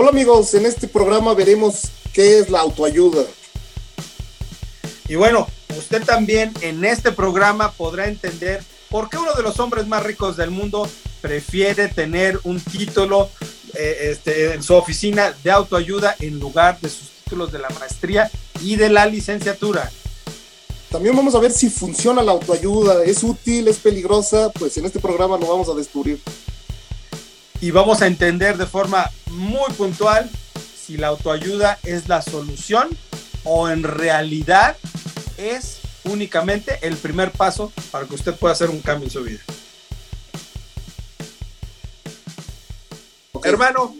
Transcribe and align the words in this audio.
Hola 0.00 0.10
amigos, 0.10 0.54
en 0.54 0.64
este 0.64 0.86
programa 0.86 1.34
veremos 1.34 1.90
qué 2.12 2.38
es 2.38 2.50
la 2.50 2.60
autoayuda. 2.60 3.24
Y 5.08 5.16
bueno, 5.16 5.48
usted 5.76 6.04
también 6.04 6.52
en 6.60 6.84
este 6.84 7.10
programa 7.10 7.72
podrá 7.72 8.06
entender 8.06 8.62
por 8.90 9.10
qué 9.10 9.18
uno 9.18 9.34
de 9.34 9.42
los 9.42 9.58
hombres 9.58 9.88
más 9.88 10.04
ricos 10.04 10.36
del 10.36 10.52
mundo 10.52 10.88
prefiere 11.20 11.88
tener 11.88 12.38
un 12.44 12.60
título 12.60 13.28
eh, 13.74 14.10
este, 14.12 14.54
en 14.54 14.62
su 14.62 14.76
oficina 14.76 15.34
de 15.42 15.50
autoayuda 15.50 16.14
en 16.20 16.38
lugar 16.38 16.78
de 16.80 16.90
sus 16.90 17.10
títulos 17.24 17.50
de 17.50 17.58
la 17.58 17.68
maestría 17.70 18.30
y 18.62 18.76
de 18.76 18.90
la 18.90 19.04
licenciatura. 19.04 19.90
También 20.92 21.16
vamos 21.16 21.34
a 21.34 21.40
ver 21.40 21.50
si 21.50 21.70
funciona 21.70 22.22
la 22.22 22.30
autoayuda, 22.30 23.02
es 23.02 23.24
útil, 23.24 23.66
es 23.66 23.78
peligrosa, 23.78 24.50
pues 24.50 24.76
en 24.76 24.84
este 24.84 25.00
programa 25.00 25.36
lo 25.38 25.48
vamos 25.48 25.68
a 25.68 25.74
descubrir. 25.74 26.20
Y 27.60 27.72
vamos 27.72 28.02
a 28.02 28.06
entender 28.06 28.56
de 28.56 28.66
forma 28.66 29.10
muy 29.30 29.72
puntual 29.76 30.30
si 30.86 30.96
la 30.96 31.08
autoayuda 31.08 31.78
es 31.82 32.08
la 32.08 32.22
solución 32.22 32.88
o 33.44 33.68
en 33.68 33.82
realidad 33.82 34.76
es 35.36 35.78
únicamente 36.04 36.78
el 36.82 36.96
primer 36.96 37.32
paso 37.32 37.72
para 37.90 38.06
que 38.06 38.14
usted 38.14 38.34
pueda 38.36 38.52
hacer 38.52 38.70
un 38.70 38.80
cambio 38.80 39.06
en 39.06 39.10
su 39.10 39.22
vida. 39.22 39.40
Hermano, 43.44 43.94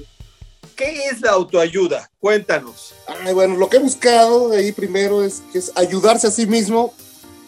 ¿qué 0.76 1.06
es 1.06 1.20
la 1.20 1.32
autoayuda? 1.32 2.10
Cuéntanos. 2.20 2.94
bueno, 3.34 3.56
lo 3.56 3.68
que 3.68 3.78
he 3.78 3.80
buscado 3.80 4.52
ahí 4.52 4.72
primero 4.72 5.24
es, 5.24 5.42
es 5.54 5.72
ayudarse 5.76 6.26
a 6.26 6.30
sí 6.30 6.46
mismo 6.46 6.94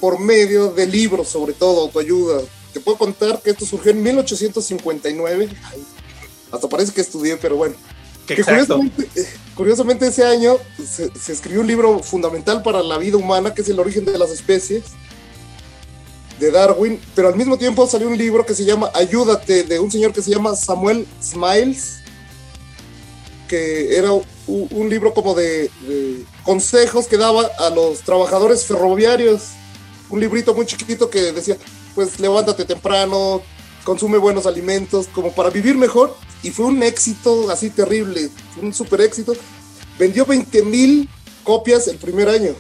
por 0.01 0.19
medio 0.19 0.73
de 0.73 0.87
libros, 0.87 1.29
sobre 1.29 1.53
todo 1.53 1.83
autoayuda. 1.83 2.43
Te 2.73 2.81
puedo 2.81 2.99
contar 2.99 3.41
que 3.43 3.51
esto 3.51 3.67
surgió 3.67 3.91
en 3.91 4.03
1859. 4.03 5.49
Hasta 6.53 6.69
parece 6.69 6.93
que 6.93 7.01
estudié, 7.01 7.37
pero 7.37 7.57
bueno. 7.57 7.75
Que 8.27 8.43
curiosamente, 8.45 9.09
eh, 9.17 9.27
curiosamente, 9.57 10.07
ese 10.07 10.25
año 10.25 10.57
se, 10.79 11.11
se, 11.19 11.33
escribió 11.33 11.63
un 11.63 11.67
libro 11.67 11.99
fundamental 12.01 12.63
para 12.63 12.83
la 12.83 12.97
vida 12.97 13.17
humana, 13.17 13.53
que 13.55 13.63
es 13.63 13.69
El 13.69 13.81
origen 13.81 14.05
de 14.05 14.17
las 14.17 14.31
especies, 14.31 14.85
de 16.41 16.51
Darwin, 16.51 17.01
pero 17.15 17.29
al 17.29 17.37
mismo 17.37 17.59
tiempo 17.59 17.87
salió 17.87 18.09
un 18.09 18.17
libro 18.17 18.47
que 18.47 18.55
se 18.55 18.65
llama 18.65 18.91
Ayúdate, 18.95 19.65
de 19.65 19.79
un 19.79 19.91
señor 19.91 20.13
que 20.13 20.23
se 20.23 20.31
llama 20.31 20.57
Samuel 20.57 21.07
Smiles, 21.23 22.01
que 23.47 23.97
era 23.97 24.11
un, 24.13 24.89
libro 24.89 25.13
como 25.13 25.35
de, 25.35 25.71
consejos 26.45 27.07
que 27.07 27.17
daba 27.17 27.51
a 27.59 27.71
los 27.71 28.01
trabajadores 28.01 28.65
ferroviarios. 28.65 29.43
Un 30.09 30.21
librito 30.21 30.55
muy 30.55 30.67
chiquito 30.67 31.11
que 31.11 31.33
decía, 31.33 31.57
pues 31.95 32.19
levántate 32.21 32.65
temprano, 32.65 33.43
consume 33.85 34.19
buenos 34.19 34.47
alimentos, 34.47 35.09
como 35.09 35.33
para 35.33 35.51
vivir 35.51 35.77
mejor. 35.77 36.17
Y 36.43 36.51
fue 36.51 36.67
un 36.67 36.83
éxito 36.83 37.51
así 37.51 37.71
terrible, 37.71 38.31
un 38.63 38.73
super 38.73 39.01
éxito. 39.03 39.35
Vendió 39.99 40.25
20 40.25 40.63
mil 40.63 41.09
copias 41.45 41.89
el 41.89 41.97
primer 41.99 42.29
año, 42.29 42.55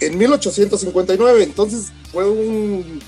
en 0.00 0.18
1859. 0.18 1.42
Entonces 1.42 1.92
fue 2.12 2.28
un 2.28 3.00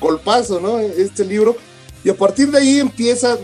golpazo, 0.00 0.60
¿no? 0.60 0.78
Este 0.78 1.24
libro. 1.24 1.56
Y 2.04 2.10
a 2.10 2.16
partir 2.16 2.50
de 2.50 2.58
ahí 2.58 2.80
empieza 2.80 3.38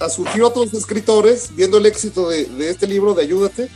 a 0.00 0.08
surgir 0.08 0.42
otros 0.42 0.72
escritores 0.74 1.54
viendo 1.54 1.78
el 1.78 1.86
éxito 1.86 2.28
de, 2.28 2.48
este 2.68 2.86
libro 2.86 3.14
de 3.14 3.22
Ayúdate 3.22 3.70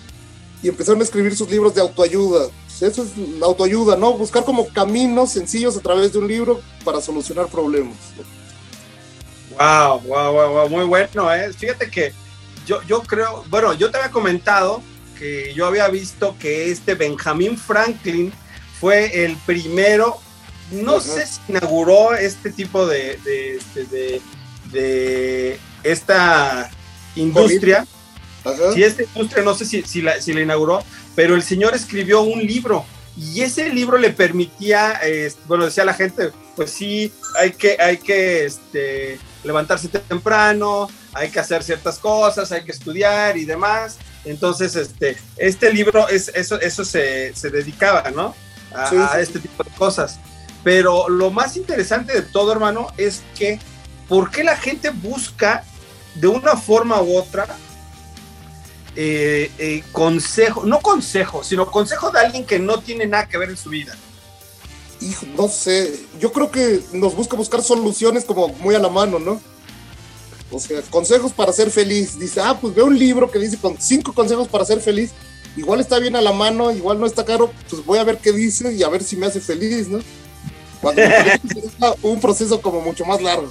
y 0.63 0.69
empezaron 0.69 1.01
a 1.01 1.05
escribir 1.05 1.37
sus 1.37 1.51
libros 1.51 1.75
de 1.75 1.81
autoayuda. 1.81 2.49
Eso 2.81 3.03
es 3.03 3.17
la 3.39 3.47
autoayuda, 3.47 3.97
¿no? 3.97 4.15
Buscar 4.15 4.45
como 4.45 4.67
caminos 4.69 5.33
sencillos 5.33 5.77
a 5.77 5.81
través 5.81 6.13
de 6.13 6.19
un 6.19 6.29
libro 6.29 6.61
para 6.85 7.01
solucionar 7.01 7.49
problemas. 7.49 7.97
Wow, 9.61 10.01
wow, 10.07 10.33
wow, 10.33 10.53
wow. 10.53 10.69
muy 10.71 10.85
bueno, 10.87 11.33
¿eh? 11.35 11.53
Fíjate 11.53 11.91
que 11.91 12.15
yo, 12.67 12.83
yo 12.85 13.03
creo, 13.03 13.45
bueno, 13.51 13.75
yo 13.75 13.91
te 13.91 13.99
había 13.99 14.11
comentado 14.11 14.83
que 15.19 15.53
yo 15.53 15.67
había 15.67 15.87
visto 15.89 16.35
que 16.39 16.71
este 16.71 16.95
Benjamin 16.95 17.59
Franklin 17.59 18.33
fue 18.81 19.23
el 19.23 19.37
primero, 19.45 20.19
no 20.71 20.99
sé 20.99 21.27
si 21.27 21.41
inauguró 21.49 22.15
este 22.15 22.51
tipo 22.51 22.87
de, 22.87 23.19
de, 23.19 23.57
este, 23.57 24.23
de 24.73 25.61
esta 25.83 26.71
industria. 27.15 27.87
Si 28.73 28.83
esta 28.83 29.03
industria, 29.03 29.45
no 29.45 29.55
sé 29.55 29.67
si, 29.67 29.83
si, 29.83 30.01
la, 30.01 30.23
si, 30.23 30.33
la, 30.33 30.41
inauguró, 30.41 30.83
pero 31.15 31.35
el 31.35 31.43
señor 31.43 31.75
escribió 31.75 32.23
un 32.23 32.41
libro 32.41 32.87
y 33.15 33.43
ese 33.43 33.69
libro 33.69 33.99
le 33.99 34.09
permitía, 34.09 34.99
bueno, 35.47 35.67
decía 35.67 35.85
la 35.85 35.93
gente, 35.93 36.31
pues 36.57 36.71
sí, 36.71 37.13
hay 37.39 37.51
que, 37.51 37.77
hay 37.79 37.99
que 37.99 38.47
este, 38.47 39.19
levantarse 39.45 39.89
temprano, 39.89 40.89
hay 41.13 41.31
que 41.31 41.41
hacer 41.41 41.63
ciertas 41.63 41.99
cosas, 41.99 42.53
hay 42.53 42.65
que 42.65 42.73
estudiar 42.73 43.37
y 43.37 43.45
demás. 43.45 43.99
Entonces, 44.25 44.77
este, 44.77 45.17
este 45.37 45.73
libro, 45.73 46.09
es, 46.09 46.29
eso, 46.35 46.61
eso 46.61 46.85
se, 46.85 47.35
se 47.35 47.51
dedicaba, 47.51 48.11
¿no? 48.11 48.35
A, 48.75 49.15
a, 49.15 49.21
este 49.21 49.39
tipo 49.39 49.65
de 49.65 49.71
cosas. 49.71 50.19
Pero 50.63 51.09
lo 51.09 51.31
más 51.31 51.57
interesante 51.57 52.13
de 52.13 52.23
todo, 52.23 52.53
hermano, 52.53 52.89
es 52.97 53.23
que 53.37 53.59
¿por 54.09 54.31
qué 54.31 54.45
la 54.45 54.57
gente 54.57 54.91
busca 54.91 55.65
de 56.15 56.29
una 56.29 56.57
forma 56.57 57.01
u 57.01 57.17
otra, 57.17 57.47
eh, 58.97 59.51
eh, 59.59 59.85
consejo, 59.93 60.65
no 60.65 60.81
consejo, 60.81 61.45
sino 61.45 61.71
consejo 61.71 62.11
de 62.11 62.21
alguien 62.21 62.45
que 62.45 62.59
no 62.59 62.81
tiene 62.81 63.07
nada 63.07 63.29
que 63.29 63.39
ver 63.39 63.51
en 63.51 63.57
su 63.57 63.71
vida. 63.71 63.95
Hijo, 65.01 65.27
no 65.37 65.49
sé, 65.49 65.99
yo 66.19 66.33
creo 66.33 66.51
que 66.51 66.81
nos 66.93 67.15
busca 67.15 67.37
buscar 67.37 67.63
soluciones 67.63 68.25
como 68.25 68.49
muy 68.49 68.75
a 68.75 68.79
la 68.79 68.91
mano, 68.91 69.19
¿no? 69.19 69.41
O 70.51 70.59
sea, 70.59 70.83
consejos 70.83 71.33
para 71.33 71.53
ser 71.53 71.71
feliz. 71.71 72.19
Dice, 72.19 72.41
ah, 72.41 72.59
pues 72.61 72.75
veo 72.75 72.87
un 72.87 72.99
libro 72.99 73.31
que 73.31 73.39
dice 73.39 73.57
con 73.57 73.81
cinco 73.81 74.13
consejos 74.13 74.49
para 74.49 74.65
ser 74.65 74.81
feliz. 74.81 75.13
Igual 75.57 75.81
está 75.81 75.99
bien 75.99 76.17
a 76.17 76.21
la 76.21 76.33
mano, 76.33 76.71
igual 76.71 77.01
no 77.01 77.07
está 77.07 77.25
caro, 77.25 77.53
pues 77.69 77.85
voy 77.85 77.99
a 77.99 78.05
ver 78.05 78.19
qué 78.19 78.33
dice 78.33 78.73
y 78.73 78.83
a 78.83 78.89
ver 78.89 79.03
si 79.03 79.17
me 79.17 79.27
hace 79.27 79.41
feliz, 79.41 79.89
¿no? 79.89 80.01
Cuando 80.81 81.03
un 82.03 82.21
proceso 82.21 82.61
como 82.61 82.81
mucho 82.81 83.05
más 83.05 83.21
largo. 83.21 83.51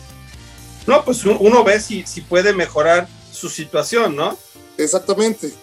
No, 0.87 1.03
pues 1.03 1.23
uno 1.25 1.63
ve 1.63 1.79
si, 1.79 2.03
si 2.05 2.21
puede 2.21 2.53
mejorar 2.53 3.07
su 3.31 3.49
situación, 3.49 4.15
¿no? 4.15 4.37
Exactamente. 4.77 5.53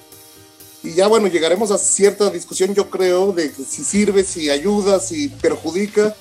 Y 0.82 0.94
ya 0.94 1.08
bueno, 1.08 1.26
llegaremos 1.26 1.70
a 1.70 1.78
cierta 1.78 2.30
discusión, 2.30 2.74
yo 2.74 2.88
creo, 2.90 3.32
de 3.32 3.50
si 3.50 3.82
sirve, 3.82 4.22
si 4.22 4.50
ayuda, 4.50 5.00
si 5.00 5.28
perjudica. 5.28 6.14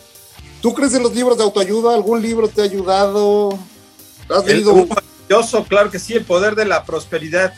¿Tú 0.62 0.74
crees 0.74 0.94
en 0.96 1.04
los 1.04 1.14
libros 1.14 1.38
de 1.38 1.44
autoayuda? 1.44 1.94
¿Algún 1.94 2.22
libro 2.22 2.48
te 2.48 2.62
ha 2.62 2.64
ayudado? 2.64 3.60
¿Has 4.30 4.46
leído? 4.46 4.72
El, 4.72 4.88
maravilloso, 4.88 5.64
claro 5.66 5.92
que 5.92 6.00
sí, 6.00 6.14
el 6.14 6.26
poder 6.26 6.56
de 6.56 6.66
la 6.66 6.84
prosperidad. 6.84 7.54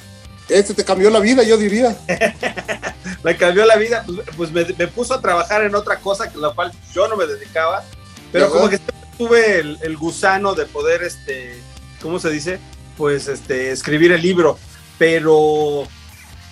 Este 0.49 0.73
te 0.73 0.83
cambió 0.83 1.09
la 1.09 1.19
vida, 1.19 1.43
yo 1.43 1.57
diría. 1.57 1.97
me 3.23 3.37
cambió 3.37 3.65
la 3.65 3.75
vida, 3.75 4.05
pues, 4.35 4.51
me, 4.51 4.65
puso 4.87 5.13
a 5.13 5.21
trabajar 5.21 5.63
en 5.63 5.75
otra 5.75 5.99
cosa, 5.99 6.31
que 6.31 6.37
la 6.37 6.51
cual 6.51 6.71
yo 6.93 7.07
no 7.07 7.15
me 7.15 7.25
dedicaba, 7.25 7.83
pero 8.31 8.49
como 8.49 8.69
que 8.69 8.79
tuve 9.17 9.59
el, 9.59 9.97
gusano 9.97 10.55
de 10.55 10.65
poder, 10.65 11.03
este, 11.03 11.61
¿cómo 12.01 12.19
se 12.19 12.29
dice? 12.29 12.59
Pues 12.97 13.27
este, 13.27 13.71
escribir 13.71 14.11
el 14.11 14.21
libro, 14.21 14.57
pero 14.97 15.87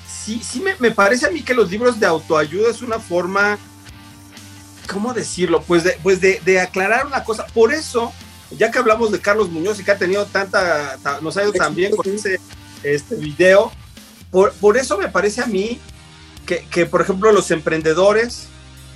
sí, 0.07 0.41
sí 0.43 0.63
me, 0.79 0.91
parece 0.91 1.27
a 1.27 1.31
mí 1.31 1.41
que 1.41 1.53
los 1.53 1.69
libros 1.69 1.99
de 1.99 2.05
autoayuda 2.05 2.69
es 2.69 2.81
una 2.81 2.99
forma, 2.99 3.57
¿cómo 4.91 5.13
decirlo? 5.13 5.61
Pues 5.61 5.83
de, 5.83 5.97
pues 6.01 6.19
de, 6.21 6.59
aclarar 6.59 7.05
una 7.05 7.23
cosa. 7.23 7.45
Por 7.47 7.73
eso, 7.73 8.11
ya 8.57 8.71
que 8.71 8.79
hablamos 8.79 9.11
de 9.11 9.19
Carlos 9.19 9.49
Muñoz 9.49 9.79
y 9.79 9.83
que 9.83 9.91
ha 9.91 9.97
tenido 9.97 10.25
tanta, 10.25 10.97
nos 11.21 11.37
ha 11.37 11.43
ido 11.43 11.53
tan 11.53 11.75
bien 11.75 11.95
con 11.95 12.07
ese 12.07 12.39
este 12.83 13.15
video, 13.15 13.71
por, 14.29 14.53
por 14.53 14.77
eso 14.77 14.97
me 14.97 15.07
parece 15.07 15.41
a 15.41 15.47
mí 15.47 15.79
que, 16.45 16.67
que, 16.69 16.85
por 16.85 17.01
ejemplo, 17.01 17.31
los 17.31 17.49
emprendedores, 17.49 18.47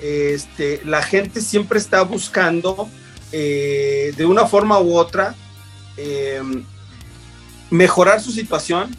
este, 0.02 0.82
la 0.86 1.02
gente 1.02 1.42
siempre 1.42 1.80
está 1.80 2.04
buscando 2.04 2.90
eh, 3.32 4.14
de 4.16 4.26
una 4.26 4.46
forma 4.46 4.80
u 4.80 4.96
otra 4.96 5.36
eh, 5.98 6.42
mejorar 7.70 8.22
su 8.22 8.32
situación 8.32 8.96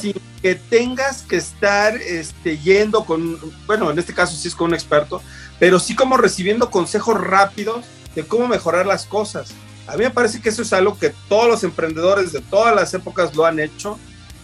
sin 0.00 0.14
que 0.42 0.54
tengas 0.54 1.22
que 1.22 1.36
estar 1.36 1.96
este, 1.96 2.58
yendo 2.58 3.04
con, 3.04 3.38
bueno, 3.66 3.90
en 3.90 3.98
este 3.98 4.14
caso 4.14 4.36
sí 4.36 4.48
es 4.48 4.54
con 4.54 4.68
un 4.68 4.74
experto, 4.74 5.22
pero 5.58 5.78
sí 5.78 5.94
como 5.94 6.16
recibiendo 6.16 6.70
consejos 6.70 7.20
rápidos 7.20 7.84
de 8.14 8.24
cómo 8.24 8.48
mejorar 8.48 8.86
las 8.86 9.06
cosas. 9.06 9.50
A 9.86 9.96
mí 9.96 10.04
me 10.04 10.10
parece 10.10 10.40
que 10.40 10.48
eso 10.48 10.62
es 10.62 10.72
algo 10.72 10.98
que 10.98 11.12
todos 11.28 11.48
los 11.48 11.64
emprendedores 11.64 12.32
de 12.32 12.40
todas 12.40 12.74
las 12.74 12.94
épocas 12.94 13.34
lo 13.34 13.44
han 13.44 13.58
hecho 13.58 13.98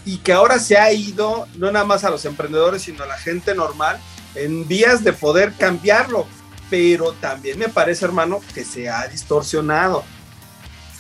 y 0.04 0.18
que 0.18 0.32
ahora 0.32 0.58
se 0.58 0.76
ha 0.76 0.92
ido 0.92 1.46
no 1.56 1.70
nada 1.70 1.84
más 1.84 2.04
a 2.04 2.10
los 2.10 2.24
emprendedores, 2.24 2.82
sino 2.82 3.04
a 3.04 3.06
la 3.06 3.18
gente 3.18 3.54
normal 3.54 3.98
en 4.34 4.66
vías 4.68 5.02
de 5.02 5.12
poder 5.12 5.52
cambiarlo 5.54 6.26
pero 6.70 7.12
también 7.12 7.58
me 7.58 7.68
parece, 7.68 8.04
hermano, 8.04 8.40
que 8.54 8.64
se 8.64 8.88
ha 8.88 9.06
distorsionado. 9.06 10.04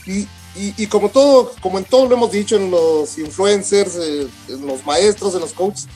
Y, 0.06 0.28
y, 0.58 0.86
como 0.86 1.10
todo, 1.10 1.52
como 1.60 1.78
en 1.78 1.84
todo 1.84 2.06
lo 2.06 2.14
hemos 2.14 2.32
dicho 2.32 2.56
en 2.56 2.70
los 2.70 3.18
influencers, 3.18 3.96
eh, 3.96 4.26
en 4.48 4.66
los 4.66 4.84
maestros, 4.86 5.34
en 5.34 5.40
los 5.40 5.52
coaches, 5.52 5.86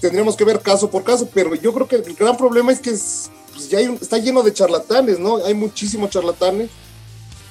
tendríamos 0.00 0.36
que 0.36 0.44
ver 0.44 0.60
caso 0.60 0.90
por 0.90 1.02
caso, 1.02 1.28
pero 1.32 1.54
yo 1.54 1.72
creo 1.72 1.88
que 1.88 1.96
el 1.96 2.14
gran 2.14 2.36
problema 2.36 2.72
es 2.72 2.78
que 2.78 2.90
pues, 2.90 3.68
ya 3.68 3.80
está 3.80 4.18
lleno 4.18 4.42
de 4.42 4.52
charlatanes, 4.52 5.18
¿no? 5.18 5.44
Hay 5.44 5.54
muchísimos 5.54 6.10
charlatanes. 6.10 6.70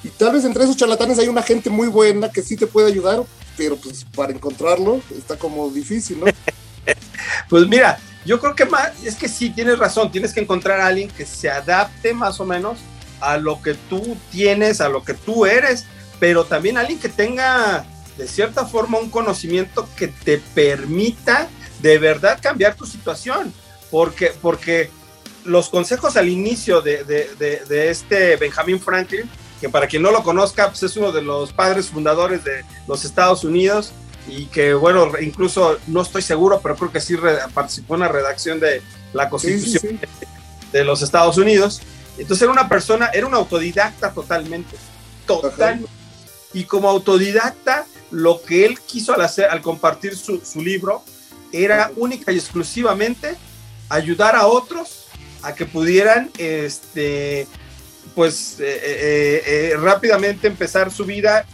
Y 0.02 0.08
tal 0.08 0.32
vez 0.32 0.44
entre 0.44 0.64
esos 0.64 0.76
charlatanes 0.76 1.18
hay 1.18 1.28
una 1.28 1.42
gente 1.42 1.68
muy 1.68 1.88
buena 1.88 2.30
que 2.30 2.42
sí 2.42 2.56
te 2.56 2.66
puede 2.66 2.88
ayudar, 2.88 3.22
pero 3.56 3.76
pues 3.76 4.04
para 4.14 4.32
encontrarlo 4.32 5.00
está 5.16 5.36
como 5.36 5.68
difícil, 5.68 6.20
¿no? 6.20 6.26
pues 7.48 7.66
mira, 7.66 7.98
yo 8.24 8.40
creo 8.40 8.54
que 8.54 8.64
más, 8.64 8.92
es 9.04 9.16
que 9.16 9.28
sí, 9.28 9.50
tienes 9.50 9.78
razón, 9.78 10.10
tienes 10.10 10.32
que 10.32 10.40
encontrar 10.40 10.80
a 10.80 10.86
alguien 10.86 11.08
que 11.10 11.26
se 11.26 11.50
adapte 11.50 12.14
más 12.14 12.40
o 12.40 12.44
menos 12.44 12.78
a 13.20 13.36
lo 13.36 13.60
que 13.62 13.74
tú 13.74 14.16
tienes, 14.30 14.80
a 14.80 14.88
lo 14.88 15.02
que 15.02 15.14
tú 15.14 15.46
eres, 15.46 15.84
pero 16.18 16.44
también 16.44 16.78
alguien 16.78 16.98
que 16.98 17.08
tenga 17.08 17.84
de 18.16 18.26
cierta 18.26 18.64
forma 18.64 18.98
un 18.98 19.10
conocimiento 19.10 19.88
que 19.96 20.08
te 20.08 20.38
permita 20.38 21.48
de 21.80 21.98
verdad 21.98 22.38
cambiar 22.40 22.74
tu 22.74 22.86
situación, 22.86 23.52
porque, 23.90 24.32
porque 24.40 24.90
los 25.44 25.68
consejos 25.68 26.16
al 26.16 26.28
inicio 26.28 26.80
de, 26.80 27.04
de, 27.04 27.64
de, 27.68 27.90
este 27.90 28.36
Benjamin 28.36 28.80
Franklin, 28.80 29.28
que 29.60 29.68
para 29.68 29.86
quien 29.86 30.02
no 30.02 30.10
lo 30.10 30.22
conozca, 30.22 30.68
pues 30.68 30.82
es 30.82 30.96
uno 30.96 31.12
de 31.12 31.22
los 31.22 31.52
padres 31.52 31.88
fundadores 31.88 32.44
de 32.44 32.64
los 32.88 33.04
Estados 33.04 33.44
Unidos, 33.44 33.92
y 34.28 34.46
que 34.46 34.74
bueno, 34.74 35.12
incluso 35.20 35.78
no 35.86 36.02
estoy 36.02 36.22
seguro, 36.22 36.60
pero 36.62 36.74
creo 36.76 36.90
que 36.90 37.00
sí 37.00 37.16
participó 37.54 37.94
en 37.94 38.00
la 38.00 38.08
redacción 38.08 38.58
de 38.58 38.82
la 39.12 39.28
Constitución 39.28 40.00
de 40.72 40.84
los 40.84 41.02
Estados 41.02 41.38
Unidos. 41.38 41.80
Entonces 42.18 42.42
era 42.42 42.52
una 42.52 42.68
persona, 42.68 43.10
era 43.12 43.26
un 43.26 43.34
autodidacta 43.34 44.10
totalmente, 44.12 44.76
total. 45.26 45.86
Y 46.56 46.64
como 46.64 46.88
autodidacta, 46.88 47.84
lo 48.10 48.40
que 48.40 48.64
él 48.64 48.80
quiso 48.80 49.12
al 49.12 49.20
hacer, 49.20 49.50
al 49.50 49.60
compartir 49.60 50.16
su, 50.16 50.40
su 50.40 50.62
libro, 50.62 51.02
era 51.52 51.92
única 51.96 52.32
y 52.32 52.36
exclusivamente 52.36 53.34
ayudar 53.90 54.34
a 54.34 54.46
otros 54.46 55.04
a 55.42 55.54
que 55.54 55.66
pudieran, 55.66 56.30
este, 56.38 57.46
pues, 58.14 58.56
eh, 58.58 58.80
eh, 58.82 59.42
eh, 59.46 59.76
rápidamente 59.76 60.46
empezar 60.46 60.90
su 60.90 61.04
vida 61.04 61.44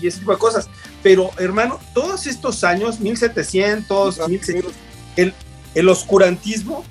y 0.00 0.08
ese 0.08 0.18
tipo 0.18 0.32
de 0.32 0.38
cosas. 0.38 0.68
Pero, 1.04 1.30
hermano, 1.38 1.78
todos 1.94 2.26
estos 2.26 2.64
años, 2.64 2.98
1700, 2.98 4.18
el, 5.14 5.34
el 5.76 5.88
oscurantismo, 5.88 6.84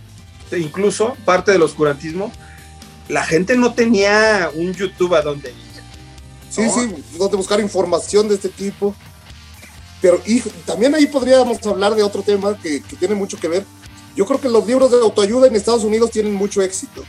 incluso 0.58 1.18
parte 1.26 1.52
del 1.52 1.64
oscurantismo, 1.64 2.32
la 3.10 3.26
gente 3.26 3.58
no 3.58 3.74
tenía 3.74 4.50
un 4.54 4.74
YouTube 4.74 5.16
a 5.16 5.22
donde 5.22 5.50
ir. 5.50 5.67
Sí, 6.50 6.64
sí, 6.70 7.04
donde 7.18 7.38
buscar 7.38 7.60
información 7.60 8.28
de 8.28 8.36
este 8.36 8.50
tipo. 8.50 8.96
Pero 10.02 10.22
y, 10.26 10.42
también 10.66 10.94
ahí 10.96 11.08
podríamos 11.08 11.66
hablar 11.66 11.96
de 11.96 12.04
otro 12.04 12.22
tema 12.22 12.58
que, 12.60 12.82
que, 12.82 12.96
tiene 12.96 13.16
mucho 13.16 13.40
que 13.40 13.48
ver. 13.48 13.66
Yo 14.16 14.26
creo 14.26 14.40
que 14.40 14.50
los 14.50 14.66
libros 14.66 14.92
de 14.92 14.98
autoayuda 14.98 15.48
en 15.48 15.56
Estados 15.56 15.84
Unidos 15.84 16.12
tienen 16.12 16.34
mucho 16.34 16.62
éxito. 16.62 17.04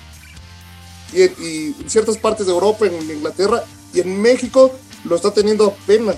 Y, 1.13 1.23
y 1.23 1.77
en 1.81 1.91
ciertas 1.91 2.19
partes 2.19 2.47
de 2.47 2.53
Europa, 2.53 2.87
en 2.87 2.95
Inglaterra 3.11 3.65
y 3.93 4.01
en 4.01 4.21
México 4.21 4.73
lo 5.05 5.17
está 5.17 5.33
teniendo 5.33 5.67
apenas. 5.67 6.17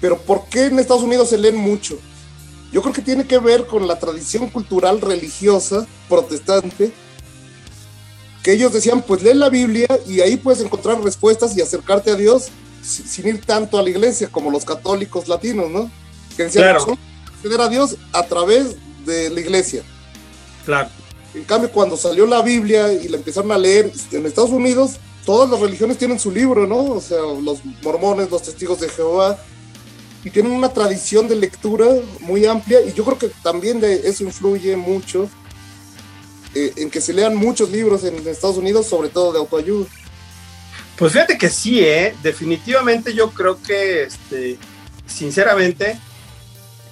Pero 0.00 0.18
¿por 0.18 0.46
qué 0.46 0.66
en 0.66 0.78
Estados 0.78 1.02
Unidos 1.02 1.30
se 1.30 1.38
leen 1.38 1.56
mucho? 1.56 1.98
Yo 2.72 2.82
creo 2.82 2.92
que 2.92 3.02
tiene 3.02 3.26
que 3.26 3.38
ver 3.38 3.66
con 3.66 3.86
la 3.86 3.98
tradición 3.98 4.50
cultural 4.50 5.00
religiosa 5.00 5.86
protestante, 6.08 6.92
que 8.44 8.52
ellos 8.52 8.74
decían, 8.74 9.00
pues 9.00 9.22
lee 9.22 9.32
la 9.32 9.48
Biblia 9.48 9.88
y 10.06 10.20
ahí 10.20 10.36
puedes 10.36 10.60
encontrar 10.60 11.02
respuestas 11.02 11.56
y 11.56 11.62
acercarte 11.62 12.10
a 12.10 12.14
Dios 12.14 12.48
sin 12.82 13.26
ir 13.26 13.40
tanto 13.40 13.78
a 13.78 13.82
la 13.82 13.88
iglesia 13.88 14.28
como 14.30 14.50
los 14.50 14.66
católicos 14.66 15.28
latinos, 15.28 15.70
¿no? 15.70 15.90
Que 16.36 16.44
decían, 16.44 16.76
claro. 16.76 16.98
acceder 17.26 17.60
a 17.62 17.68
Dios 17.70 17.96
a 18.12 18.22
través 18.24 18.76
de 19.06 19.30
la 19.30 19.40
iglesia. 19.40 19.82
Claro. 20.66 20.90
En 21.32 21.44
cambio, 21.44 21.72
cuando 21.72 21.96
salió 21.96 22.26
la 22.26 22.42
Biblia 22.42 22.92
y 22.92 23.08
la 23.08 23.16
empezaron 23.16 23.50
a 23.50 23.56
leer 23.56 23.90
en 24.12 24.26
Estados 24.26 24.50
Unidos, 24.50 24.98
todas 25.24 25.48
las 25.48 25.58
religiones 25.58 25.96
tienen 25.96 26.18
su 26.18 26.30
libro, 26.30 26.66
¿no? 26.66 26.84
O 26.84 27.00
sea, 27.00 27.20
los 27.20 27.60
mormones, 27.82 28.30
los 28.30 28.42
testigos 28.42 28.78
de 28.78 28.90
Jehová, 28.90 29.38
y 30.22 30.28
tienen 30.28 30.52
una 30.52 30.68
tradición 30.68 31.28
de 31.28 31.36
lectura 31.36 31.86
muy 32.20 32.44
amplia, 32.44 32.82
y 32.82 32.92
yo 32.92 33.06
creo 33.06 33.16
que 33.16 33.30
también 33.42 33.80
de 33.80 34.06
eso 34.06 34.22
influye 34.22 34.76
mucho 34.76 35.30
eh, 36.54 36.72
en 36.76 36.90
que 36.90 37.00
se 37.00 37.12
lean 37.12 37.34
muchos 37.34 37.70
libros 37.70 38.04
en 38.04 38.26
Estados 38.26 38.56
Unidos, 38.56 38.86
sobre 38.86 39.08
todo 39.08 39.32
de 39.32 39.38
autoayuda. 39.38 39.86
Pues 40.96 41.12
fíjate 41.12 41.36
que 41.36 41.50
sí, 41.50 41.80
¿eh? 41.80 42.14
definitivamente 42.22 43.14
yo 43.14 43.30
creo 43.30 43.60
que, 43.60 44.04
este, 44.04 44.58
sinceramente, 45.06 45.98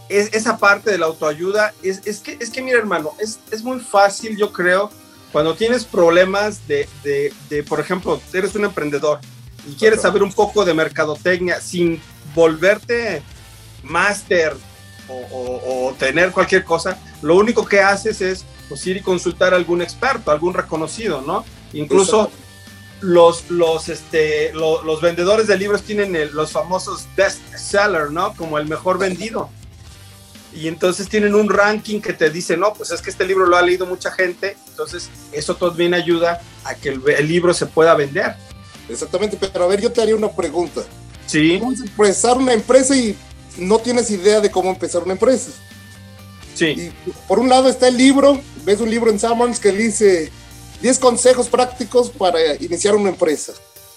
es, 0.08 0.34
esa 0.34 0.58
parte 0.58 0.90
de 0.90 0.98
la 0.98 1.06
autoayuda, 1.06 1.72
es, 1.82 2.02
es, 2.04 2.18
que, 2.18 2.36
es 2.40 2.50
que, 2.50 2.62
mira 2.62 2.78
hermano, 2.78 3.12
es, 3.20 3.38
es 3.52 3.62
muy 3.62 3.78
fácil, 3.78 4.36
yo 4.36 4.52
creo, 4.52 4.90
cuando 5.30 5.54
tienes 5.54 5.84
problemas 5.84 6.66
de, 6.66 6.88
de, 7.04 7.32
de, 7.48 7.62
por 7.62 7.78
ejemplo, 7.78 8.20
eres 8.32 8.54
un 8.56 8.64
emprendedor 8.64 9.20
y 9.66 9.74
quieres 9.74 10.02
saber 10.02 10.22
un 10.22 10.32
poco 10.32 10.64
de 10.64 10.74
mercadotecnia 10.74 11.60
sin 11.60 12.00
volverte 12.34 13.22
máster 13.84 14.54
o, 15.08 15.14
o, 15.14 15.86
o, 15.88 15.92
tener 15.94 16.32
cualquier 16.32 16.64
cosa, 16.64 16.98
lo 17.22 17.36
único 17.36 17.64
que 17.64 17.80
haces 17.80 18.20
es 18.20 18.44
pues, 18.72 18.86
ir 18.86 18.96
y 18.96 19.00
consultar 19.00 19.52
a 19.52 19.56
algún 19.56 19.82
experto, 19.82 20.30
algún 20.30 20.54
reconocido, 20.54 21.20
¿no? 21.20 21.44
Incluso 21.74 22.30
los, 23.00 23.50
los, 23.50 23.88
este, 23.88 24.52
los, 24.54 24.84
los 24.84 25.00
vendedores 25.00 25.46
de 25.46 25.58
libros 25.58 25.82
tienen 25.82 26.16
el, 26.16 26.32
los 26.32 26.52
famosos 26.52 27.06
best 27.14 27.40
seller, 27.54 28.10
¿no? 28.10 28.34
Como 28.34 28.58
el 28.58 28.66
mejor 28.66 28.98
vendido 28.98 29.50
y 30.54 30.68
entonces 30.68 31.08
tienen 31.08 31.34
un 31.34 31.48
ranking 31.48 32.00
que 32.00 32.12
te 32.12 32.30
dice, 32.30 32.56
no, 32.56 32.72
pues 32.74 32.90
es 32.90 33.00
que 33.00 33.10
este 33.10 33.26
libro 33.26 33.46
lo 33.46 33.56
ha 33.56 33.62
leído 33.62 33.86
mucha 33.86 34.10
gente, 34.10 34.56
entonces 34.68 35.08
eso 35.32 35.56
también 35.56 35.94
ayuda 35.94 36.40
a 36.64 36.74
que 36.74 36.90
el, 36.90 37.02
el 37.08 37.28
libro 37.28 37.54
se 37.54 37.66
pueda 37.66 37.94
vender. 37.94 38.34
Exactamente, 38.88 39.36
pero 39.38 39.64
a 39.64 39.68
ver, 39.68 39.80
yo 39.80 39.92
te 39.92 40.02
haría 40.02 40.16
una 40.16 40.30
pregunta. 40.30 40.82
Sí. 41.26 41.58
¿Cómo 41.58 41.72
empezar 41.72 42.36
una 42.36 42.52
empresa 42.52 42.96
y 42.96 43.16
no 43.56 43.78
tienes 43.78 44.10
idea 44.10 44.40
de 44.40 44.50
cómo 44.50 44.70
empezar 44.70 45.02
una 45.02 45.12
empresa? 45.12 45.52
Sí. 46.54 46.66
Y 46.66 47.10
por 47.26 47.38
un 47.38 47.48
lado 47.48 47.68
está 47.68 47.88
el 47.88 47.96
libro, 47.96 48.40
ves 48.64 48.80
un 48.80 48.90
libro 48.90 49.10
en 49.10 49.18
Summons 49.18 49.58
que 49.58 49.72
dice 49.72 50.30
10 50.82 50.98
consejos 50.98 51.48
prácticos 51.48 52.10
para 52.10 52.54
iniciar 52.56 52.94
una 52.94 53.08
empresa, 53.08 53.52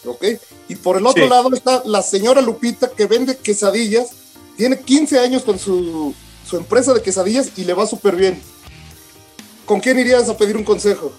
¿ok? 0.06 0.26
Y 0.70 0.76
por 0.76 0.98
el 0.98 1.06
otro 1.06 1.24
sí. 1.24 1.30
lado 1.30 1.54
está 1.54 1.84
la 1.86 2.02
señora 2.02 2.42
Lupita 2.42 2.90
que 2.90 3.06
vende 3.06 3.38
quesadillas, 3.38 4.10
tiene 4.58 4.80
15 4.80 5.20
años 5.20 5.44
con 5.44 5.60
su 5.60 6.14
su 6.48 6.58
empresa 6.58 6.94
de 6.94 7.02
quesadillas 7.02 7.52
y 7.58 7.64
le 7.64 7.74
va 7.74 7.88
súper 7.88 8.16
bien. 8.16 8.40
¿Con 9.66 9.80
quién 9.80 9.98
irías 9.98 10.30
a 10.30 10.38
pedir 10.38 10.56
un 10.56 10.64
consejo? 10.64 11.12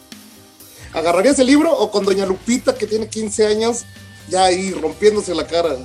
¿Agarrarías 0.93 1.39
el 1.41 1.49
libro 1.49 1.73
o 1.77 1.91
con 1.91 2.05
Doña 2.05 2.25
Lupita 2.25 2.75
que 2.75 2.87
tiene 2.87 3.09
15 3.09 3.47
años 3.47 3.85
ya 4.29 4.45
ahí 4.45 4.73
rompiéndose 4.73 5.35
la 5.35 5.47
cara? 5.47 5.77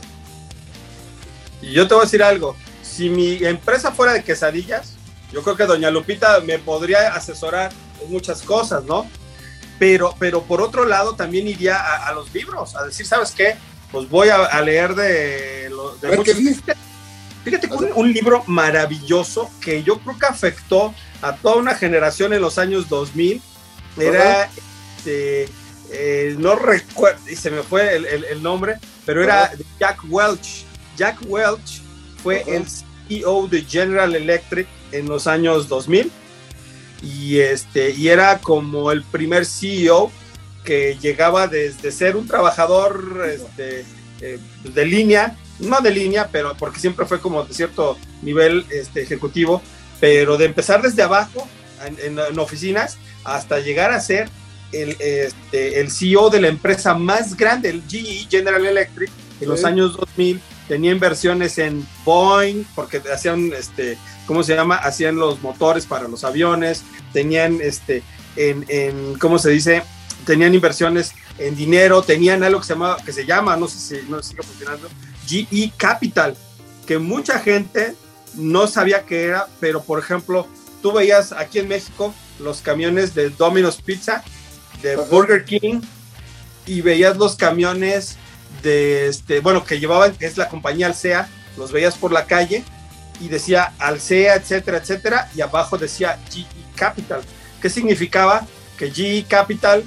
Y 1.62 1.71
yo 1.71 1.88
te 1.88 1.95
voy 1.95 2.03
a 2.03 2.06
decir 2.06 2.21
algo. 2.21 2.56
Si 2.83 3.09
mi 3.09 3.44
empresa 3.44 3.92
fuera 3.92 4.13
de 4.13 4.24
quesadillas, 4.24 4.94
yo 5.31 5.44
creo 5.44 5.56
que 5.56 5.65
Doña 5.65 5.89
Lupita 5.89 6.39
me 6.41 6.60
podría 6.60 7.13
asesorar 7.13 7.72
en 8.01 8.12
muchas 8.12 8.41
cosas, 8.41 8.84
¿no? 8.84 9.10
Pero, 9.79 10.15
pero 10.20 10.44
por 10.44 10.62
otro 10.62 10.86
lado 10.86 11.15
también 11.15 11.48
iría 11.48 11.77
a, 11.77 12.08
a 12.08 12.13
los 12.13 12.34
libros, 12.34 12.75
a 12.75 12.86
decir, 12.86 13.06
¿sabes 13.06 13.32
qué? 13.32 13.56
Pues 13.91 14.08
voy 14.10 14.29
a, 14.29 14.46
a 14.46 14.62
leer 14.62 14.96
de, 14.96 15.70
de 16.01 16.13
a 16.13 16.15
muchos... 16.15 16.36
¿qué 16.36 16.75
Fíjate 17.44 17.67
que 17.67 17.74
un, 17.74 17.89
un, 17.96 18.13
libro 18.13 18.44
maravilloso 18.46 19.50
que 19.62 19.82
yo 19.82 19.98
creo 20.00 20.20
que 20.20 20.27
afectó 20.27 20.94
a 21.24 21.36
toda 21.36 21.56
una 21.56 21.74
generación 21.74 22.34
en 22.34 22.41
los 22.41 22.60
años 22.60 22.88
2000 22.88 23.41
era, 23.98 24.50
este, 24.98 25.50
eh, 25.91 26.36
no 26.38 26.56
recuerdo, 26.56 27.20
y 27.27 27.36
se 27.36 27.50
me 27.50 27.63
fue 27.63 27.96
el, 27.96 28.06
el, 28.06 28.25
el 28.25 28.44
nombre, 28.44 28.77
pero 29.06 29.24
era 29.24 29.51
Jack 29.79 30.01
Welch. 30.08 30.65
Jack 30.96 31.17
Welch 31.25 31.82
fue 32.22 32.44
el 32.48 32.65
CEO 33.08 33.48
de 33.48 33.63
General 33.63 34.15
Electric 34.15 34.67
en 34.91 35.07
los 35.07 35.27
años 35.27 35.67
2000 35.67 36.12
y, 37.01 37.39
este, 37.39 37.91
y 37.91 38.10
era 38.10 38.39
como 38.39 38.91
el 38.91 39.03
primer 39.03 39.45
CEO 39.45 40.12
que 40.63 40.98
llegaba 41.01 41.48
desde 41.48 41.91
ser 41.91 42.15
un 42.15 42.27
trabajador 42.27 43.27
este, 43.27 43.86
eh, 44.21 44.39
de 44.63 44.86
línea 44.86 45.36
no 45.62 45.79
de 45.81 45.91
línea, 45.91 46.29
pero 46.31 46.55
porque 46.57 46.79
siempre 46.79 47.05
fue 47.05 47.19
como 47.19 47.43
de 47.43 47.53
cierto 47.53 47.98
nivel 48.21 48.65
este, 48.71 49.01
ejecutivo, 49.01 49.62
pero 50.00 50.38
de 50.38 50.45
empezar 50.45 50.81
desde 50.81 51.03
abajo 51.03 51.48
en, 51.86 51.98
en, 52.00 52.19
en 52.19 52.39
oficinas 52.39 52.98
hasta 53.24 53.60
llegar 53.60 53.91
a 53.91 54.00
ser 54.00 54.29
el, 54.71 54.95
este, 55.00 55.79
el, 55.79 55.91
CEO 55.91 56.29
de 56.29 56.41
la 56.41 56.48
empresa 56.48 56.93
más 56.95 57.36
grande, 57.36 57.69
el 57.69 57.83
GE 57.88 58.27
General 58.29 58.65
Electric, 58.65 59.10
en 59.39 59.50
los 59.50 59.62
sí. 59.62 59.65
años 59.65 59.98
2000 59.98 60.41
tenía 60.67 60.91
inversiones 60.91 61.57
en 61.57 61.86
Boeing, 62.05 62.63
porque 62.75 63.01
hacían, 63.13 63.51
este, 63.53 63.98
¿cómo 64.32 64.44
se 64.44 64.56
llama? 64.56 64.78
Hacían 64.78 65.18
los 65.18 65.42
motores 65.42 65.86
para 65.86 66.08
los 66.08 66.24
aviones, 66.24 66.86
tenían, 67.12 67.60
este, 67.62 68.02
en, 68.38 68.64
en 68.70 69.20
¿cómo 69.20 69.38
se 69.38 69.50
dice? 69.50 69.84
Tenían 70.26 70.54
inversiones 70.54 71.12
en 71.38 71.54
dinero, 71.54 72.02
tenían 72.02 72.42
algo 72.42 72.62
que 72.62 72.68
se, 72.68 72.72
llama, 72.72 72.96
que 73.06 73.12
se 73.12 73.26
llama, 73.26 73.58
no 73.58 73.68
sé 73.68 73.78
si 73.78 74.10
no 74.10 74.24
sigue 74.24 74.42
funcionando, 74.42 74.88
GE 75.28 75.74
Capital, 75.76 76.38
que 76.88 76.98
mucha 76.98 77.40
gente 77.40 77.94
no 78.36 78.68
sabía 78.68 79.06
qué 79.06 79.26
era, 79.26 79.48
pero 79.60 79.84
por 79.84 80.00
ejemplo, 80.00 80.48
tú 80.82 80.94
veías 80.94 81.34
aquí 81.34 81.60
en 81.60 81.68
México 81.68 82.14
los 82.40 82.62
camiones 82.62 83.14
de 83.14 83.32
Domino's 83.32 83.82
Pizza, 83.82 84.24
de. 84.82 84.96
Burger 84.96 85.44
King, 85.44 85.82
y 86.66 86.80
veías 86.80 87.18
los 87.18 87.36
camiones 87.36 88.16
de 88.64 89.10
este, 89.10 89.42
bueno, 89.42 89.66
que 89.66 89.78
llevaban, 89.78 90.16
es 90.22 90.38
la 90.38 90.48
compañía 90.48 90.88
Alsea, 90.88 91.28
los 91.58 91.74
veías 91.74 91.98
por 91.98 92.14
la 92.14 92.28
calle 92.28 92.64
y 93.22 93.30
decía 93.30 93.74
Alsea, 93.78 94.36
etcétera, 94.36 94.78
etcétera, 94.78 95.30
y 95.36 95.42
abajo 95.42 95.78
decía 95.78 96.20
GE 96.30 96.46
Capital. 96.75 97.22
¿Qué 97.62 97.70
significaba? 97.70 98.46
Que 98.78 98.92
GE 98.92 99.25
Capital 99.28 99.84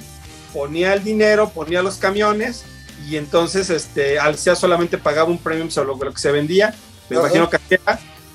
ponía 0.53 0.93
el 0.93 1.03
dinero, 1.03 1.49
ponía 1.49 1.83
los 1.83 1.97
camiones 1.97 2.63
y 3.07 3.17
entonces 3.17 3.69
este, 3.69 4.17
Alsea 4.17 4.55
solamente 4.55 4.97
pagaba 4.97 5.29
un 5.29 5.37
premium 5.37 5.69
sobre 5.69 5.89
lo 5.89 6.13
que 6.13 6.19
se 6.19 6.31
vendía. 6.31 6.73
Me 7.09 7.17
imagino 7.17 7.49
que 7.49 7.59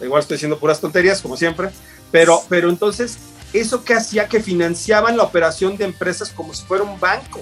igual 0.02 0.20
estoy 0.20 0.36
diciendo 0.36 0.58
puras 0.58 0.80
tonterías, 0.80 1.22
como 1.22 1.36
siempre, 1.36 1.70
pero, 2.12 2.42
pero 2.48 2.68
entonces 2.68 3.18
eso 3.52 3.82
que 3.82 3.94
hacía 3.94 4.28
que 4.28 4.40
financiaban 4.40 5.16
la 5.16 5.24
operación 5.24 5.76
de 5.76 5.86
empresas 5.86 6.30
como 6.30 6.54
si 6.54 6.64
fuera 6.64 6.84
un 6.84 7.00
banco. 7.00 7.40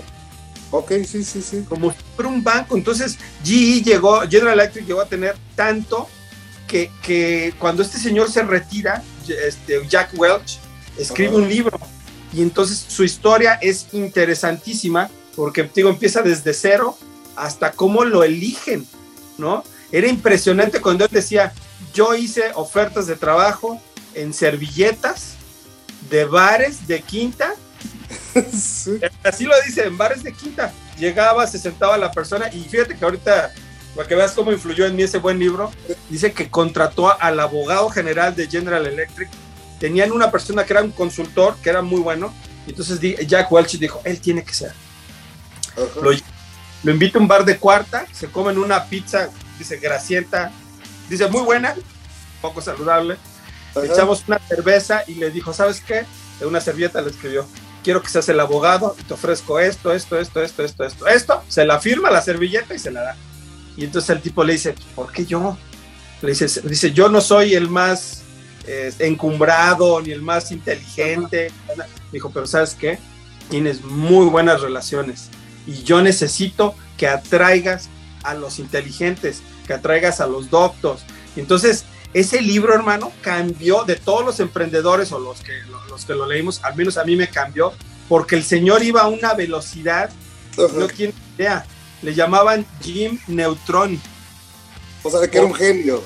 Ok, 0.70 0.92
sí, 1.06 1.24
sí, 1.24 1.42
sí. 1.42 1.64
Como 1.68 1.90
si 1.90 1.98
fuera 2.14 2.30
un 2.30 2.44
banco. 2.44 2.76
Entonces, 2.76 3.18
GE 3.42 3.82
llegó, 3.82 4.20
General 4.28 4.54
Electric 4.54 4.86
llegó 4.86 5.00
a 5.00 5.06
tener 5.06 5.34
tanto 5.54 6.08
que, 6.68 6.92
que 7.02 7.52
cuando 7.58 7.82
este 7.82 7.98
señor 7.98 8.30
se 8.30 8.44
retira, 8.44 9.02
este, 9.26 9.80
Jack 9.88 10.10
Welch, 10.16 10.60
escribe 10.96 11.34
un 11.34 11.48
libro. 11.48 11.78
Y 12.32 12.42
entonces 12.42 12.84
su 12.88 13.02
historia 13.02 13.54
es 13.54 13.88
interesantísima 13.92 15.10
porque, 15.34 15.68
digo, 15.74 15.88
empieza 15.88 16.22
desde 16.22 16.52
cero 16.52 16.96
hasta 17.36 17.72
cómo 17.72 18.04
lo 18.04 18.22
eligen, 18.22 18.86
¿no? 19.38 19.64
Era 19.90 20.08
impresionante 20.08 20.80
cuando 20.80 21.04
él 21.04 21.10
decía, 21.10 21.52
yo 21.94 22.14
hice 22.14 22.50
ofertas 22.54 23.06
de 23.06 23.16
trabajo 23.16 23.80
en 24.14 24.34
servilletas 24.34 25.34
de 26.10 26.24
bares 26.24 26.86
de 26.86 27.00
quinta. 27.02 27.54
Así 29.24 29.44
lo 29.44 29.54
dice, 29.64 29.84
en 29.84 29.96
bares 29.96 30.22
de 30.22 30.32
quinta. 30.32 30.72
Llegaba, 30.98 31.46
se 31.46 31.58
sentaba 31.58 31.96
la 31.96 32.10
persona 32.10 32.52
y 32.52 32.64
fíjate 32.64 32.96
que 32.96 33.04
ahorita, 33.04 33.52
para 33.94 34.08
que 34.08 34.14
veas 34.14 34.32
cómo 34.32 34.52
influyó 34.52 34.86
en 34.86 34.96
mí 34.96 35.02
ese 35.02 35.18
buen 35.18 35.38
libro, 35.38 35.70
dice 36.08 36.32
que 36.32 36.50
contrató 36.50 37.20
al 37.20 37.40
abogado 37.40 37.90
general 37.90 38.34
de 38.34 38.46
General 38.46 38.86
Electric. 38.86 39.28
Tenían 39.80 40.12
una 40.12 40.30
persona 40.30 40.64
que 40.64 40.72
era 40.72 40.82
un 40.82 40.90
consultor, 40.90 41.56
que 41.62 41.70
era 41.70 41.82
muy 41.82 42.00
bueno. 42.00 42.32
Y 42.66 42.70
entonces 42.70 43.00
Jack 43.26 43.50
Welch 43.50 43.78
dijo, 43.78 44.00
él 44.04 44.20
tiene 44.20 44.44
que 44.44 44.54
ser. 44.54 44.72
Lo, 46.02 46.10
lo 46.82 46.92
invita 46.92 47.18
a 47.18 47.22
un 47.22 47.28
bar 47.28 47.44
de 47.44 47.58
cuarta, 47.58 48.06
se 48.12 48.28
comen 48.28 48.58
una 48.58 48.84
pizza, 48.84 49.30
dice, 49.58 49.78
grasienta, 49.78 50.50
dice, 51.08 51.28
muy 51.28 51.42
buena, 51.42 51.74
poco 52.40 52.60
saludable 52.60 53.16
echamos 53.84 54.24
una 54.26 54.38
cerveza 54.38 55.04
y 55.06 55.14
le 55.14 55.30
dijo, 55.30 55.52
¿sabes 55.52 55.80
qué? 55.80 56.04
De 56.40 56.46
una 56.46 56.60
servilleta 56.60 57.00
le 57.00 57.10
escribió, 57.10 57.46
quiero 57.82 58.02
que 58.02 58.08
seas 58.08 58.28
el 58.28 58.40
abogado 58.40 58.96
y 58.98 59.02
te 59.02 59.14
ofrezco 59.14 59.58
esto, 59.58 59.92
esto, 59.92 60.18
esto, 60.18 60.42
esto, 60.42 60.64
esto, 60.64 60.84
esto, 60.84 61.06
esto. 61.06 61.42
Se 61.48 61.64
la 61.64 61.80
firma 61.80 62.10
la 62.10 62.22
servilleta 62.22 62.74
y 62.74 62.78
se 62.78 62.90
la 62.90 63.02
da. 63.02 63.16
Y 63.78 63.84
entonces 63.84 64.10
el 64.10 64.20
tipo 64.20 64.42
le 64.42 64.54
dice, 64.54 64.74
¿por 64.96 65.12
qué 65.12 65.24
yo? 65.24 65.56
Le 66.20 66.30
dice, 66.30 66.60
dice 66.62 66.90
yo 66.90 67.08
no 67.08 67.20
soy 67.20 67.54
el 67.54 67.70
más 67.70 68.22
eh, 68.66 68.92
encumbrado 68.98 70.02
ni 70.02 70.10
el 70.10 70.20
más 70.20 70.50
inteligente. 70.50 71.52
Dijo, 72.10 72.30
pero 72.30 72.46
¿sabes 72.46 72.74
qué? 72.74 72.98
Tienes 73.48 73.84
muy 73.84 74.26
buenas 74.26 74.60
relaciones 74.60 75.30
y 75.64 75.84
yo 75.84 76.02
necesito 76.02 76.74
que 76.96 77.06
atraigas 77.06 77.88
a 78.24 78.34
los 78.34 78.58
inteligentes, 78.58 79.42
que 79.66 79.74
atraigas 79.74 80.20
a 80.20 80.26
los 80.26 80.50
doctos. 80.50 81.02
Entonces, 81.36 81.84
ese 82.14 82.42
libro, 82.42 82.74
hermano, 82.74 83.12
cambió 83.20 83.84
de 83.84 83.94
todos 83.94 84.24
los 84.24 84.40
emprendedores 84.40 85.12
o 85.12 85.20
los 85.20 85.40
que, 85.40 85.52
los 85.88 86.04
que 86.04 86.14
lo 86.14 86.26
leímos, 86.26 86.64
al 86.64 86.74
menos 86.74 86.98
a 86.98 87.04
mí 87.04 87.14
me 87.14 87.28
cambió, 87.28 87.72
porque 88.08 88.34
el 88.34 88.42
señor 88.42 88.82
iba 88.82 89.02
a 89.02 89.08
una 89.08 89.34
velocidad, 89.34 90.10
no 90.56 90.88
tiene 90.88 91.14
idea, 91.36 91.64
le 92.02 92.14
llamaban 92.14 92.66
Jim 92.82 93.18
Neutron. 93.26 94.00
O 95.02 95.10
sea, 95.10 95.20
de 95.20 95.30
que 95.30 95.38
era 95.38 95.46
un 95.46 95.54
genio. 95.54 96.02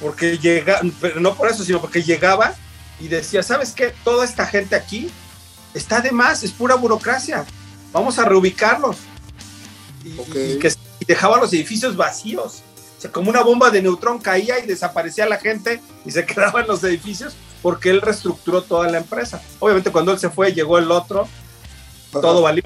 Porque 0.00 0.38
llega, 0.38 0.80
pero 1.00 1.20
no 1.20 1.34
por 1.34 1.48
eso, 1.48 1.64
sino 1.64 1.80
porque 1.80 2.02
llegaba 2.02 2.54
y 3.00 3.08
decía, 3.08 3.42
¿sabes 3.42 3.72
qué? 3.72 3.94
Toda 4.04 4.24
esta 4.24 4.46
gente 4.46 4.74
aquí 4.74 5.10
está 5.72 6.00
de 6.00 6.10
más, 6.10 6.42
es 6.42 6.52
pura 6.52 6.74
burocracia. 6.74 7.44
Vamos 7.92 8.18
a 8.18 8.24
reubicarlos. 8.24 8.96
y 10.04 10.58
que 10.58 10.72
dejaba 11.06 11.38
los 11.38 11.52
edificios 11.52 11.96
vacíos 11.96 12.62
como 13.10 13.30
una 13.30 13.42
bomba 13.42 13.70
de 13.70 13.82
neutrón 13.82 14.18
caía 14.18 14.58
y 14.58 14.66
desaparecía 14.66 15.26
la 15.26 15.38
gente 15.38 15.80
y 16.04 16.10
se 16.10 16.24
quedaban 16.26 16.66
los 16.66 16.82
edificios 16.84 17.34
porque 17.62 17.90
él 17.90 18.00
reestructuró 18.00 18.62
toda 18.62 18.88
la 18.90 18.98
empresa. 18.98 19.42
Obviamente 19.58 19.90
cuando 19.90 20.12
él 20.12 20.18
se 20.18 20.30
fue 20.30 20.52
llegó 20.52 20.78
el 20.78 20.90
otro, 20.90 21.28
todo 22.12 22.42
valió. 22.42 22.62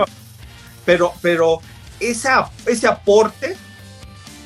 Pero, 0.84 1.12
pero 1.22 1.60
esa, 2.00 2.50
ese 2.66 2.86
aporte 2.86 3.56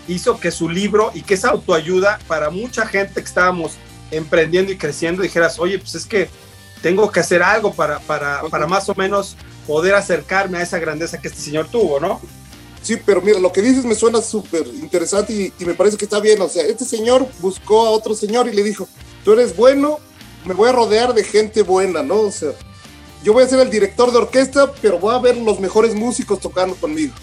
hizo 0.09 0.39
que 0.39 0.51
su 0.51 0.69
libro 0.69 1.11
y 1.15 1.23
que 1.23 1.35
esa 1.35 1.51
autoayuda 1.51 2.19
para 2.27 2.51
mucha 2.51 2.87
gente 2.87 3.15
que 3.15 3.29
estábamos 3.29 3.73
emprendiendo 4.11 4.73
y 4.73 4.77
creciendo 4.77 5.23
dijeras, 5.23 5.59
oye, 5.59 5.79
pues 5.79 5.95
es 5.95 6.07
que 6.07 6.29
tengo 6.83 7.11
que 7.11 7.21
hacer 7.21 7.43
algo 7.43 7.73
para, 7.73 8.01
para, 8.01 8.43
para 8.51 8.67
más 8.67 8.89
o 8.89 8.95
menos 8.95 9.37
poder 9.67 9.95
acercarme 9.95 10.59
a 10.59 10.63
esa 10.63 10.79
grandeza 10.79 11.21
que 11.21 11.29
este 11.29 11.41
señor 11.41 11.69
tuvo, 11.69 12.01
¿no? 12.01 12.21
Sí, 12.83 12.97
pero 12.97 13.23
mira, 13.23 13.39
lo 13.39 13.53
que 13.53 13.63
dices 13.63 13.85
me 13.85 13.95
suena 13.95 14.21
súper 14.21 14.67
interesante 14.67 15.53
y, 15.59 15.65
me 15.65 15.75
parece 15.75 15.97
que 15.97 16.05
está 16.05 16.19
bien. 16.19 16.41
O 16.43 16.49
sea, 16.49 16.65
este 16.65 16.85
señor 16.85 17.27
buscó 17.41 17.87
a 17.87 17.91
otro 17.91 18.15
señor 18.15 18.49
y 18.49 18.53
le 18.53 18.65
dijo, 18.65 18.89
tú 19.25 19.33
eres 19.33 19.57
bueno, 19.57 20.01
me 20.45 20.55
voy 20.55 20.69
a 20.69 20.73
rodear 20.73 21.15
de 21.15 21.23
gente 21.23 21.63
buena, 21.63 22.03
¿no? 22.03 22.23
O 22.23 22.33
sea, 22.33 22.51
yo 23.23 23.33
voy 23.33 23.45
a 23.45 23.49
ser 23.49 23.61
el 23.61 23.71
director 23.71 24.11
de 24.11 24.19
orquesta, 24.19 24.73
pero 24.83 24.99
voy 24.99 25.15
a 25.15 25.19
ver 25.19 25.37
los 25.37 25.61
mejores 25.61 25.95
músicos 25.95 26.41
tocando 26.41 26.75
conmigo. 26.75 27.15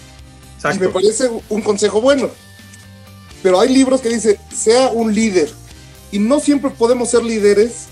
Y 0.64 0.78
me 0.78 0.88
parece 0.88 1.30
un 1.48 1.62
consejo 1.62 2.00
bueno. 2.00 2.28
Pero 3.42 3.60
hay 3.60 3.70
libros 3.70 4.00
que 4.00 4.10
dicen, 4.10 4.36
sea 4.54 4.90
un 4.90 5.14
líder. 5.14 5.50
Y 6.12 6.18
no 6.18 6.40
siempre 6.40 6.70
podemos 6.70 7.10
ser 7.10 7.22
líderes. 7.22 7.86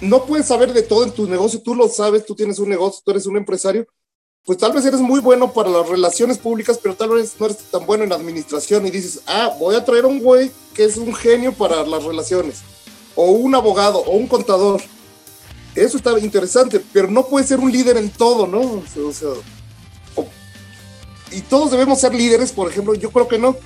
No 0.00 0.24
puedes 0.24 0.46
saber 0.46 0.72
de 0.72 0.82
todo 0.82 1.04
en 1.04 1.12
tu 1.12 1.26
negocio, 1.26 1.60
tú 1.60 1.74
lo 1.74 1.88
sabes, 1.88 2.24
tú 2.24 2.34
tienes 2.34 2.58
un 2.58 2.70
negocio, 2.70 3.02
tú 3.04 3.10
eres 3.10 3.26
un 3.26 3.36
empresario, 3.36 3.86
pues 4.44 4.56
tal 4.56 4.72
vez 4.72 4.84
eres 4.86 5.00
muy 5.00 5.20
bueno 5.20 5.52
para 5.52 5.68
las 5.68 5.86
relaciones 5.86 6.38
públicas, 6.38 6.78
pero 6.82 6.94
tal 6.94 7.10
vez 7.10 7.34
no 7.38 7.46
eres 7.46 7.58
tan 7.70 7.84
bueno 7.84 8.04
en 8.04 8.12
administración 8.12 8.86
y 8.86 8.90
dices, 8.90 9.20
ah, 9.26 9.54
voy 9.58 9.74
a 9.74 9.84
traer 9.84 10.04
a 10.04 10.08
un 10.08 10.20
güey 10.20 10.50
que 10.74 10.84
es 10.84 10.96
un 10.96 11.14
genio 11.14 11.52
para 11.52 11.84
las 11.84 12.02
relaciones, 12.04 12.60
o 13.14 13.26
un 13.32 13.54
abogado, 13.54 13.98
o 13.98 14.16
un 14.16 14.26
contador. 14.26 14.80
Eso 15.74 15.98
está 15.98 16.18
interesante, 16.18 16.82
pero 16.92 17.08
no 17.08 17.26
puede 17.26 17.46
ser 17.46 17.60
un 17.60 17.70
líder 17.70 17.98
en 17.98 18.08
todo, 18.10 18.46
¿no? 18.46 18.60
O 18.60 19.12
sea, 19.12 19.28
y 21.30 21.40
todos 21.42 21.70
debemos 21.70 22.00
ser 22.00 22.14
líderes, 22.14 22.52
por 22.52 22.70
ejemplo, 22.70 22.94
yo 22.94 23.10
creo 23.10 23.28
que 23.28 23.38
no. 23.38 23.56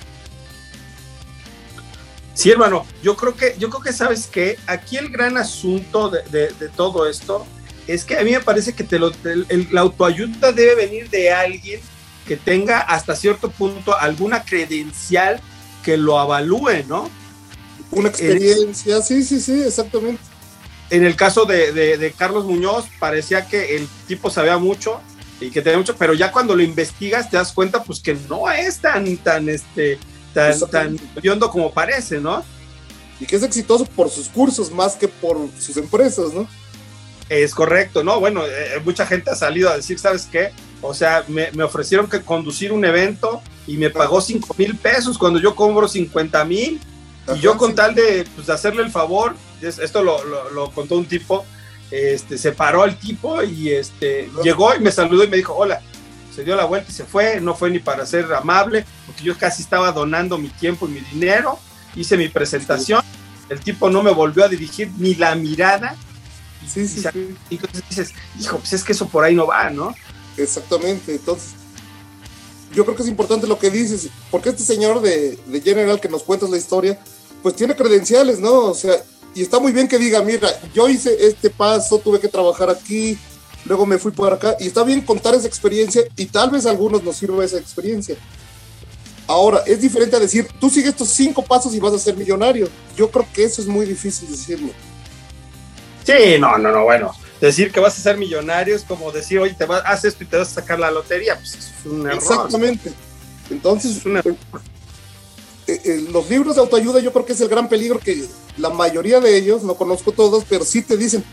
Sí, 2.33 2.51
hermano, 2.51 2.85
yo 3.01 3.15
creo 3.15 3.35
que, 3.35 3.55
yo 3.57 3.69
creo 3.69 3.81
que 3.81 3.93
sabes 3.93 4.27
que 4.27 4.57
aquí 4.67 4.97
el 4.97 5.09
gran 5.09 5.37
asunto 5.37 6.09
de, 6.09 6.21
de 6.29 6.69
todo 6.75 7.07
esto 7.07 7.45
es 7.87 8.03
que 8.03 8.17
a 8.17 8.23
mí 8.23 8.31
me 8.31 8.39
parece 8.39 8.73
que 8.73 8.83
te 8.83 8.99
lo, 8.99 9.11
la 9.71 9.81
autoayuda 9.81 10.51
debe 10.51 10.75
venir 10.75 11.09
de 11.09 11.31
alguien 11.31 11.79
que 12.27 12.35
tenga 12.35 12.79
hasta 12.79 13.15
cierto 13.15 13.51
punto 13.51 13.97
alguna 13.97 14.43
credencial 14.43 15.39
que 15.83 15.97
lo 15.97 16.19
avalúe, 16.19 16.83
¿no? 16.87 17.09
Una 17.91 18.09
experiencia, 18.09 19.01
sí, 19.01 19.23
sí, 19.23 19.39
sí, 19.39 19.61
exactamente. 19.61 20.21
En 20.89 21.05
el 21.05 21.15
caso 21.15 21.45
de, 21.45 21.71
de, 21.71 22.11
Carlos 22.11 22.45
Muñoz, 22.45 22.85
parecía 22.99 23.47
que 23.47 23.75
el 23.75 23.87
tipo 24.07 24.29
sabía 24.29 24.57
mucho 24.57 24.99
y 25.39 25.49
que 25.49 25.61
tenía 25.61 25.77
mucho, 25.77 25.95
pero 25.95 26.13
ya 26.13 26.31
cuando 26.31 26.55
lo 26.55 26.63
investigas 26.63 27.29
te 27.29 27.37
das 27.37 27.51
cuenta 27.51 27.83
pues 27.83 27.99
que 27.99 28.17
no 28.29 28.49
es 28.49 28.79
tan, 28.79 29.17
tan, 29.17 29.49
este, 29.49 29.99
tan, 30.33 30.59
tan 30.69 30.97
como 31.51 31.71
parece, 31.71 32.19
¿no? 32.19 32.43
Y 33.19 33.25
que 33.25 33.35
es 33.35 33.43
exitoso 33.43 33.85
por 33.85 34.09
sus 34.09 34.29
cursos 34.29 34.71
más 34.71 34.95
que 34.95 35.07
por 35.07 35.37
sus 35.59 35.77
empresas, 35.77 36.33
¿no? 36.33 36.47
Es 37.29 37.55
correcto, 37.55 38.03
¿no? 38.03 38.19
Bueno, 38.19 38.45
eh, 38.45 38.81
mucha 38.83 39.05
gente 39.05 39.31
ha 39.31 39.35
salido 39.35 39.69
a 39.69 39.77
decir, 39.77 39.97
¿sabes 39.97 40.27
qué? 40.31 40.51
O 40.81 40.93
sea, 40.93 41.25
me, 41.27 41.49
ofrecieron 41.63 42.07
que 42.07 42.21
conducir 42.21 42.71
un 42.71 42.85
evento 42.85 43.41
y 43.65 43.77
me 43.77 43.89
pagó 43.89 44.21
5 44.21 44.55
mil 44.57 44.75
pesos 44.75 45.17
cuando 45.17 45.39
yo 45.39 45.55
cobro 45.55 45.87
50 45.87 46.45
mil. 46.45 46.79
Y 47.35 47.39
yo 47.39 47.57
con 47.57 47.73
tal 47.73 47.95
de, 47.95 48.27
pues, 48.35 48.49
hacerle 48.49 48.83
el 48.83 48.91
favor, 48.91 49.35
esto 49.61 50.03
lo, 50.03 50.71
contó 50.71 50.95
un 50.95 51.05
tipo, 51.05 51.43
este, 51.95 52.37
se 52.37 52.51
paró 52.51 52.85
el 52.85 52.97
tipo 52.97 53.41
y 53.43 53.69
este, 53.69 54.29
llegó 54.43 54.75
y 54.75 54.79
me 54.79 54.91
saludó 54.91 55.23
y 55.23 55.27
me 55.27 55.37
dijo, 55.37 55.53
hola, 55.53 55.81
se 56.33 56.43
dio 56.43 56.55
la 56.55 56.65
vuelta 56.65 56.91
y 56.91 56.93
se 56.93 57.05
fue, 57.05 57.39
no 57.39 57.55
fue 57.55 57.69
ni 57.69 57.79
para 57.79 58.05
ser 58.05 58.33
amable, 58.33 58.85
porque 59.05 59.23
yo 59.23 59.37
casi 59.37 59.63
estaba 59.63 59.91
donando 59.91 60.37
mi 60.37 60.49
tiempo 60.49 60.87
y 60.87 60.91
mi 60.91 60.99
dinero, 60.99 61.57
hice 61.95 62.17
mi 62.17 62.27
presentación, 62.27 63.01
el 63.49 63.59
tipo 63.59 63.89
no 63.89 64.03
me 64.03 64.11
volvió 64.11 64.43
a 64.43 64.49
dirigir 64.49 64.91
ni 64.97 65.15
la 65.15 65.35
mirada 65.35 65.95
Sí, 66.67 66.87
sí, 66.87 67.03
y, 67.49 67.55
entonces 67.55 67.83
dices, 67.89 68.13
hijo, 68.39 68.57
pues 68.57 68.73
es 68.73 68.83
que 68.83 68.93
eso 68.93 69.07
por 69.07 69.23
ahí 69.23 69.35
no 69.35 69.47
va, 69.47 69.69
¿no? 69.69 69.93
Exactamente, 70.37 71.13
entonces 71.13 71.53
yo 72.73 72.83
creo 72.83 72.95
que 72.95 73.03
es 73.03 73.09
importante 73.09 73.47
lo 73.47 73.57
que 73.57 73.69
dices, 73.69 74.09
porque 74.31 74.49
este 74.49 74.63
señor 74.63 75.01
de, 75.01 75.37
de 75.45 75.61
General 75.61 75.99
que 75.99 76.09
nos 76.09 76.23
cuentas 76.23 76.49
la 76.49 76.57
historia, 76.57 76.99
pues 77.41 77.55
tiene 77.55 77.75
credenciales, 77.75 78.39
¿no? 78.39 78.65
O 78.65 78.73
sea, 78.73 78.95
y 79.35 79.41
está 79.43 79.59
muy 79.59 79.73
bien 79.73 79.87
que 79.87 79.99
diga, 79.99 80.21
mira, 80.21 80.49
yo 80.73 80.87
hice 80.87 81.15
este 81.27 81.49
paso, 81.49 81.99
tuve 81.99 82.19
que 82.19 82.29
trabajar 82.29 82.69
aquí, 82.69 83.17
luego 83.65 83.85
me 83.85 83.97
fui 83.97 84.11
por 84.11 84.31
acá, 84.31 84.55
y 84.59 84.67
está 84.67 84.83
bien 84.83 85.01
contar 85.01 85.35
esa 85.35 85.45
experiencia 85.45 86.03
y 86.15 86.25
tal 86.25 86.49
vez 86.49 86.65
a 86.65 86.71
algunos 86.71 87.03
nos 87.03 87.17
sirva 87.17 87.43
esa 87.43 87.57
experiencia. 87.57 88.15
Ahora, 89.27 89.61
es 89.65 89.81
diferente 89.81 90.15
a 90.15 90.19
decir, 90.19 90.47
tú 90.59 90.69
sigues 90.69 90.89
estos 90.89 91.09
cinco 91.09 91.43
pasos 91.43 91.73
y 91.73 91.79
vas 91.79 91.93
a 91.93 91.99
ser 91.99 92.15
millonario. 92.15 92.69
Yo 92.95 93.09
creo 93.09 93.27
que 93.33 93.43
eso 93.43 93.61
es 93.61 93.67
muy 93.67 93.85
difícil 93.85 94.29
decirlo. 94.29 94.69
Sí, 96.05 96.39
no, 96.39 96.57
no, 96.57 96.71
no, 96.71 96.83
bueno. 96.83 97.11
Decir 97.41 97.71
que 97.71 97.79
vas 97.79 97.97
a 97.97 98.01
ser 98.01 98.17
millonario 98.17 98.75
es 98.75 98.83
como 98.83 99.11
decir, 99.11 99.39
oye, 99.39 99.55
te 99.55 99.65
vas, 99.65 99.81
haz 99.85 100.05
esto 100.05 100.23
y 100.23 100.27
te 100.27 100.37
vas 100.37 100.51
a 100.51 100.61
sacar 100.61 100.79
la 100.79 100.91
lotería. 100.91 101.37
Pues 101.37 101.55
es 101.55 101.85
un 101.85 102.01
error. 102.05 102.13
Exactamente. 102.13 102.91
Entonces, 103.49 104.01
eh, 105.67 105.81
eh, 105.83 106.05
los 106.11 106.29
libros 106.29 106.55
de 106.55 106.61
autoayuda 106.61 106.99
yo 106.99 107.11
creo 107.11 107.25
que 107.25 107.33
es 107.33 107.41
el 107.41 107.47
gran 107.47 107.67
peligro 107.69 107.99
que 107.99 108.25
la 108.57 108.69
mayoría 108.69 109.19
de 109.19 109.35
ellos, 109.35 109.63
no 109.63 109.75
conozco 109.75 110.11
todos, 110.11 110.43
pero 110.47 110.63
sí 110.63 110.81
te 110.81 110.95
dicen, 110.95 111.23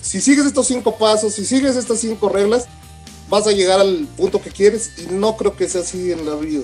si 0.00 0.20
sigues 0.20 0.46
estos 0.46 0.66
cinco 0.66 0.96
pasos, 0.96 1.34
si 1.34 1.44
sigues 1.44 1.76
estas 1.76 1.98
cinco 2.00 2.28
reglas, 2.28 2.66
vas 3.28 3.46
a 3.46 3.52
llegar 3.52 3.80
al 3.80 4.06
punto 4.16 4.40
que 4.40 4.50
quieres 4.50 4.92
y 4.98 5.12
no 5.12 5.36
creo 5.36 5.56
que 5.56 5.68
sea 5.68 5.80
así 5.80 6.12
en 6.12 6.24
la 6.24 6.36
vida. 6.36 6.62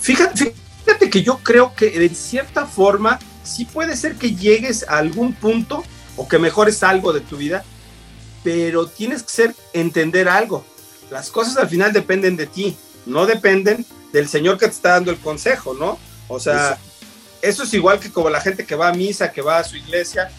Fíjate, 0.00 0.54
fíjate 0.84 1.10
que 1.10 1.22
yo 1.22 1.38
creo 1.42 1.74
que 1.74 1.90
de 1.90 2.08
cierta 2.10 2.66
forma 2.66 3.18
sí 3.42 3.64
puede 3.64 3.96
ser 3.96 4.16
que 4.16 4.34
llegues 4.34 4.84
a 4.88 4.98
algún 4.98 5.32
punto 5.32 5.82
o 6.16 6.28
que 6.28 6.38
mejores 6.38 6.82
algo 6.82 7.12
de 7.12 7.20
tu 7.20 7.36
vida, 7.36 7.64
pero 8.44 8.88
tienes 8.88 9.22
que 9.22 9.30
ser 9.30 9.54
entender 9.72 10.28
algo. 10.28 10.64
Las 11.10 11.30
cosas 11.30 11.56
al 11.56 11.68
final 11.68 11.92
dependen 11.92 12.36
de 12.36 12.46
ti, 12.46 12.76
no 13.06 13.26
dependen 13.26 13.86
del 14.12 14.28
Señor 14.28 14.58
que 14.58 14.66
te 14.66 14.72
está 14.72 14.90
dando 14.90 15.10
el 15.10 15.18
consejo, 15.18 15.74
¿no? 15.74 15.98
O 16.30 16.38
sea, 16.38 16.78
eso 17.42 17.64
es 17.64 17.74
igual 17.74 17.98
que 17.98 18.10
como 18.10 18.30
la 18.30 18.40
gente 18.40 18.64
que 18.64 18.76
va 18.76 18.88
a 18.88 18.92
misa, 18.92 19.32
que 19.32 19.42
va 19.42 19.58
a 19.58 19.64
su 19.64 19.76
iglesia 19.76 20.30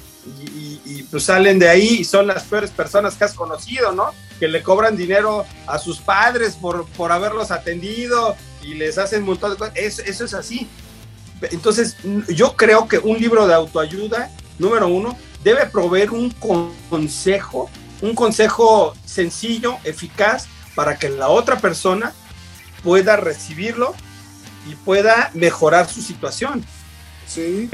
y, 0.85 1.03
pues 1.03 1.23
salen 1.23 1.59
de 1.59 1.67
ahí 1.67 1.97
y 1.99 2.03
son 2.05 2.27
las 2.27 2.43
peores 2.43 2.71
personas 2.71 3.15
que 3.15 3.25
has 3.25 3.33
conocido, 3.33 3.91
¿no? 3.91 4.11
Que 4.39 4.47
le 4.47 4.63
cobran 4.63 4.95
dinero 4.95 5.45
a 5.67 5.77
sus 5.77 5.99
padres 5.99 6.55
por, 6.55 6.87
por 6.91 7.11
haberlos 7.11 7.51
atendido 7.51 8.35
y 8.63 8.75
les 8.75 8.97
hacen 8.97 9.21
un 9.21 9.29
montón 9.29 9.51
de 9.51 9.57
cosas. 9.57 9.73
Eso, 9.75 10.01
eso 10.03 10.25
es 10.25 10.33
así. 10.33 10.69
Entonces, 11.41 11.97
yo 12.29 12.55
creo 12.55 12.87
que 12.87 12.99
un 12.99 13.17
libro 13.17 13.47
de 13.47 13.53
autoayuda, 13.53 14.31
número 14.59 14.87
uno, 14.87 15.17
debe 15.43 15.65
proveer 15.65 16.11
un 16.11 16.31
consejo, 16.89 17.69
un 18.01 18.15
consejo 18.15 18.93
sencillo, 19.05 19.77
eficaz, 19.83 20.47
para 20.75 20.97
que 20.97 21.09
la 21.09 21.27
otra 21.27 21.57
persona 21.57 22.13
pueda 22.83 23.17
recibirlo 23.17 23.93
y 24.69 24.75
pueda 24.75 25.31
mejorar 25.33 25.89
su 25.89 26.01
situación. 26.01 26.63
Sí. 27.27 27.69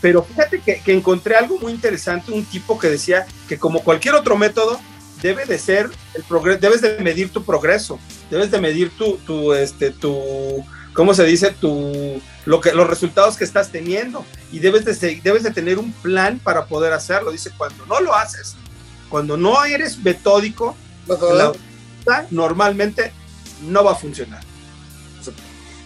Pero, 0.00 0.22
fíjate 0.22 0.60
que, 0.60 0.92
encontré 0.92 1.34
algo 1.34 1.58
muy 1.58 1.72
interesante, 1.72 2.30
un 2.30 2.44
tipo 2.44 2.78
que 2.78 2.88
decía 2.88 3.26
que 3.48 3.58
como 3.58 3.82
cualquier 3.82 4.14
otro 4.14 4.36
método, 4.36 4.78
debe 5.22 5.46
de 5.46 5.58
ser 5.58 5.88
el 6.12 6.22
progreso, 6.24 6.60
debes 6.60 6.82
de 6.82 6.98
medir 6.98 7.30
tu 7.30 7.42
progreso, 7.42 7.98
debes 8.30 8.50
de 8.50 8.60
medir 8.60 8.90
tu, 8.90 9.16
tu, 9.18 9.54
este, 9.54 9.90
tu, 9.90 10.62
¿cómo 10.92 11.14
se 11.14 11.24
dice? 11.24 11.52
Tu, 11.52 12.20
lo 12.44 12.60
que, 12.60 12.72
los 12.74 12.86
resultados 12.86 13.38
que 13.38 13.44
estás 13.44 13.70
teniendo 13.70 14.26
y 14.52 14.58
debes 14.58 14.84
de, 14.84 15.20
debes 15.22 15.42
de 15.42 15.50
tener 15.50 15.78
un 15.78 15.92
plan 15.92 16.38
para 16.38 16.66
poder 16.66 16.92
hacerlo. 16.92 17.30
Dice, 17.30 17.50
cuando 17.56 17.86
no 17.86 18.00
lo 18.00 18.14
haces, 18.14 18.56
cuando 19.08 19.36
no 19.36 19.64
eres 19.64 19.98
metódico, 19.98 20.76
normalmente 22.30 23.12
no 23.62 23.84
va 23.84 23.92
a 23.92 23.96
funcionar. 23.96 24.42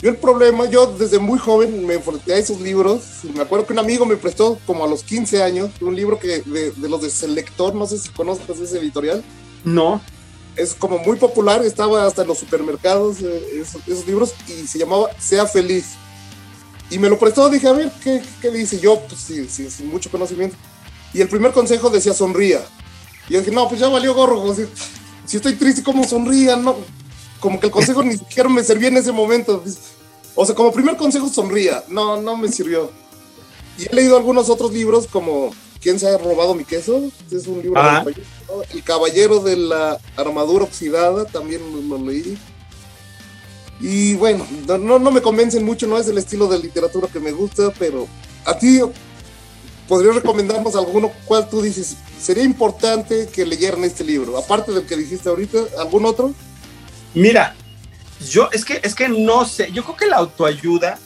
Yo 0.01 0.11
el 0.11 0.17
problema, 0.17 0.67
yo 0.67 0.87
desde 0.87 1.19
muy 1.19 1.41
joven 1.41 1.85
me 1.85 1.95
enfrenté 1.95 2.35
a 2.35 2.39
esos 2.39 2.61
libros. 2.61 3.03
Me 3.35 3.43
acuerdo 3.43 3.67
que 3.67 3.73
un 3.73 3.81
amigo 3.81 4.07
me 4.07 4.17
prestó 4.17 4.59
como 4.65 4.85
a 4.85 4.89
los 4.89 5.03
15 5.03 5.43
años 5.43 5.71
un 5.81 5.97
libro 5.97 6.21
que 6.21 6.41
de, 6.41 6.73
los 6.89 7.03
de 7.03 7.11
Selector, 7.11 7.75
no 7.75 7.87
sé 7.87 7.99
si 7.99 8.11
conozcas 8.11 8.61
ese 8.61 8.79
editorial. 8.79 9.25
No. 9.65 10.01
Es 10.55 10.75
como 10.75 10.99
muy 10.99 11.17
popular, 11.17 11.65
estaba 11.65 12.07
hasta 12.07 12.23
en 12.23 12.29
los 12.29 12.39
supermercados 12.39 13.21
eh, 13.23 13.61
esos, 13.61 14.07
libros 14.07 14.35
y 14.47 14.67
se 14.69 14.79
llamaba 14.79 15.09
Sea 15.19 15.47
Feliz. 15.47 15.95
Y 16.91 16.99
me 16.99 17.09
lo 17.09 17.19
prestó, 17.19 17.51
dije, 17.51 17.67
a 17.67 17.73
ver, 17.73 17.91
¿qué, 18.03 18.23
qué 18.41 18.51
dice? 18.51 18.79
Yo, 18.79 19.01
pues 19.01 19.21
sí, 19.21 19.49
sin 19.49 19.89
mucho 19.89 20.11
conocimiento. 20.11 20.57
Y 21.13 21.21
el 21.21 21.29
primer 21.29 21.53
consejo 21.53 21.91
decía 21.91 22.15
sonría. 22.15 22.61
Y 23.29 23.35
yo 23.35 23.41
dije, 23.41 23.51
no, 23.51 23.69
pues 23.69 23.81
ya 23.81 23.89
valió 23.89 24.15
gorro. 24.15 24.55
Si, 24.55 24.65
si 25.27 25.37
estoy 25.37 25.55
triste, 25.55 25.83
¿cómo 25.83 26.05
sonría? 26.05 26.57
No, 26.57 26.77
como 27.41 27.61
que 27.61 27.67
el 27.67 27.73
consejo 27.73 28.03
ni 28.03 28.17
siquiera 28.17 28.49
me 28.49 28.65
servía 28.65 28.89
en 28.89 28.97
ese 28.97 29.13
momento. 29.13 29.63
O 30.35 30.47
sea, 30.47 30.55
como 30.55 30.73
primer 30.73 30.97
consejo, 30.97 31.29
sonría. 31.29 31.85
No, 31.89 32.21
no 32.21 32.37
me 32.37 32.49
sirvió. 32.49 32.91
Y 33.79 33.87
he 33.89 33.95
leído 33.95 34.17
algunos 34.17 34.49
otros 34.49 34.73
libros 34.73 35.07
como 35.07 35.53
¿Quién 35.81 36.01
se 36.01 36.09
ha 36.09 36.19
robado 36.19 36.55
mi 36.55 36.65
queso? 36.65 37.11
Es 37.31 37.47
un 37.47 37.63
libro 37.63 37.81
El 38.73 38.83
caballero 38.83 39.41
de 39.41 39.57
la 39.57 39.99
armadura 40.17 40.65
oxidada, 40.65 41.25
también 41.25 41.63
lo, 41.89 41.99
leí. 41.99 42.37
Y 43.81 44.15
bueno, 44.15 44.45
no, 44.67 44.99
no 44.99 45.11
me 45.11 45.23
convencen 45.23 45.65
mucho, 45.65 45.87
no 45.87 45.99
es 45.99 46.09
el 46.09 46.19
estilo 46.19 46.49
de 46.49 46.59
literatura 46.59 47.07
que 47.07 47.21
me 47.21 47.31
gusta, 47.31 47.73
pero 47.79 48.09
a 48.45 48.59
ti 48.59 48.81
podrías 49.87 50.17
recomendarnos 50.17 50.75
alguno 50.75 51.13
cuál 51.27 51.49
tú 51.49 51.63
dices 51.63 51.97
sería 52.21 52.43
importante 52.43 53.29
que 53.29 53.47
leyeran 53.47 53.85
este 53.85 54.03
libro, 54.03 54.37
aparte 54.37 54.73
del 54.73 54.85
que 54.85 54.97
dijiste 54.97 55.29
ahorita, 55.29 55.59
algún 55.79 56.05
otro. 56.05 56.35
Mira, 57.19 57.53
yo 58.31 58.49
es 58.53 58.65
que 58.65 58.81
es 58.81 58.95
que 58.95 59.09
no 59.09 59.45
sé, 59.45 59.73
yo 59.73 59.83
creo 59.83 59.97
que 59.97 60.07
la 60.07 60.19
autoayuda 60.19 61.01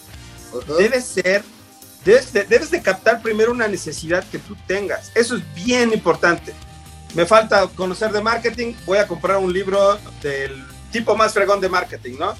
debe 0.78 1.00
ser 1.00 1.42
debes 2.04 2.32
de, 2.34 2.44
debes 2.44 2.70
de 2.70 2.82
captar 2.82 3.22
primero 3.22 3.50
una 3.50 3.66
necesidad 3.66 4.22
que 4.28 4.38
tú 4.38 4.54
tengas. 4.66 5.10
Eso 5.14 5.36
es 5.36 5.54
bien 5.54 5.90
importante. 5.90 6.52
Me 7.14 7.24
falta 7.24 7.66
conocer 7.68 8.12
de 8.12 8.20
marketing, 8.20 8.74
voy 8.84 8.98
a 8.98 9.06
comprar 9.06 9.38
un 9.38 9.50
libro 9.54 9.98
del 10.20 10.66
tipo 10.90 11.16
más 11.16 11.32
fregón 11.32 11.62
de 11.62 11.70
marketing, 11.70 12.16
¿no? 12.18 12.34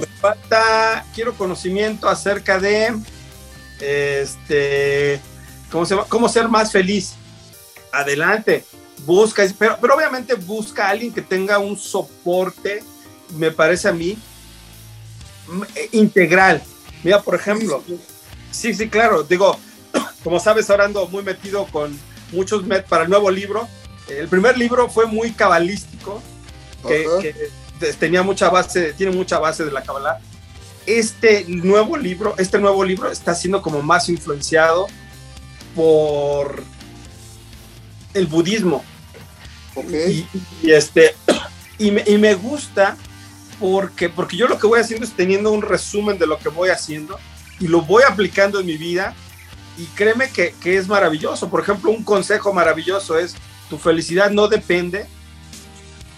Me 0.00 0.06
falta, 0.20 1.04
quiero 1.14 1.34
conocimiento 1.34 2.08
acerca 2.08 2.58
de, 2.58 2.92
este, 3.78 5.20
¿cómo 5.70 5.86
se? 5.86 5.96
Cómo 6.08 6.28
ser 6.28 6.48
más 6.48 6.72
feliz. 6.72 7.14
Adelante, 7.92 8.64
busca, 9.06 9.44
pero, 9.56 9.78
pero 9.80 9.94
obviamente 9.94 10.34
busca 10.34 10.86
a 10.86 10.90
alguien 10.90 11.12
que 11.12 11.22
tenga 11.22 11.60
un 11.60 11.78
soporte 11.78 12.82
me 13.36 13.50
parece 13.50 13.88
a 13.88 13.92
mí 13.92 14.18
eh, 15.74 15.88
integral. 15.92 16.62
Mira, 17.02 17.20
por 17.22 17.34
ejemplo, 17.34 17.82
sí, 18.50 18.74
sí, 18.74 18.88
claro, 18.88 19.24
digo, 19.24 19.58
como 20.24 20.38
sabes, 20.38 20.70
ahora 20.70 20.84
ando 20.84 21.06
muy 21.08 21.22
metido 21.22 21.66
con 21.66 21.98
muchos 22.32 22.64
met 22.64 22.86
para 22.86 23.04
el 23.04 23.10
nuevo 23.10 23.30
libro. 23.30 23.68
El 24.08 24.28
primer 24.28 24.56
libro 24.58 24.88
fue 24.88 25.06
muy 25.06 25.32
cabalístico, 25.32 26.22
que, 26.86 27.50
tenía 27.98 28.22
mucha 28.22 28.48
base, 28.48 28.92
tiene 28.92 29.12
mucha 29.12 29.38
base 29.38 29.64
de 29.64 29.72
la 29.72 29.82
cabalá. 29.82 30.20
Este 30.86 31.44
nuevo 31.48 31.96
libro, 31.96 32.34
este 32.38 32.58
nuevo 32.58 32.84
libro 32.84 33.10
está 33.10 33.34
siendo 33.34 33.62
como 33.62 33.82
más 33.82 34.08
influenciado 34.08 34.86
por 35.74 36.62
el 38.14 38.26
budismo. 38.26 38.84
Y, 39.90 40.26
este, 40.70 41.14
y 41.78 41.90
me, 41.90 42.04
y 42.06 42.18
me 42.18 42.34
gusta 42.34 42.96
porque, 43.62 44.08
porque 44.08 44.36
yo 44.36 44.48
lo 44.48 44.58
que 44.58 44.66
voy 44.66 44.80
haciendo 44.80 45.06
es 45.06 45.12
teniendo 45.12 45.52
un 45.52 45.62
resumen 45.62 46.18
de 46.18 46.26
lo 46.26 46.36
que 46.36 46.48
voy 46.48 46.70
haciendo 46.70 47.16
y 47.60 47.68
lo 47.68 47.82
voy 47.82 48.02
aplicando 48.02 48.58
en 48.58 48.66
mi 48.66 48.76
vida 48.76 49.14
y 49.78 49.84
créeme 49.94 50.30
que, 50.30 50.52
que 50.60 50.76
es 50.76 50.88
maravilloso. 50.88 51.48
Por 51.48 51.60
ejemplo, 51.60 51.92
un 51.92 52.02
consejo 52.02 52.52
maravilloso 52.52 53.16
es 53.16 53.36
tu 53.70 53.78
felicidad 53.78 54.32
no 54.32 54.48
depende 54.48 55.06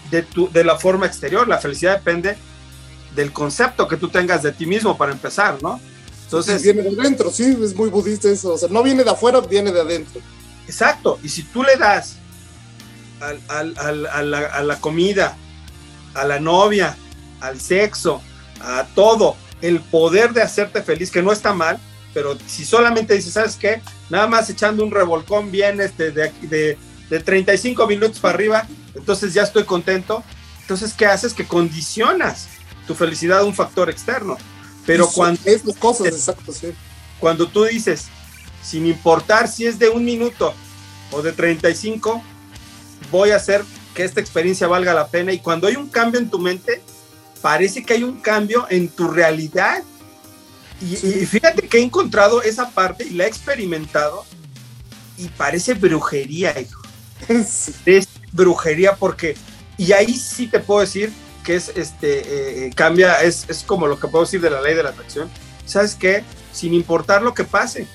de, 0.09 0.23
tu, 0.23 0.51
de 0.51 0.63
la 0.63 0.75
forma 0.75 1.05
exterior, 1.05 1.47
la 1.47 1.59
felicidad 1.59 1.97
depende 1.97 2.35
del 3.15 3.31
concepto 3.31 3.87
que 3.87 3.97
tú 3.97 4.09
tengas 4.09 4.41
de 4.41 4.51
ti 4.51 4.65
mismo 4.65 4.97
para 4.97 5.11
empezar, 5.11 5.61
¿no? 5.61 5.79
Entonces, 6.23 6.63
viene 6.63 6.81
de 6.81 6.99
adentro, 6.99 7.29
sí, 7.29 7.55
es 7.61 7.75
muy 7.75 7.89
budista 7.89 8.27
eso, 8.27 8.55
o 8.55 8.57
sea, 8.57 8.69
no 8.69 8.81
viene 8.81 9.03
de 9.03 9.11
afuera, 9.11 9.39
viene 9.39 9.71
de 9.71 9.81
adentro. 9.81 10.19
Exacto, 10.67 11.19
y 11.21 11.29
si 11.29 11.43
tú 11.43 11.61
le 11.61 11.75
das 11.77 12.15
al, 13.21 13.39
al, 13.49 13.77
al, 13.77 14.05
a, 14.07 14.23
la, 14.23 14.39
a 14.47 14.63
la 14.63 14.81
comida, 14.81 15.37
a 16.15 16.25
la 16.25 16.39
novia, 16.39 16.97
al 17.39 17.59
sexo, 17.59 18.21
a 18.61 18.85
todo, 18.95 19.35
el 19.61 19.79
poder 19.79 20.33
de 20.33 20.41
hacerte 20.41 20.81
feliz, 20.81 21.11
que 21.11 21.21
no 21.21 21.31
está 21.31 21.53
mal, 21.53 21.79
pero 22.13 22.37
si 22.47 22.65
solamente 22.65 23.13
dices, 23.13 23.33
¿sabes 23.33 23.55
qué? 23.55 23.81
Nada 24.09 24.27
más 24.27 24.49
echando 24.49 24.83
un 24.83 24.91
revolcón 24.91 25.51
bien 25.51 25.81
este, 25.81 26.11
de, 26.11 26.31
de, 26.41 26.77
de 27.09 27.19
35 27.19 27.87
minutos 27.87 28.19
para 28.19 28.33
arriba, 28.35 28.67
entonces 28.95 29.33
ya 29.33 29.43
estoy 29.43 29.65
contento. 29.65 30.23
Entonces, 30.61 30.93
¿qué 30.93 31.05
haces? 31.05 31.33
Que 31.33 31.45
condicionas 31.45 32.47
tu 32.87 32.95
felicidad 32.95 33.39
a 33.39 33.43
un 33.43 33.53
factor 33.53 33.89
externo. 33.89 34.37
Pero 34.85 35.07
cuando... 35.07 35.39
Es 35.45 35.63
cosas, 35.79 36.07
exacto, 36.07 36.51
sí. 36.51 36.73
Cuando 37.19 37.47
tú 37.47 37.65
dices, 37.65 38.05
sin 38.63 38.85
importar 38.85 39.47
si 39.47 39.65
es 39.65 39.79
de 39.79 39.89
un 39.89 40.05
minuto 40.05 40.53
o 41.11 41.21
de 41.21 41.31
35, 41.31 42.23
voy 43.11 43.31
a 43.31 43.37
hacer 43.37 43.63
que 43.93 44.03
esta 44.03 44.21
experiencia 44.21 44.67
valga 44.67 44.93
la 44.93 45.07
pena. 45.07 45.31
Y 45.33 45.39
cuando 45.39 45.67
hay 45.67 45.75
un 45.75 45.89
cambio 45.89 46.19
en 46.19 46.29
tu 46.29 46.39
mente, 46.39 46.81
parece 47.45 47.83
que 47.83 47.93
hay 47.93 48.01
un 48.01 48.19
cambio 48.21 48.65
en 48.71 48.89
tu 48.89 49.07
realidad. 49.07 49.83
Y, 50.81 50.95
fíjate 51.27 51.67
que 51.67 51.77
he 51.77 51.83
encontrado 51.83 52.41
esa 52.41 52.71
parte 52.71 53.03
y 53.03 53.11
la 53.11 53.25
he 53.25 53.27
experimentado 53.27 54.25
y 55.15 55.27
parece 55.27 55.75
brujería, 55.75 56.59
hijo. 56.59 56.81
Es 57.85 58.07
brujería 58.31 58.95
porque, 58.95 59.37
y 59.77 59.91
ahí 59.91 60.15
sí 60.15 60.47
te 60.47 60.59
puedo 60.59 60.79
decir 60.79 61.13
que 61.43 61.55
es, 61.55 61.71
este, 61.75 62.65
eh, 62.65 62.71
cambia, 62.73 63.21
es, 63.21 63.45
es, 63.47 63.61
como 63.61 63.85
lo 63.85 63.99
que 63.99 64.07
puedo 64.07 64.25
decir 64.25 64.41
de 64.41 64.49
la 64.49 64.59
ley 64.59 64.73
de 64.73 64.81
la 64.81 64.89
atracción. 64.89 65.29
¿Sabes 65.67 65.93
qué? 65.93 66.23
Sin 66.51 66.73
importar 66.73 67.21
lo 67.21 67.35
que 67.35 67.43
pase, 67.43 67.85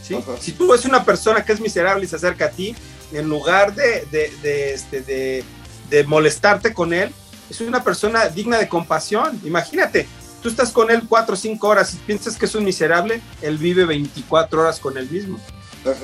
¿sí? 0.00 0.16
Si 0.40 0.52
tú 0.52 0.68
ves 0.70 0.84
una 0.84 1.04
persona 1.04 1.44
que 1.44 1.52
es 1.52 1.58
miserable 1.58 2.04
y 2.04 2.08
se 2.08 2.14
acerca 2.14 2.44
a 2.44 2.50
ti, 2.50 2.76
en 3.12 3.28
lugar 3.28 3.74
de, 3.74 4.06
de, 4.12 4.32
de, 4.40 4.72
este, 4.72 5.44
de 5.90 6.04
molestarte 6.04 6.72
con 6.72 6.94
él, 6.94 7.12
es 7.50 7.60
una 7.60 7.82
persona 7.82 8.28
digna 8.28 8.58
de 8.58 8.68
compasión. 8.68 9.40
Imagínate, 9.44 10.06
tú 10.42 10.48
estás 10.48 10.70
con 10.70 10.90
él 10.90 11.02
cuatro 11.08 11.34
o 11.34 11.36
cinco 11.36 11.68
horas 11.68 11.94
y 11.94 11.96
piensas 11.98 12.36
que 12.36 12.46
es 12.46 12.54
un 12.54 12.64
miserable, 12.64 13.20
él 13.42 13.58
vive 13.58 13.84
24 13.84 14.62
horas 14.62 14.80
con 14.80 14.96
él 14.96 15.08
mismo. 15.10 15.38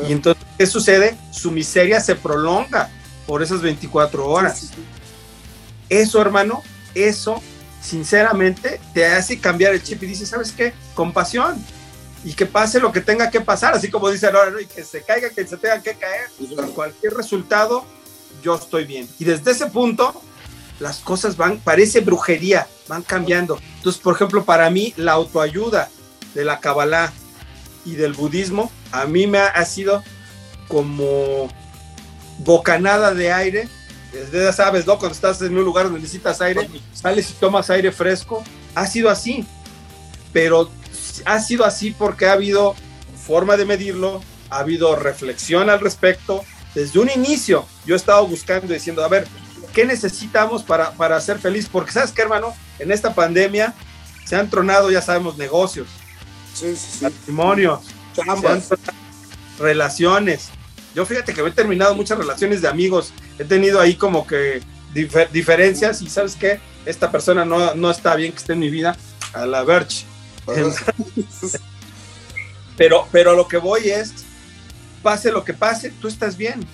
Y 0.09 0.13
entonces, 0.13 0.43
¿qué 0.59 0.67
sucede? 0.67 1.17
Su 1.33 1.51
miseria 1.51 2.01
se 2.01 2.15
prolonga 2.15 2.91
por 3.27 3.43
esas 3.43 3.61
24 3.61 4.27
horas. 4.27 4.71
Eso, 5.89 6.21
hermano, 6.21 6.63
eso, 6.95 7.43
sinceramente, 7.83 8.81
te 8.95 9.07
hace 9.07 9.39
cambiar 9.39 9.75
el 9.75 9.83
chip 9.83 10.03
y 10.03 10.07
dices, 10.07 10.29
¿sabes 10.29 10.53
qué? 10.53 10.73
Compasión. 10.95 11.63
Y 12.25 12.33
que 12.33 12.47
pase 12.47 12.81
lo 12.81 12.91
que 12.91 13.01
tenga 13.01 13.31
que 13.31 13.41
pasar, 13.41 13.75
así 13.75 13.89
como 13.89 14.11
dice 14.11 14.27
ahora, 14.27 14.51
¿no? 14.51 14.59
y 14.59 14.67
que 14.67 14.83
se 14.83 15.03
caiga, 15.03 15.31
que 15.31 15.47
se 15.47 15.57
tenga 15.57 15.81
que 15.81 15.95
caer. 15.95 16.29
Cualquier 16.75 17.15
resultado, 17.15 17.85
yo 18.43 18.57
estoy 18.57 18.85
bien. 18.85 19.09
Y 19.19 19.25
desde 19.25 19.53
ese 19.53 19.67
punto, 19.67 20.21
las 20.79 20.99
cosas 20.99 21.37
van, 21.37 21.59
parece 21.59 22.01
brujería, 22.01 22.67
van 22.89 23.03
cambiando. 23.03 23.59
Entonces, 23.77 24.01
por 24.01 24.15
ejemplo, 24.15 24.45
para 24.45 24.71
mí, 24.71 24.93
la 24.97 25.13
autoayuda 25.13 25.89
de 26.35 26.45
la 26.45 26.61
Kabbalah 26.61 27.13
y 27.85 27.95
del 27.95 28.13
budismo, 28.13 28.71
a 28.93 29.07
mí 29.07 29.27
me 29.27 29.39
ha, 29.39 29.65
sido 29.65 30.03
como 30.69 31.49
bocanada 32.39 33.15
de 33.15 33.33
aire. 33.33 33.69
Ya 34.33 34.53
sabes, 34.53 34.87
¿no? 34.87 34.99
Cuando 34.99 35.15
estás 35.15 35.41
en 35.43 35.57
un 35.57 35.65
lugar 35.65 35.85
donde 35.85 36.01
necesitas 36.01 36.41
aire, 36.41 36.69
sales 36.93 37.31
y 37.31 37.35
tomas 37.35 37.71
aire 37.71 37.93
fresco. 37.93 38.43
Ha 38.75 38.87
sido 38.87 39.11
así, 39.11 39.47
pero 40.33 40.71
ha 41.25 41.41
sido 41.41 41.65
así 41.65 41.95
porque 41.97 42.27
ha 42.27 42.33
habido 42.33 42.75
forma 43.27 43.57
de 43.57 43.65
medirlo, 43.65 44.23
ha 44.51 44.59
habido 44.59 44.97
reflexión 44.97 45.71
al 45.71 45.81
respecto. 45.81 46.45
Desde 46.75 46.99
un 46.99 47.11
inicio 47.15 47.67
yo 47.87 47.95
he 47.95 47.97
estado 47.97 48.27
buscando 48.27 48.73
diciendo, 48.73 49.05
a 49.05 49.09
ver, 49.09 49.27
¿qué 49.77 49.85
necesitamos 49.85 50.63
para, 50.63 50.93
para 50.93 51.21
ser 51.21 51.39
feliz? 51.39 51.69
Porque 51.71 51.93
sabes 51.93 52.11
qué, 52.11 52.23
hermano, 52.23 52.55
en 52.79 52.91
esta 52.91 53.15
pandemia 53.15 53.75
se 54.25 54.35
han 54.35 54.49
tronado, 54.49 54.91
ya 54.91 55.03
sabemos, 55.03 55.37
negocios, 55.37 55.87
sí, 56.55 56.75
matrimonios, 57.03 57.81
relaciones. 59.59 60.49
Yo 60.95 61.05
fíjate 61.05 61.35
que 61.35 61.43
he 61.43 61.51
terminado 61.51 61.95
muchas 61.95 62.17
relaciones 62.17 62.63
de 62.63 62.69
amigos, 62.69 63.13
he 63.39 63.45
tenido 63.45 63.79
ahí 63.79 63.97
como 63.97 64.27
que 64.27 64.63
diferencias 64.95 66.01
y 66.01 66.09
sabes 66.09 66.37
qué, 66.37 66.59
esta 66.87 67.13
persona 67.13 67.45
no, 67.45 67.75
no, 67.75 67.91
está 67.91 68.17
bien 68.17 68.33
que 68.33 68.39
esté 68.39 68.55
en 68.55 68.61
mi 68.61 68.71
vida, 68.71 68.97
a 69.35 69.45
la 69.45 69.63
verge. 69.63 70.07
pero, 72.79 73.07
pero 73.13 73.37
lo 73.37 73.47
que 73.47 73.59
voy 73.59 73.91
es, 73.91 74.25
pase 75.03 75.31
lo 75.31 75.45
que 75.45 75.53
pase, 75.53 75.91
tú 76.01 76.09
estás 76.09 76.39
bien. 76.39 76.67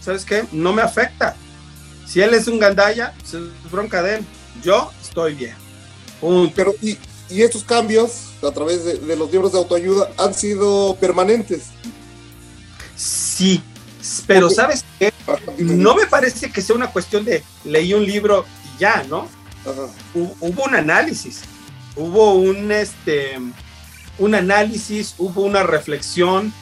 ¿Sabes 0.00 0.24
qué? 0.24 0.46
No 0.50 0.72
me 0.72 0.82
afecta. 0.82 1.36
Si 2.10 2.20
él 2.20 2.34
es 2.34 2.48
un 2.48 2.58
gandaya, 2.58 3.14
pues 3.20 3.34
es 3.34 3.70
bronca 3.70 4.02
de 4.02 4.16
él. 4.16 4.24
Yo 4.64 4.90
estoy 5.00 5.34
bien. 5.34 5.54
Pero, 6.56 6.74
y, 6.82 6.98
y, 7.28 7.42
estos 7.42 7.62
cambios 7.62 8.32
a 8.42 8.50
través 8.50 8.84
de, 8.84 9.16
los 9.16 9.30
libros 9.30 9.52
de 9.52 9.58
autoayuda 9.58 10.10
han 10.18 10.34
sido 10.34 10.96
permanentes. 10.96 11.66
Sí, 12.96 13.62
pero 14.26 14.50
¿sabes 14.50 14.84
qué? 14.98 15.12
No 15.58 15.94
me 15.94 16.04
parece 16.06 16.50
que 16.50 16.60
sea 16.60 16.74
una 16.74 16.90
cuestión 16.90 17.24
de 17.24 17.44
leí 17.64 17.94
un 17.94 18.04
libro 18.04 18.44
y 18.64 18.80
ya, 18.80 19.04
¿no? 19.08 19.28
Hubo 20.12 20.64
un 20.64 20.74
análisis, 20.74 21.42
hubo 21.94 22.34
un, 22.34 22.72
este, 22.72 23.38
un 24.18 24.34
análisis, 24.34 25.14
hubo 25.16 25.42
una 25.42 25.62
reflexión, 25.62 26.52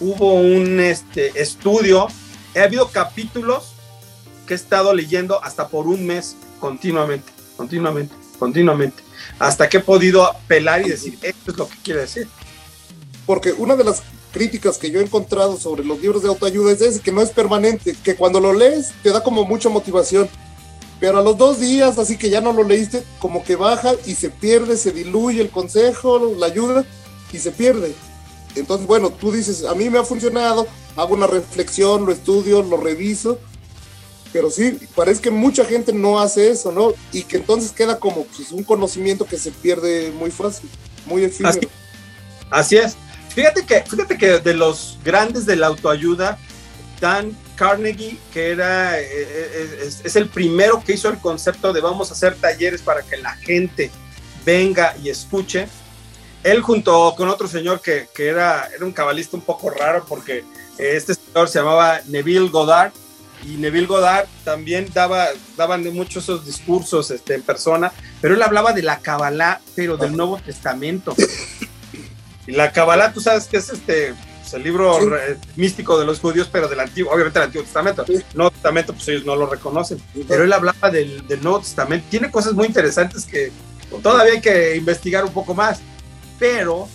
hubo 0.00 0.34
un 0.34 0.80
este, 0.80 1.40
estudio. 1.40 2.08
Ha 2.54 2.64
habido 2.64 2.90
capítulos 2.90 3.72
que 4.48 4.54
he 4.54 4.56
estado 4.56 4.94
leyendo 4.94 5.44
hasta 5.44 5.68
por 5.68 5.86
un 5.86 6.06
mes 6.06 6.34
continuamente, 6.58 7.30
continuamente, 7.56 8.14
continuamente, 8.38 9.02
hasta 9.38 9.68
que 9.68 9.76
he 9.76 9.80
podido 9.80 10.24
apelar 10.24 10.84
y 10.84 10.88
decir, 10.88 11.18
esto 11.20 11.52
es 11.52 11.58
lo 11.58 11.68
que 11.68 11.76
quiere 11.84 12.00
decir. 12.00 12.26
Porque 13.26 13.52
una 13.52 13.76
de 13.76 13.84
las 13.84 14.02
críticas 14.32 14.78
que 14.78 14.90
yo 14.90 15.00
he 15.00 15.04
encontrado 15.04 15.58
sobre 15.58 15.84
los 15.84 16.00
libros 16.00 16.22
de 16.22 16.28
autoayuda 16.28 16.72
es 16.72 16.98
que 17.00 17.12
no 17.12 17.20
es 17.20 17.30
permanente, 17.30 17.94
que 18.02 18.16
cuando 18.16 18.40
lo 18.40 18.54
lees 18.54 18.92
te 19.02 19.10
da 19.10 19.22
como 19.22 19.44
mucha 19.44 19.68
motivación, 19.68 20.28
pero 20.98 21.18
a 21.18 21.22
los 21.22 21.36
dos 21.36 21.60
días, 21.60 21.98
así 21.98 22.16
que 22.16 22.30
ya 22.30 22.40
no 22.40 22.54
lo 22.54 22.64
leíste, 22.64 23.04
como 23.18 23.44
que 23.44 23.54
baja 23.54 23.92
y 24.06 24.14
se 24.14 24.30
pierde, 24.30 24.78
se 24.78 24.92
diluye 24.92 25.42
el 25.42 25.50
consejo, 25.50 26.34
la 26.38 26.46
ayuda 26.46 26.86
y 27.32 27.38
se 27.38 27.52
pierde. 27.52 27.94
Entonces, 28.56 28.86
bueno, 28.86 29.10
tú 29.10 29.30
dices, 29.30 29.66
a 29.66 29.74
mí 29.74 29.90
me 29.90 29.98
ha 29.98 30.04
funcionado, 30.04 30.66
hago 30.96 31.14
una 31.14 31.26
reflexión, 31.26 32.06
lo 32.06 32.12
estudio, 32.12 32.62
lo 32.62 32.78
reviso 32.78 33.38
pero 34.38 34.52
sí, 34.52 34.78
parece 34.94 35.20
que 35.20 35.32
mucha 35.32 35.64
gente 35.64 35.92
no 35.92 36.20
hace 36.20 36.48
eso, 36.48 36.70
¿no? 36.70 36.94
Y 37.10 37.24
que 37.24 37.38
entonces 37.38 37.72
queda 37.72 37.98
como 37.98 38.24
pues, 38.24 38.52
un 38.52 38.62
conocimiento 38.62 39.24
que 39.24 39.36
se 39.36 39.50
pierde 39.50 40.12
muy 40.12 40.30
fácil, 40.30 40.70
muy 41.06 41.24
efímero. 41.24 41.68
Así, 42.48 42.76
es. 42.76 42.96
Fíjate 43.34 43.66
que, 43.66 43.82
fíjate 43.82 44.16
que 44.16 44.38
de 44.38 44.54
los 44.54 44.96
grandes 45.04 45.44
de 45.44 45.56
la 45.56 45.66
autoayuda, 45.66 46.38
Dan 47.00 47.36
Carnegie, 47.56 48.16
que 48.32 48.50
era, 48.50 49.00
eh, 49.00 49.08
eh, 49.10 49.90
es, 50.04 50.14
el 50.14 50.28
primero 50.28 50.84
que 50.84 50.92
hizo 50.92 51.08
el 51.08 51.18
concepto 51.18 51.72
de 51.72 51.80
vamos 51.80 52.10
a 52.10 52.12
hacer 52.12 52.36
talleres 52.36 52.80
para 52.80 53.02
que 53.02 53.16
la 53.16 53.34
gente 53.38 53.90
venga 54.46 54.94
y 55.02 55.08
escuche. 55.08 55.66
Él 56.44 56.62
junto 56.62 57.12
con 57.16 57.28
otro 57.28 57.48
señor 57.48 57.80
que, 57.80 58.06
que 58.14 58.28
era, 58.28 58.68
era 58.72 58.84
un 58.84 58.92
cabalista 58.92 59.36
un 59.36 59.42
poco 59.42 59.68
raro 59.70 60.04
porque 60.08 60.44
este 60.78 61.14
señor 61.14 61.48
se 61.48 61.58
llamaba 61.58 62.02
Neville 62.06 62.50
Goddard, 62.50 62.92
y 63.44 63.56
Neville 63.56 63.86
Goddard 63.86 64.26
también 64.44 64.88
daba, 64.92 65.28
daban 65.56 65.84
muchos 65.94 66.24
esos 66.24 66.44
discursos 66.44 67.10
este, 67.10 67.34
en 67.34 67.42
persona, 67.42 67.92
pero 68.20 68.34
él 68.34 68.42
hablaba 68.42 68.72
de 68.72 68.82
la 68.82 68.98
Kabbalah, 68.98 69.60
pero 69.74 69.96
del 69.96 70.16
Nuevo 70.16 70.38
Testamento. 70.38 71.14
Y 72.46 72.52
la 72.52 72.72
Kabbalah, 72.72 73.12
tú 73.12 73.20
sabes 73.20 73.46
que 73.46 73.58
es 73.58 73.68
este 73.68 74.14
pues, 74.48 74.54
el 74.54 74.62
libro 74.62 74.98
místico 75.56 75.98
de 75.98 76.06
los 76.06 76.20
judíos, 76.20 76.48
pero 76.50 76.68
del 76.68 76.80
Antiguo, 76.80 77.12
obviamente 77.12 77.38
del 77.38 77.46
Antiguo 77.46 77.64
Testamento. 77.64 78.04
El 78.08 78.24
Nuevo 78.34 78.50
Testamento, 78.50 78.94
pues 78.94 79.06
ellos 79.08 79.24
no 79.26 79.36
lo 79.36 79.46
reconocen, 79.46 80.02
pero 80.26 80.44
él 80.44 80.52
hablaba 80.52 80.90
del, 80.90 81.26
del 81.26 81.42
Nuevo 81.42 81.60
Testamento. 81.60 82.06
Tiene 82.10 82.30
cosas 82.30 82.54
muy 82.54 82.66
interesantes 82.66 83.26
que 83.26 83.52
todavía 84.02 84.34
hay 84.34 84.40
que 84.40 84.76
investigar 84.76 85.24
un 85.24 85.32
poco 85.32 85.54
más, 85.54 85.80
pero 86.38 86.88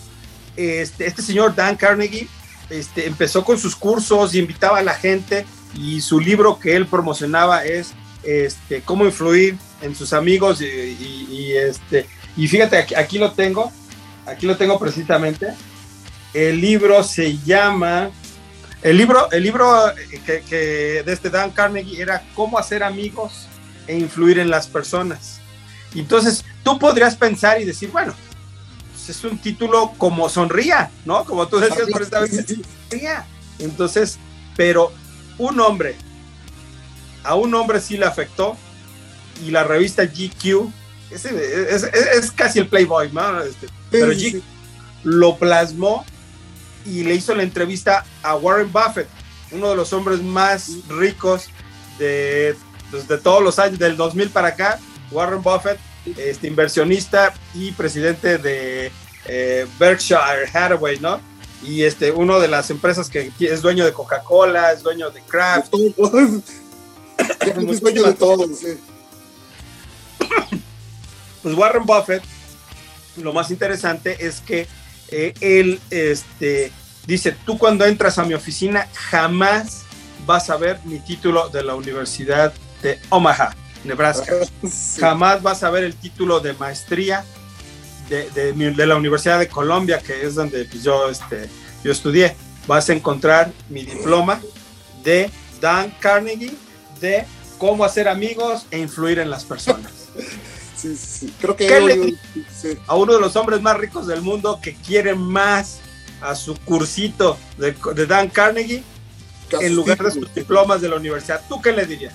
este, 0.56 1.06
este 1.06 1.22
señor 1.22 1.56
Dan 1.56 1.76
Carnegie 1.76 2.28
este, 2.70 3.06
empezó 3.06 3.44
con 3.44 3.58
sus 3.58 3.76
cursos 3.76 4.34
y 4.34 4.40
invitaba 4.40 4.80
a 4.80 4.84
la 4.84 4.96
gente 4.96 5.46
y 5.76 6.02
su 6.02 6.20
libro 6.20 6.60
que 6.60 6.76
él 6.76 6.88
promocionaba 6.88 7.66
es 7.66 7.94
este, 8.24 8.82
cómo 8.82 9.06
influir 9.06 9.58
en 9.82 9.96
sus 9.96 10.14
amigos 10.14 10.62
y, 10.62 11.54
este, 11.54 12.08
y 12.38 12.48
fíjate, 12.48 12.96
aquí, 12.96 13.18
lo 13.18 13.32
tengo, 13.32 13.72
aquí 14.26 14.46
lo 14.46 14.58
tengo 14.58 14.80
precisamente. 14.80 15.54
El 16.34 16.62
libro 16.62 17.04
se 17.04 17.38
llama, 17.40 18.10
el 18.82 18.98
libro, 18.98 19.30
el 19.32 19.44
libro 19.44 19.70
que, 20.26 20.42
que 20.42 21.04
de 21.06 21.14
este 21.14 21.30
Dan 21.30 21.52
Carnegie 21.52 22.02
era 22.02 22.24
cómo 22.34 22.58
hacer 22.58 22.84
amigos 22.84 23.48
e 23.88 23.98
influir 23.98 24.40
en 24.40 24.50
las 24.50 24.68
personas. 24.68 25.40
Entonces, 25.94 26.44
tú 26.64 26.80
podrías 26.80 27.16
pensar 27.16 27.62
y 27.62 27.66
decir, 27.66 27.92
bueno, 27.92 28.14
pues 28.92 29.10
es 29.10 29.24
un 29.24 29.38
título 29.38 29.94
como 29.98 30.30
sonría, 30.30 30.90
¿no? 31.06 31.26
Como 31.26 31.48
tú 31.48 31.60
decías 31.60 31.88
por 31.92 32.02
esta 32.02 32.22
vez, 32.22 32.46
sonría. 32.90 33.26
Entonces, 33.60 34.18
pero 34.56 34.92
un 35.44 35.60
hombre, 35.60 35.96
a 37.24 37.36
un 37.36 37.54
hombre 37.54 37.80
sí 37.80 37.98
le 37.98 38.06
afectó 38.06 38.58
y 39.46 39.52
la 39.52 39.64
revista 39.64 40.06
GQ, 40.06 40.72
es, 41.12 42.32
casi 42.32 42.60
el 42.60 42.68
Playboy, 42.68 43.12
¿no? 43.12 43.42
Este, 43.42 43.68
pero 43.92 44.08
GQ 44.08 44.42
lo 45.04 45.38
plasmó 45.38 46.06
y 46.86 47.04
le 47.04 47.16
hizo 47.16 47.36
la 47.36 47.44
entrevista 47.44 48.06
a 48.24 48.36
Warren 48.36 48.72
Buffett, 48.72 49.08
uno 49.52 49.70
de 49.70 49.76
los 49.76 49.94
hombres 49.94 50.22
más 50.22 50.72
ricos 50.90 51.50
de, 52.00 52.56
pues, 52.92 53.08
de 53.08 53.18
todos 53.18 53.44
los 53.44 53.60
años, 53.60 53.80
del 53.80 53.96
2000 53.96 54.30
para 54.30 54.50
acá, 54.50 54.80
Warren 55.12 55.42
Buffett, 55.42 55.80
este, 56.18 56.48
inversionista 56.48 57.34
y 57.54 57.72
presidente 57.72 58.38
de 58.38 58.92
eh, 59.26 59.68
Berkshire 59.80 60.48
Hathaway, 60.54 61.00
¿no? 61.00 61.20
Y 61.64 61.84
este, 61.84 62.12
uno 62.12 62.40
de 62.40 62.48
las 62.48 62.70
empresas 62.70 63.10
que 63.10 63.32
es 63.40 63.62
dueño 63.62 63.86
de 63.86 63.94
Coca-Cola, 63.94 64.72
es 64.72 64.84
dueño 64.84 65.10
de 65.10 65.22
Kraft. 65.22 65.74
es 67.40 67.82
dueño 67.82 68.04
de 68.04 68.14
todo, 68.14 68.48
sí. 68.48 68.80
Pues 71.42 71.56
Warren 71.56 71.86
Buffett, 71.86 72.24
lo 73.18 73.34
más 73.34 73.52
interesante 73.52 74.26
es 74.26 74.40
que 74.40 74.68
eh, 75.10 75.34
él 75.42 75.80
este, 75.90 76.72
dice, 77.06 77.36
tú 77.46 77.58
cuando 77.58 77.86
entras 77.86 78.18
a 78.18 78.24
mi 78.24 78.34
oficina 78.34 78.88
jamás 78.94 79.84
vas 80.26 80.50
a 80.50 80.58
ver 80.58 80.80
mi 80.86 81.00
título 81.00 81.50
de 81.50 81.64
la 81.64 81.76
Universidad 81.76 82.54
de 82.82 83.00
Omaha. 83.10 83.56
Nebraska. 83.84 84.34
Jamás 85.00 85.42
vas 85.42 85.64
a 85.64 85.70
ver 85.70 85.84
el 85.84 85.96
título 85.96 86.40
de 86.40 86.54
maestría 86.54 87.26
de, 88.14 88.54
de, 88.54 88.88
la 88.88 88.96
Universidad 88.96 89.40
de 89.40 89.48
Colombia, 89.48 90.00
que 90.00 90.26
es 90.26 90.36
donde 90.36 90.66
pues, 90.66 90.84
yo, 90.84 91.10
este, 91.10 91.50
yo 91.84 91.92
estudié. 91.92 92.36
Vas 92.68 92.90
a 92.90 92.94
encontrar 92.94 93.52
mi 93.70 93.84
diploma 93.84 94.42
de 95.04 95.30
Dan 95.60 95.94
Carnegie 96.00 96.54
de 97.02 97.26
cómo 97.58 97.84
hacer 97.84 98.08
amigos 98.08 98.66
e 98.72 98.80
influir 98.80 99.20
en 99.20 99.30
las 99.30 99.44
personas. 99.44 99.92
Sí, 100.76 100.98
sí. 100.98 101.34
Creo 101.40 101.56
que 101.56 102.18
a 102.88 102.96
uno 102.98 103.14
de 103.14 103.22
los 103.22 103.38
hombres 103.38 103.62
más 103.62 103.78
ricos 103.78 104.06
del 104.06 104.22
mundo 104.22 104.60
que 104.62 104.76
quiere 104.76 105.16
más 105.16 105.80
a 106.20 106.36
su 106.36 106.58
cursito 106.58 107.38
de, 107.58 107.74
Dan 108.06 108.28
Carnegie 108.28 108.84
en 109.62 109.76
lugar 109.76 110.00
de 110.00 110.12
sus 110.12 110.34
diplomas 110.34 110.82
de 110.82 110.90
la 110.90 110.98
universidad. 110.98 111.42
¿Tú 111.48 111.62
qué 111.62 111.72
le 111.72 111.86
dirías? 111.86 112.14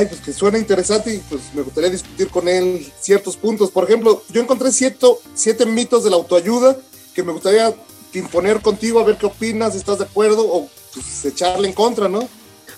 Ay, 0.00 0.06
pues 0.06 0.22
que 0.22 0.32
suena 0.32 0.56
interesante 0.56 1.14
y 1.14 1.18
pues 1.18 1.52
me 1.52 1.60
gustaría 1.60 1.90
discutir 1.90 2.28
con 2.30 2.48
él 2.48 2.90
ciertos 2.98 3.36
puntos. 3.36 3.70
Por 3.70 3.84
ejemplo, 3.84 4.24
yo 4.30 4.40
encontré 4.40 4.70
siete 4.72 5.66
mitos 5.66 6.04
de 6.04 6.08
la 6.08 6.16
autoayuda 6.16 6.78
que 7.14 7.22
me 7.22 7.32
gustaría 7.32 7.74
imponer 8.14 8.62
contigo 8.62 8.98
a 8.98 9.04
ver 9.04 9.18
qué 9.18 9.26
opinas, 9.26 9.74
estás 9.74 9.98
de 9.98 10.04
acuerdo 10.04 10.50
o 10.50 10.70
pues, 10.94 11.26
echarle 11.26 11.68
en 11.68 11.74
contra, 11.74 12.08
¿no? 12.08 12.26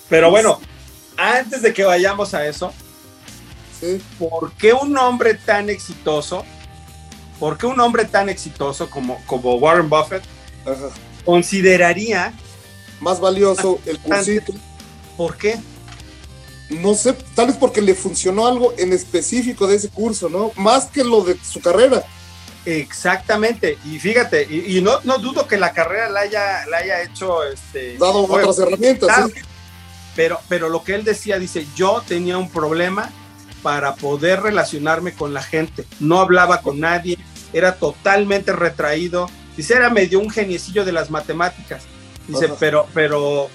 Pero 0.09 0.31
bueno, 0.31 0.59
antes 1.15 1.61
de 1.61 1.73
que 1.73 1.85
vayamos 1.85 2.33
a 2.33 2.45
eso, 2.45 2.73
¿por 4.19 4.51
qué 4.57 4.73
un 4.73 4.97
hombre 4.97 5.35
tan 5.35 5.69
exitoso, 5.69 6.43
por 7.39 7.57
qué 7.57 7.67
un 7.67 7.79
hombre 7.79 8.03
tan 8.03 8.27
exitoso 8.27 8.89
como, 8.89 9.23
como 9.27 9.55
Warren 9.55 9.89
Buffett 9.89 10.23
consideraría 11.23 12.33
más 12.99 13.21
valioso 13.21 13.79
el 13.85 13.97
cursito? 13.99 14.51
¿Por 15.15 15.37
qué? 15.37 15.57
No 16.73 16.93
sé, 16.93 17.13
tal 17.35 17.47
vez 17.47 17.57
porque 17.57 17.81
le 17.81 17.95
funcionó 17.95 18.47
algo 18.47 18.73
en 18.77 18.93
específico 18.93 19.67
de 19.67 19.75
ese 19.75 19.89
curso, 19.89 20.29
¿no? 20.29 20.51
Más 20.55 20.85
que 20.85 21.03
lo 21.03 21.23
de 21.23 21.37
su 21.43 21.61
carrera. 21.61 22.03
Exactamente, 22.65 23.77
y 23.83 23.99
fíjate, 23.99 24.43
y, 24.43 24.81
no, 24.81 25.01
no, 25.03 25.17
dudo 25.17 25.47
que 25.47 25.57
la 25.57 25.73
carrera 25.73 26.09
la 26.09 26.21
haya, 26.21 26.65
la 26.67 26.77
haya 26.77 27.01
hecho 27.01 27.43
este, 27.43 27.97
dado 27.97 28.23
otras 28.23 28.57
herramientas. 28.59 29.31
Pero, 30.15 30.39
pero 30.47 30.69
lo 30.69 30.83
que 30.83 30.95
él 30.95 31.03
decía, 31.03 31.39
dice, 31.39 31.65
yo 31.75 32.03
tenía 32.07 32.37
un 32.37 32.49
problema 32.49 33.11
para 33.63 33.95
poder 33.95 34.41
relacionarme 34.41 35.13
con 35.13 35.33
la 35.33 35.41
gente. 35.41 35.85
No 35.99 36.19
hablaba 36.19 36.61
con 36.61 36.79
nadie, 36.79 37.17
era 37.51 37.75
totalmente 37.75 38.53
retraído. 38.53 39.29
Dice, 39.57 39.73
era 39.73 39.89
medio 39.89 40.19
un 40.19 40.29
geniecillo 40.29 40.85
de 40.85 40.91
las 40.91 41.09
matemáticas. 41.09 41.83
Dice, 42.27 42.49
pero, 42.59 42.87
pero, 42.93 43.49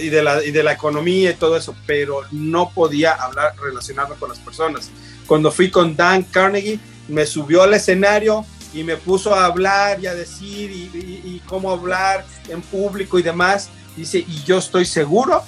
y 0.00 0.08
de, 0.08 0.22
la, 0.22 0.44
y 0.44 0.50
de 0.50 0.62
la 0.62 0.72
economía 0.72 1.30
y 1.30 1.34
todo 1.34 1.56
eso, 1.56 1.74
pero 1.86 2.22
no 2.30 2.70
podía 2.70 3.12
hablar, 3.12 3.54
relacionarme 3.60 4.16
con 4.16 4.28
las 4.28 4.38
personas. 4.38 4.90
Cuando 5.26 5.50
fui 5.50 5.70
con 5.70 5.96
Dan 5.96 6.22
Carnegie, 6.24 6.80
me 7.08 7.26
subió 7.26 7.62
al 7.62 7.74
escenario 7.74 8.44
y 8.74 8.84
me 8.84 8.96
puso 8.96 9.34
a 9.34 9.44
hablar 9.44 10.00
y 10.00 10.06
a 10.06 10.14
decir 10.14 10.70
y, 10.70 10.90
y 11.24 11.42
cómo 11.46 11.70
hablar 11.70 12.24
en 12.48 12.62
público 12.62 13.18
y 13.18 13.22
demás. 13.22 13.68
Dice, 13.96 14.18
y 14.18 14.42
yo 14.44 14.58
estoy 14.58 14.84
seguro 14.84 15.42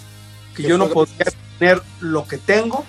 que 0.54 0.62
yo 0.62 0.78
no 0.78 0.88
podría 0.88 1.26
tener 1.58 1.82
lo 2.00 2.26
que 2.26 2.38
tengo 2.38 2.84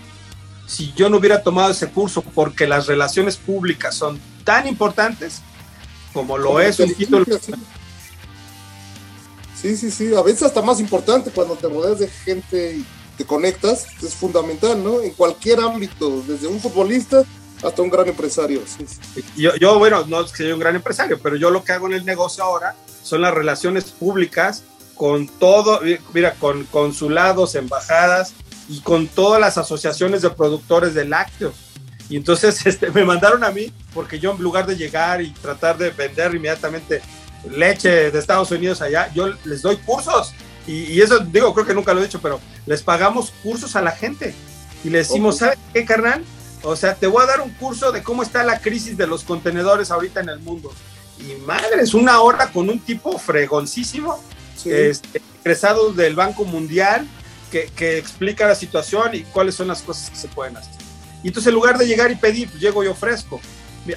si 0.67 0.93
yo 0.93 1.09
no 1.09 1.17
hubiera 1.17 1.43
tomado 1.43 1.71
ese 1.71 1.89
curso, 1.89 2.21
porque 2.21 2.67
las 2.67 2.87
relaciones 2.87 3.37
públicas 3.37 3.95
son 3.95 4.19
tan 4.43 4.67
importantes 4.67 5.41
como 6.13 6.37
lo 6.37 6.59
es 6.59 6.79
un 6.79 6.93
título. 6.93 7.25
Sí, 9.65 9.75
sí, 9.75 9.89
sí, 9.89 10.13
a 10.13 10.21
veces 10.21 10.43
hasta 10.43 10.61
más 10.61 10.79
importante 10.79 11.31
cuando 11.31 11.55
te 11.55 11.67
rodeas 11.67 11.97
de 11.97 12.07
gente 12.07 12.75
y 12.75 12.85
te 13.17 13.25
conectas, 13.25 13.87
es 14.03 14.13
fundamental, 14.13 14.83
¿no? 14.83 15.01
En 15.01 15.09
cualquier 15.09 15.59
ámbito, 15.59 16.21
desde 16.27 16.45
un 16.45 16.59
futbolista 16.59 17.23
hasta 17.63 17.81
un 17.81 17.89
gran 17.89 18.07
empresario. 18.07 18.61
Yo, 19.35 19.55
yo, 19.55 19.79
bueno, 19.79 20.05
no 20.05 20.21
es 20.21 20.31
que 20.31 20.43
soy 20.43 20.51
un 20.51 20.59
gran 20.59 20.75
empresario, 20.75 21.17
pero 21.17 21.35
yo 21.35 21.49
lo 21.49 21.63
que 21.63 21.71
hago 21.71 21.87
en 21.87 21.93
el 21.93 22.05
negocio 22.05 22.43
ahora 22.43 22.75
son 23.01 23.21
las 23.21 23.33
relaciones 23.33 23.85
públicas 23.85 24.61
con 24.93 25.27
todo, 25.27 25.81
mira, 26.13 26.35
con 26.35 26.65
consulados, 26.65 27.55
embajadas 27.55 28.33
y 28.69 28.81
con 28.81 29.07
todas 29.07 29.41
las 29.41 29.57
asociaciones 29.57 30.21
de 30.21 30.29
productores 30.29 30.93
de 30.93 31.05
lácteos. 31.05 31.55
Y 32.07 32.17
entonces 32.17 32.63
este, 32.67 32.91
me 32.91 33.03
mandaron 33.03 33.43
a 33.43 33.49
mí, 33.49 33.73
porque 33.95 34.19
yo 34.19 34.33
en 34.33 34.43
lugar 34.43 34.67
de 34.67 34.77
llegar 34.77 35.23
y 35.23 35.31
tratar 35.31 35.75
de 35.79 35.89
vender 35.89 36.35
inmediatamente 36.35 37.01
leche 37.49 38.11
de 38.11 38.19
Estados 38.19 38.51
Unidos 38.51 38.81
allá, 38.81 39.11
yo 39.13 39.33
les 39.43 39.61
doy 39.61 39.77
cursos. 39.77 40.33
Y, 40.67 40.99
eso 40.99 41.19
digo, 41.19 41.53
creo 41.53 41.65
que 41.65 41.73
nunca 41.73 41.93
lo 41.93 42.01
he 42.01 42.05
dicho, 42.05 42.19
pero 42.21 42.39
les 42.65 42.81
pagamos 42.81 43.31
cursos 43.43 43.75
a 43.75 43.81
la 43.81 43.91
gente. 43.91 44.33
Y 44.83 44.89
le 44.89 44.99
decimos, 44.99 45.37
¿sabes 45.37 45.57
qué, 45.73 45.85
carnal? 45.85 46.23
O 46.63 46.75
sea, 46.75 46.95
te 46.95 47.07
voy 47.07 47.23
a 47.23 47.27
dar 47.27 47.41
un 47.41 47.51
curso 47.51 47.91
de 47.91 48.01
cómo 48.01 48.23
está 48.23 48.43
la 48.43 48.59
crisis 48.59 48.97
de 48.97 49.05
los 49.05 49.23
contenedores 49.23 49.91
ahorita 49.91 50.21
en 50.21 50.29
el 50.29 50.39
mundo. 50.39 50.73
Y 51.19 51.39
madre, 51.45 51.81
es 51.81 51.93
una 51.93 52.19
hora 52.21 52.51
con 52.51 52.69
un 52.69 52.79
tipo 52.79 53.17
fregoncísimo 53.17 54.19
este, 54.65 55.21
egresados 55.43 55.95
del 55.95 56.15
Banco 56.15 56.43
Mundial 56.43 57.07
que, 57.51 57.69
que, 57.75 57.97
explica 57.97 58.47
la 58.47 58.55
situación 58.55 59.13
y 59.13 59.21
cuáles 59.21 59.55
son 59.55 59.67
las 59.67 59.81
cosas 59.83 60.09
que 60.09 60.15
se 60.15 60.27
pueden 60.27 60.57
hacer. 60.57 60.73
Y 61.23 61.27
entonces 61.27 61.47
en 61.47 61.53
lugar 61.53 61.77
de 61.77 61.87
llegar 61.87 62.11
y 62.11 62.15
pedir, 62.15 62.49
pues 62.49 62.61
llego 62.61 62.83
y 62.83 62.87
ofrezco. 62.87 63.39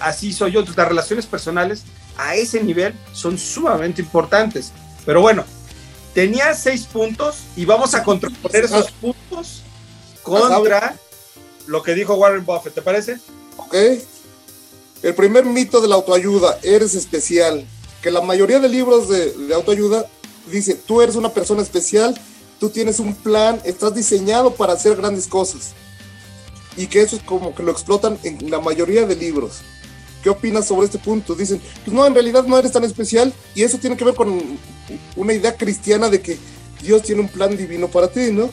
Así 0.01 0.33
soy 0.33 0.53
yo. 0.53 0.61
Entonces 0.61 0.77
las 0.77 0.89
relaciones 0.89 1.27
personales 1.27 1.85
a 2.19 2.35
ese 2.35 2.63
nivel 2.63 2.95
son 3.13 3.39
sumamente 3.39 4.03
importantes. 4.03 4.73
Pero 5.07 5.23
bueno, 5.23 5.45
tenía 6.13 6.53
seis 6.55 6.85
puntos 6.85 7.37
y 7.57 7.65
vamos 7.65 7.95
a 7.95 8.03
contraponer 8.03 8.65
esos 8.65 8.91
puntos 8.91 9.63
contra 10.23 10.97
lo 11.67 11.83
que 11.83 11.95
dijo 11.95 12.15
Warren 12.15 12.45
Buffett. 12.45 12.75
¿Te 12.75 12.83
parece? 12.83 13.19
Ok. 13.57 13.75
El 15.03 15.15
primer 15.15 15.45
mito 15.45 15.81
de 15.81 15.89
la 15.89 15.95
autoayuda, 15.95 16.59
eres 16.63 16.95
especial. 16.95 17.65
Que 18.03 18.11
la 18.11 18.21
mayoría 18.21 18.59
de 18.59 18.69
libros 18.69 19.09
de, 19.09 19.33
de 19.33 19.55
autoayuda 19.55 20.07
dice, 20.51 20.75
tú 20.75 21.01
eres 21.03 21.15
una 21.17 21.31
persona 21.31 21.63
especial, 21.63 22.21
tú 22.59 22.71
tienes 22.71 22.99
un 22.99 23.15
plan, 23.15 23.61
estás 23.65 23.95
diseñado 23.95 24.55
para 24.55 24.73
hacer 24.73 24.97
grandes 24.97 25.27
cosas. 25.27 25.73
Y 26.77 26.87
que 26.87 27.03
eso 27.03 27.17
es 27.17 27.23
como 27.23 27.55
que 27.55 27.63
lo 27.63 27.73
explotan 27.73 28.19
en 28.23 28.51
la 28.51 28.61
mayoría 28.61 29.07
de 29.07 29.17
libros. 29.17 29.61
¿Qué 30.23 30.31
opinas 30.31 30.67
sobre 30.67 30.87
este 30.87 30.99
punto? 30.99 31.35
Dicen, 31.35 31.61
pues 31.85 31.95
no, 31.95 32.07
en 32.07 32.15
realidad 32.15 32.45
no 32.45 32.59
eres 32.59 32.73
tan 32.73 32.85
especial 32.85 33.33
y 33.55 33.63
eso 33.63 33.79
tiene 33.79 33.97
que 33.97 34.05
ver 34.05 34.15
con 34.15 34.59
una 35.17 35.33
idea 35.33 35.57
cristiana 35.57 36.09
de 36.09 36.21
que 36.21 36.39
Dios 36.83 37.03
tiene 37.03 37.21
un 37.21 37.29
plan 37.29 37.57
divino 37.57 37.89
para 37.89 38.09
ti, 38.09 38.31
¿no? 38.33 38.51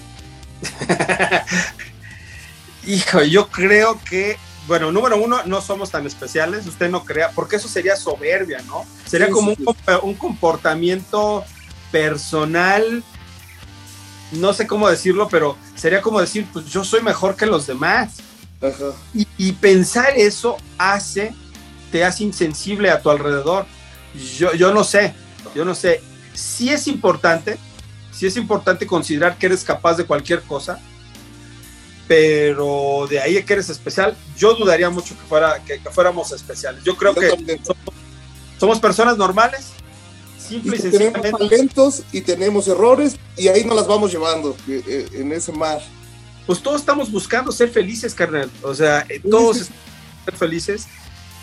Hijo, 2.87 3.23
yo 3.23 3.47
creo 3.47 3.99
que, 4.07 4.37
bueno, 4.67 4.91
número 4.91 5.21
uno, 5.21 5.41
no 5.45 5.61
somos 5.61 5.89
tan 5.89 6.05
especiales, 6.05 6.67
usted 6.67 6.89
no 6.89 7.03
crea, 7.03 7.31
porque 7.31 7.55
eso 7.55 7.67
sería 7.67 7.95
soberbia, 7.95 8.61
¿no? 8.67 8.85
Sería 9.05 9.29
como 9.29 9.51
Un, 9.51 9.75
un 10.03 10.13
comportamiento 10.15 11.43
personal, 11.91 13.03
no 14.31 14.53
sé 14.53 14.67
cómo 14.67 14.89
decirlo, 14.89 15.27
pero 15.29 15.57
sería 15.75 16.01
como 16.01 16.21
decir, 16.21 16.47
pues 16.51 16.65
yo 16.65 16.83
soy 16.83 17.01
mejor 17.01 17.35
que 17.35 17.45
los 17.45 17.67
demás. 17.67 18.17
Y, 19.37 19.51
pensar 19.53 20.13
eso 20.15 20.57
hace, 20.77 21.35
te 21.95 22.03
hace 22.03 22.25
insensible 22.25 22.89
a 22.89 23.01
tu 23.01 23.09
alrededor. 23.09 23.65
Yo, 24.37 24.53
yo 24.53 24.73
no 24.73 24.83
sé, 24.83 25.13
yo 25.55 25.63
no 25.63 25.73
sé. 25.73 26.01
si 26.33 26.69
es 26.69 26.87
importante, 26.87 27.57
si 28.11 28.27
es 28.27 28.35
importante 28.35 28.85
considerar 28.85 29.37
que 29.37 29.45
eres 29.45 29.63
capaz 29.63 29.95
de 29.95 30.03
cualquier 30.03 30.41
cosa, 30.41 30.77
pero 32.05 33.07
de 33.09 33.21
ahí 33.21 33.37
a 33.37 33.45
que 33.45 33.53
eres 33.53 33.69
especial, 33.69 34.13
yo 34.35 34.55
dudaría 34.55 34.89
mucho 34.89 35.15
que, 35.17 35.25
fuera, 35.25 35.63
que, 35.63 35.79
fuéramos 35.89 36.33
especiales. 36.33 36.83
Yo 36.83 36.97
creo 36.97 37.15
que 37.15 37.61
somos 38.59 38.77
personas 38.81 39.15
normales 39.15 39.71
Simple 40.37 40.75
y, 40.75 40.81
Tenemos 40.81 41.31
talentos 41.31 42.03
y 42.11 42.19
tenemos 42.19 42.67
errores 42.67 43.15
y 43.37 43.47
ahí 43.47 43.63
nos 43.63 43.77
las 43.77 43.87
vamos 43.87 44.11
llevando 44.11 44.53
eh, 44.67 44.83
eh, 44.85 45.09
en 45.13 45.31
ese 45.31 45.53
mar. 45.53 45.81
Pues 46.45 46.61
todos 46.61 46.81
estamos 46.81 47.09
buscando 47.09 47.53
ser 47.53 47.69
felices, 47.69 48.13
carnal. 48.13 48.51
O 48.63 48.75
sea, 48.75 49.05
eh, 49.07 49.21
todos 49.21 49.61
estamos 49.61 49.81
ser 50.25 50.35
felices. 50.35 50.87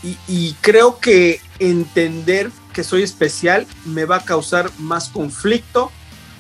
Y, 0.03 0.55
creo 0.61 0.99
que 0.99 1.41
entender 1.61 2.51
que 2.73 2.83
soy 2.83 3.03
especial 3.03 3.67
me 3.85 4.05
va 4.05 4.17
a 4.17 4.25
causar 4.25 4.71
más 4.79 5.09
conflicto 5.09 5.93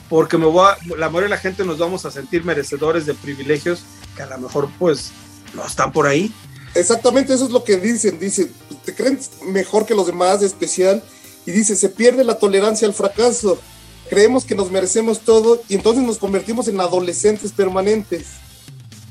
porque 0.08 0.36
me 0.36 0.46
voy 0.46 0.72
la 0.96 1.08
mayoría 1.08 1.24
de 1.24 1.28
la 1.28 1.38
gente 1.38 1.64
nos 1.64 1.78
vamos 1.78 2.04
a 2.04 2.10
sentir 2.10 2.44
merecedores 2.44 3.06
de 3.06 3.14
privilegios 3.14 3.84
que 4.16 4.22
a 4.22 4.26
lo 4.26 4.38
mejor 4.38 4.68
pues 4.78 5.12
no 5.54 5.64
están 5.64 5.92
por 5.92 6.06
ahí. 6.06 6.32
Exactamente, 6.74 7.34
eso 7.34 7.44
es 7.44 7.50
lo 7.50 7.64
que 7.64 7.76
dicen. 7.76 8.18
Dicen, 8.18 8.52
te 8.84 8.94
creen 8.94 9.18
mejor 9.46 9.86
que 9.86 9.94
los 9.94 10.06
demás, 10.06 10.42
especial, 10.42 11.02
y 11.44 11.50
dice, 11.50 11.76
se 11.76 11.88
pierde 11.88 12.24
la 12.24 12.38
tolerancia 12.38 12.86
al 12.86 12.94
fracaso. 12.94 13.58
Creemos 14.08 14.44
que 14.44 14.54
nos 14.54 14.70
merecemos 14.70 15.20
todo 15.20 15.62
y 15.68 15.74
entonces 15.74 16.02
nos 16.02 16.18
convertimos 16.18 16.68
en 16.68 16.80
adolescentes 16.80 17.52
permanentes. 17.52 18.26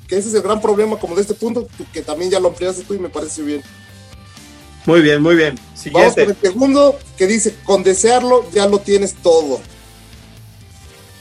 Que 0.08 0.18
ese 0.18 0.30
es 0.30 0.34
el 0.34 0.42
gran 0.42 0.62
problema 0.62 0.98
como 1.00 1.16
de 1.16 1.22
este 1.22 1.34
punto, 1.34 1.68
que 1.94 2.02
también 2.02 2.32
ya 2.32 2.40
lo 2.40 2.50
ampliaste 2.50 2.84
tú 2.84 2.94
y 2.94 3.00
me 3.00 3.10
parece 3.10 3.42
bien. 3.42 3.64
Muy 4.86 5.02
bien, 5.02 5.22
muy 5.22 5.36
bien. 5.36 5.60
Siguiente. 5.76 6.00
Vamos 6.00 6.16
con 6.16 6.30
el 6.30 6.54
segundo 6.54 7.00
que 7.18 7.28
dice, 7.28 7.56
con 7.64 7.84
desearlo 7.84 8.50
ya 8.52 8.68
lo 8.68 8.80
tienes 8.80 9.14
todo. 9.14 9.60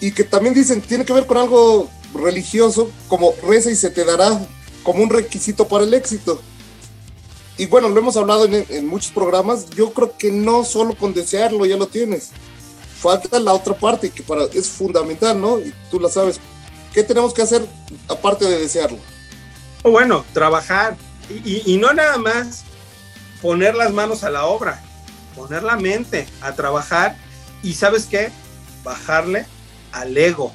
Y 0.01 0.13
que 0.13 0.25
también 0.25 0.55
dicen, 0.55 0.81
tiene 0.81 1.05
que 1.05 1.13
ver 1.13 1.27
con 1.27 1.37
algo 1.37 1.91
religioso 2.15 2.91
como 3.09 3.35
reza 3.47 3.71
y 3.71 3.77
se 3.77 3.91
te 3.91 4.05
dará 4.05 4.41
como 4.83 5.03
un 5.03 5.11
requisito 5.11 5.69
para 5.69 5.85
el 5.85 5.93
éxito. 5.93 6.41
Y 7.59 7.67
bueno, 7.67 7.91
lo 7.91 8.01
hemos 8.01 8.17
hablado 8.17 8.47
en, 8.47 8.87
muchos 8.87 9.13
programas, 9.13 9.69
yo 9.71 9.93
creo 9.93 10.17
que 10.17 10.33
no 10.33 10.65
solo 10.65 10.95
con 10.95 11.13
desearlo 11.13 11.67
ya 11.67 11.77
lo 11.77 11.87
tienes, 11.87 12.31
falta 12.99 13.39
la 13.39 13.53
otra 13.53 13.75
parte 13.75 14.09
que 14.09 14.23
para, 14.23 14.45
es 14.45 14.69
fundamental, 14.69 15.39
¿no? 15.39 15.61
Y 15.61 15.75
tú 15.91 16.01
la 16.01 16.09
sabes. 16.09 16.41
¿Qué 16.95 17.03
tenemos 17.03 17.35
que 17.35 17.43
hacer 17.43 17.67
aparte 18.09 18.47
de 18.47 18.59
desearlo? 18.61 18.99
Bueno, 19.83 20.25
trabajar 20.33 20.97
y, 21.45 21.75
y 21.75 21.77
no 21.77 21.93
nada 21.93 22.17
más 22.17 22.65
poner 23.43 23.75
las 23.75 23.93
manos 23.93 24.25
a 24.25 24.31
la 24.31 24.47
obra, 24.47 24.83
poner 25.35 25.63
la 25.63 25.77
mente 25.77 26.27
a 26.41 26.55
trabajar 26.55 27.17
y 27.63 27.75
sabes 27.75 28.07
qué, 28.07 28.31
bajarle 28.83 29.47
al 29.93 30.17
ego, 30.17 30.53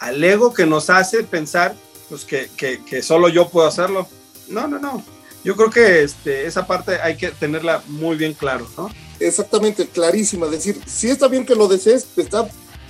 al 0.00 0.22
ego 0.22 0.52
que 0.52 0.66
nos 0.66 0.90
hace 0.90 1.22
pensar 1.24 1.74
pues, 2.08 2.24
que, 2.24 2.50
que, 2.56 3.02
solo 3.02 3.28
yo 3.28 3.48
puedo 3.48 3.66
hacerlo. 3.66 4.06
No, 4.48 4.68
no, 4.68 4.78
no. 4.78 5.02
Yo 5.44 5.56
creo 5.56 5.70
que 5.70 6.02
este, 6.02 6.46
esa 6.46 6.66
parte 6.66 7.00
hay 7.00 7.16
que 7.16 7.30
tenerla 7.30 7.82
muy 7.86 8.16
bien 8.16 8.34
claro, 8.34 8.68
¿no? 8.76 8.90
Exactamente, 9.18 9.88
clarísima. 9.88 10.46
Decir, 10.46 10.80
si 10.86 11.08
está 11.08 11.26
bien 11.28 11.46
que 11.46 11.54
lo 11.54 11.68
desees, 11.68 12.06
está 12.16 12.48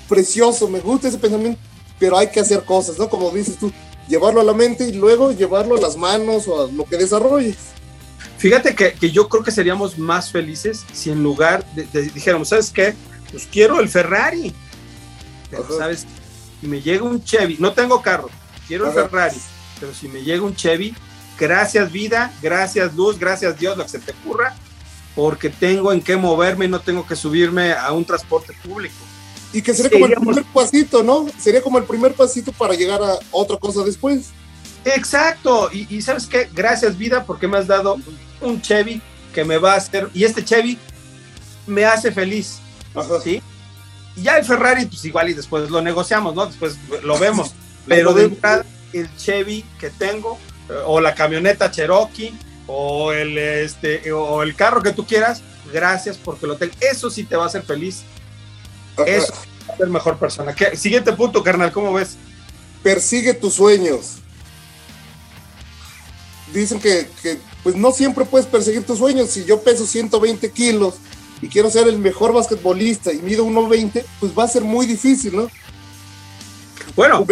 precioso, 0.09 0.68
me 0.68 0.81
gusta 0.81 1.09
ese 1.09 1.18
pensamiento, 1.18 1.61
pero 1.99 2.18
hay 2.18 2.29
que 2.29 2.40
hacer 2.40 2.64
cosas, 2.64 2.99
¿no? 2.99 3.09
Como 3.09 3.31
dices 3.31 3.57
tú, 3.59 3.71
llevarlo 4.09 4.40
a 4.40 4.45
la 4.45 4.55
mente 4.55 4.88
y 4.88 4.92
luego 4.92 5.33
llevarlo 5.33 5.77
a 5.77 5.81
las 5.81 5.97
manos 5.97 6.49
o 6.49 6.64
a 6.64 6.73
lo 6.73 6.85
que 6.85 6.97
desarrolles. 6.97 7.57
Fíjate 8.42 8.74
que, 8.74 8.94
que 8.94 9.12
yo 9.12 9.28
creo 9.28 9.44
que 9.44 9.52
seríamos 9.52 9.96
más 9.96 10.33
felices 10.33 10.85
si 10.92 11.11
en 11.11 11.22
lugar 11.22 11.64
de, 11.76 11.85
dijéramos, 12.11 12.48
¿sabes 12.48 12.72
qué? 12.72 12.92
Pues 13.31 13.46
quiero 13.46 13.78
el 13.78 13.88
Ferrari. 13.88 14.52
Pero, 15.48 15.64
¿sabes? 15.78 16.05
Si 16.61 16.66
me 16.66 16.83
llega 16.83 17.05
un 17.05 17.22
Chevy, 17.22 17.57
no 17.61 17.72
tengo 17.72 18.02
carro, 18.02 18.28
quiero 18.66 18.88
el 18.88 18.94
Ferrari, 18.94 19.37
pero 19.78 19.94
si 19.94 20.09
me 20.09 20.24
llega 20.24 20.42
un 20.42 20.57
Chevy, 20.57 20.92
gracias 21.38 21.92
vida, 21.92 22.33
gracias 22.42 22.92
luz, 22.96 23.16
gracias 23.16 23.57
Dios, 23.61 23.78
lo 23.78 23.85
que 23.85 23.90
se 23.90 24.00
te 24.00 24.11
ocurra, 24.11 24.57
porque 25.14 25.48
tengo 25.48 25.92
en 25.92 26.02
qué 26.02 26.16
moverme 26.16 26.64
y 26.64 26.68
no 26.68 26.81
tengo 26.81 27.07
que 27.07 27.14
subirme 27.14 27.70
a 27.70 27.92
un 27.92 28.05
transporte 28.05 28.55
público. 28.64 28.96
Y 29.52 29.62
que 29.62 29.72
sería 29.72 29.92
como 29.92 30.07
el 30.07 30.14
primer 30.14 30.44
pasito, 30.52 31.05
¿no? 31.05 31.26
Sería 31.38 31.62
como 31.62 31.78
el 31.78 31.85
primer 31.85 32.12
pasito 32.14 32.50
para 32.50 32.74
llegar 32.74 33.00
a 33.05 33.20
otra 33.31 33.57
cosa 33.57 33.85
después. 33.85 34.31
Exacto, 34.85 35.70
y, 35.72 36.02
sabes 36.02 36.26
qué, 36.26 36.50
gracias 36.52 36.98
vida 36.98 37.24
porque 37.24 37.46
me 37.46 37.57
has 37.57 37.68
dado 37.68 37.98
un 38.42 38.61
Chevy 38.61 39.00
que 39.33 39.44
me 39.44 39.59
va 39.59 39.74
a 39.74 39.76
hacer, 39.76 40.09
y 40.12 40.24
este 40.24 40.44
Chevy 40.44 40.78
me 41.66 41.85
hace 41.85 42.12
feliz, 42.12 42.59
¿sí? 43.22 43.42
Y 44.16 44.22
ya 44.22 44.37
el 44.37 44.44
Ferrari, 44.44 44.87
pues 44.87 45.05
igual 45.05 45.31
y 45.31 45.35
después 45.35 45.70
lo 45.70 45.81
negociamos, 45.81 46.35
¿no? 46.35 46.46
Después 46.46 46.76
lo 47.02 47.18
vemos, 47.18 47.55
pero 47.87 48.12
de 48.12 48.24
entrada 48.24 48.64
el 48.92 49.09
Chevy 49.16 49.64
que 49.78 49.90
tengo, 49.90 50.38
o 50.87 51.00
la 51.00 51.14
camioneta 51.14 51.70
Cherokee, 51.70 52.35
o 52.66 53.12
el, 53.12 53.38
este, 53.38 54.12
o 54.12 54.42
el 54.42 54.55
carro 54.55 54.83
que 54.83 54.92
tú 54.92 55.07
quieras, 55.07 55.42
gracias 55.72 56.18
porque 56.18 56.46
lo 56.46 56.57
tengo, 56.57 56.74
eso 56.81 57.11
sí 57.11 57.24
te 57.24 57.37
va 57.37 57.44
a 57.44 57.46
hacer 57.46 57.62
feliz, 57.62 58.02
eso 59.07 59.33
va 59.68 59.74
a 59.74 59.76
ser 59.78 59.88
mejor 59.88 60.18
persona. 60.18 60.55
Siguiente 60.74 61.12
punto, 61.12 61.42
carnal, 61.42 61.72
¿cómo 61.72 61.92
ves? 61.92 62.16
Persigue 62.83 63.35
tus 63.35 63.55
sueños 63.55 64.22
dicen 66.61 66.81
que, 66.81 67.09
pues 67.62 67.77
no 67.77 67.93
siempre 67.93 68.25
puedes 68.25 68.47
perseguir 68.47 68.85
tus 68.85 68.99
sueños. 68.99 69.31
Si 69.31 69.45
yo 69.45 69.61
peso 69.61 69.87
120 69.87 70.51
kilos 70.51 70.95
y 71.41 71.49
quiero 71.49 71.71
ser 71.71 71.88
el 71.88 71.99
mejor 71.99 72.33
basquetbolista 72.33 73.12
y 73.12 73.19
mido 73.19 73.45
1.20, 73.45 74.05
pues 74.21 74.33
va 74.37 74.45
a 74.45 74.49
ser 74.49 74.62
muy 74.62 74.87
difícil, 74.87 75.37
¿no? 75.37 75.49
Bueno, 76.95 77.27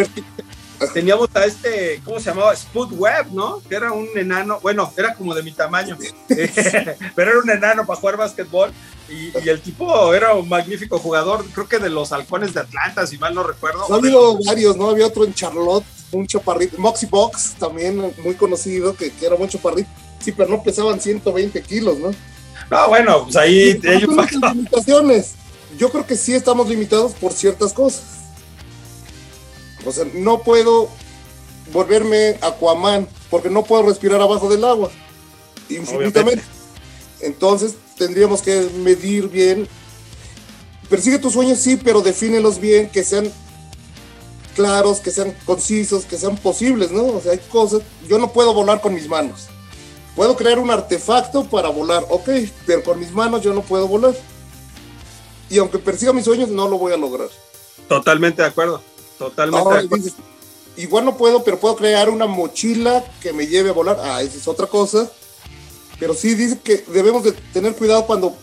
teníamos 0.88 1.28
a 1.34 1.44
este, 1.44 2.00
¿cómo 2.04 2.18
se 2.18 2.30
llamaba? 2.30 2.56
Spud 2.56 2.92
Webb, 2.92 3.32
¿no? 3.32 3.60
Que 3.68 3.74
era 3.74 3.92
un 3.92 4.08
enano, 4.16 4.58
bueno, 4.60 4.92
era 4.96 5.14
como 5.14 5.34
de 5.34 5.42
mi 5.42 5.52
tamaño, 5.52 5.96
pero 7.14 7.30
era 7.30 7.40
un 7.40 7.50
enano 7.50 7.86
para 7.86 8.00
jugar 8.00 8.16
básquetbol 8.16 8.72
y, 9.08 9.32
el 9.48 9.60
tipo 9.60 10.14
era 10.14 10.34
un 10.34 10.48
magnífico 10.48 10.98
jugador, 10.98 11.44
creo 11.52 11.68
que 11.68 11.78
de 11.78 11.90
los 11.90 12.12
halcones 12.12 12.54
de 12.54 12.60
Atlanta, 12.60 13.06
si 13.06 13.18
mal 13.18 13.34
no 13.34 13.42
recuerdo. 13.42 13.86
No, 13.88 13.94
ha 13.94 13.98
habido 13.98 14.38
varios, 14.44 14.76
¿no? 14.76 14.90
Había 14.90 15.06
otro 15.06 15.24
en 15.24 15.34
Charlotte, 15.34 15.84
un 16.12 16.26
chaparrito, 16.26 16.76
Moxie 16.78 17.08
Box, 17.08 17.54
también 17.58 18.12
muy 18.22 18.34
conocido, 18.34 18.94
que, 18.94 19.10
que 19.12 19.26
era 19.26 19.36
muy 19.36 19.48
chaparrito. 19.48 19.88
Sí, 20.20 20.32
pero 20.32 20.50
no 20.50 20.62
pesaban 20.62 21.00
120 21.00 21.62
kilos, 21.62 21.98
¿no? 21.98 22.10
No, 22.70 22.88
bueno, 22.88 23.24
pues 23.24 23.36
ahí 23.36 23.80
limitaciones. 24.52 25.32
Yo 25.78 25.90
creo 25.90 26.06
que 26.06 26.16
sí 26.16 26.34
estamos 26.34 26.68
limitados 26.68 27.12
por 27.12 27.32
ciertas 27.32 27.72
cosas. 27.72 28.02
O 29.84 29.92
sea, 29.92 30.04
no 30.14 30.42
puedo 30.42 30.88
volverme 31.72 32.36
Aquaman 32.42 33.08
porque 33.30 33.48
no 33.48 33.64
puedo 33.64 33.84
respirar 33.84 34.20
abajo 34.20 34.48
del 34.48 34.64
agua 34.64 34.90
infinitamente. 35.68 36.42
Entonces 37.20 37.74
tendríamos 37.96 38.42
que 38.42 38.68
medir 38.82 39.28
bien. 39.28 39.68
Persigue 40.88 41.18
tus 41.18 41.34
sueños, 41.34 41.58
sí, 41.58 41.76
pero 41.76 42.02
defínelos 42.02 42.60
bien, 42.60 42.88
que 42.88 43.04
sean 43.04 43.30
claros, 44.60 45.00
que 45.00 45.10
sean 45.10 45.34
concisos, 45.46 46.04
que 46.04 46.18
sean 46.18 46.36
posibles, 46.36 46.90
¿no? 46.90 47.06
O 47.06 47.20
sea, 47.20 47.32
hay 47.32 47.38
cosas, 47.38 47.80
yo 48.06 48.18
no 48.18 48.30
puedo 48.30 48.52
volar 48.52 48.80
con 48.82 48.92
mis 48.92 49.08
manos. 49.08 49.48
Puedo 50.14 50.36
crear 50.36 50.58
un 50.58 50.70
artefacto 50.70 51.44
para 51.44 51.70
volar, 51.70 52.04
ok, 52.10 52.28
pero 52.66 52.82
con 52.82 53.00
mis 53.00 53.10
manos 53.12 53.40
yo 53.40 53.54
no 53.54 53.62
puedo 53.62 53.88
volar. 53.88 54.14
Y 55.48 55.56
aunque 55.58 55.78
persiga 55.78 56.12
mis 56.12 56.26
sueños, 56.26 56.50
no 56.50 56.68
lo 56.68 56.76
voy 56.76 56.92
a 56.92 56.98
lograr. 56.98 57.28
Totalmente 57.88 58.42
de 58.42 58.48
acuerdo, 58.48 58.82
totalmente 59.18 59.70
de 59.70 59.78
acuerdo. 59.78 60.10
igual 60.76 61.06
no 61.06 61.16
puedo, 61.16 61.42
pero 61.42 61.58
puedo 61.58 61.76
crear 61.76 62.10
una 62.10 62.26
mochila 62.26 63.02
que 63.22 63.32
me 63.32 63.46
lleve 63.46 63.70
a 63.70 63.72
volar. 63.72 63.98
Ah, 64.02 64.20
esa 64.20 64.36
es 64.36 64.46
otra 64.46 64.66
cosa. 64.66 65.10
Pero 65.98 66.12
sí 66.12 66.34
dice 66.34 66.58
que 66.62 66.84
debemos 66.88 67.24
de 67.24 67.32
tener 67.32 67.74
cuidado 67.74 68.06
cuando 68.06 68.34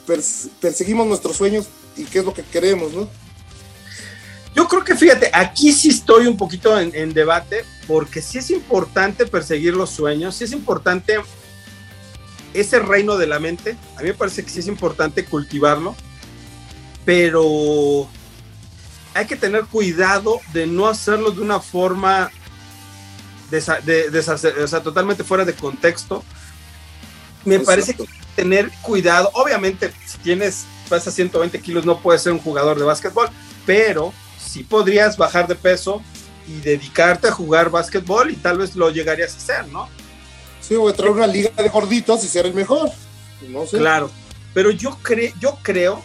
perseguimos 0.60 1.06
nuestros 1.06 1.38
sueños 1.38 1.68
y 1.96 2.06
qué 2.06 2.20
es 2.20 2.26
lo 2.26 2.34
que 2.34 2.44
queremos, 2.44 2.94
¿no? 2.94 3.08
Yo 4.58 4.68
creo 4.68 4.84
que 4.84 4.96
fíjate, 4.96 5.30
aquí 5.32 5.72
sí 5.72 5.90
estoy 5.90 6.26
un 6.26 6.36
poquito 6.36 6.80
en, 6.80 7.14
debate, 7.14 7.64
porque 7.86 8.24
sí 8.24 8.40
es 8.40 8.50
importante 8.50 9.28
perseguir 9.28 9.76
los 9.76 9.92
sueños, 9.92 10.36
sí 10.36 10.46
es 10.46 10.52
importante 10.52 11.20
ese 12.56 12.80
reino 12.80 13.18
de 13.18 13.28
la 13.28 13.40
mente, 13.40 13.78
a 13.96 14.02
mí 14.02 14.08
me 14.08 14.16
parece 14.16 14.44
que 14.44 14.50
sí 14.50 14.62
es 14.62 14.68
importante 14.68 15.26
cultivarlo, 15.26 15.96
pero 17.06 18.10
hay 19.14 19.28
que 19.28 19.36
tener 19.36 19.66
cuidado 19.66 20.40
de 20.54 20.66
no 20.66 20.88
hacerlo 20.88 21.30
de 21.30 21.42
una 21.42 21.60
forma 21.60 22.32
de, 23.52 24.10
o 24.60 24.68
sea, 24.68 24.82
totalmente 24.82 25.24
fuera 25.24 25.46
de 25.46 25.54
contexto. 25.54 26.24
Me 27.46 27.60
parece 27.60 27.94
que 27.94 28.02
hay 28.02 28.08
que 28.08 28.26
tener 28.36 28.72
cuidado. 28.82 29.30
Obviamente, 29.36 29.94
si 30.04 30.18
tienes, 30.18 30.66
pesa 30.90 31.12
120 31.12 31.62
kilos, 31.62 31.86
no 31.86 32.00
puedes 32.00 32.24
ser 32.24 32.34
un 32.34 32.40
jugador 32.40 32.80
de 32.80 32.86
básquetbol, 32.86 33.30
pero 33.64 34.14
podrías 34.64 35.18
bajar 35.18 35.48
de 35.48 35.56
peso 35.56 36.02
y 36.48 36.60
dedicarte 36.62 37.28
a 37.28 37.32
jugar 37.32 37.70
básquetbol 37.70 38.32
y 38.32 38.36
tal 38.36 38.58
vez 38.58 38.76
lo 38.76 38.90
llegarías 38.90 39.34
a 39.34 39.38
hacer, 39.38 39.68
¿no? 39.68 39.90
Sí, 40.62 40.76
o 40.76 40.90
entrar 40.90 41.10
a 41.10 41.12
una 41.12 41.28
liga 41.28 41.52
de 41.56 41.70
gorditos 41.70 42.24
y 42.24 42.28
ser 42.28 42.46
el 42.46 42.54
mejor. 42.54 42.90
No 43.50 43.66
sé. 43.66 43.78
Claro, 43.78 44.10
pero 44.54 44.72
yo, 44.72 44.98
yo 45.40 45.58
creo 45.62 46.02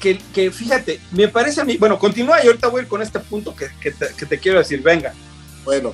que, 0.00 0.18
que, 0.32 0.50
fíjate, 0.50 1.00
me 1.12 1.28
parece 1.28 1.60
a 1.60 1.64
mí, 1.64 1.76
bueno, 1.76 1.98
continúa 1.98 2.42
y 2.42 2.46
ahorita 2.46 2.68
voy 2.68 2.80
a 2.80 2.82
ir 2.82 2.88
con 2.88 3.02
este 3.02 3.18
punto 3.18 3.54
que, 3.54 3.68
que, 3.80 3.90
te, 3.90 4.14
que 4.14 4.26
te 4.26 4.38
quiero 4.38 4.58
decir, 4.58 4.82
venga. 4.82 5.12
Bueno, 5.64 5.92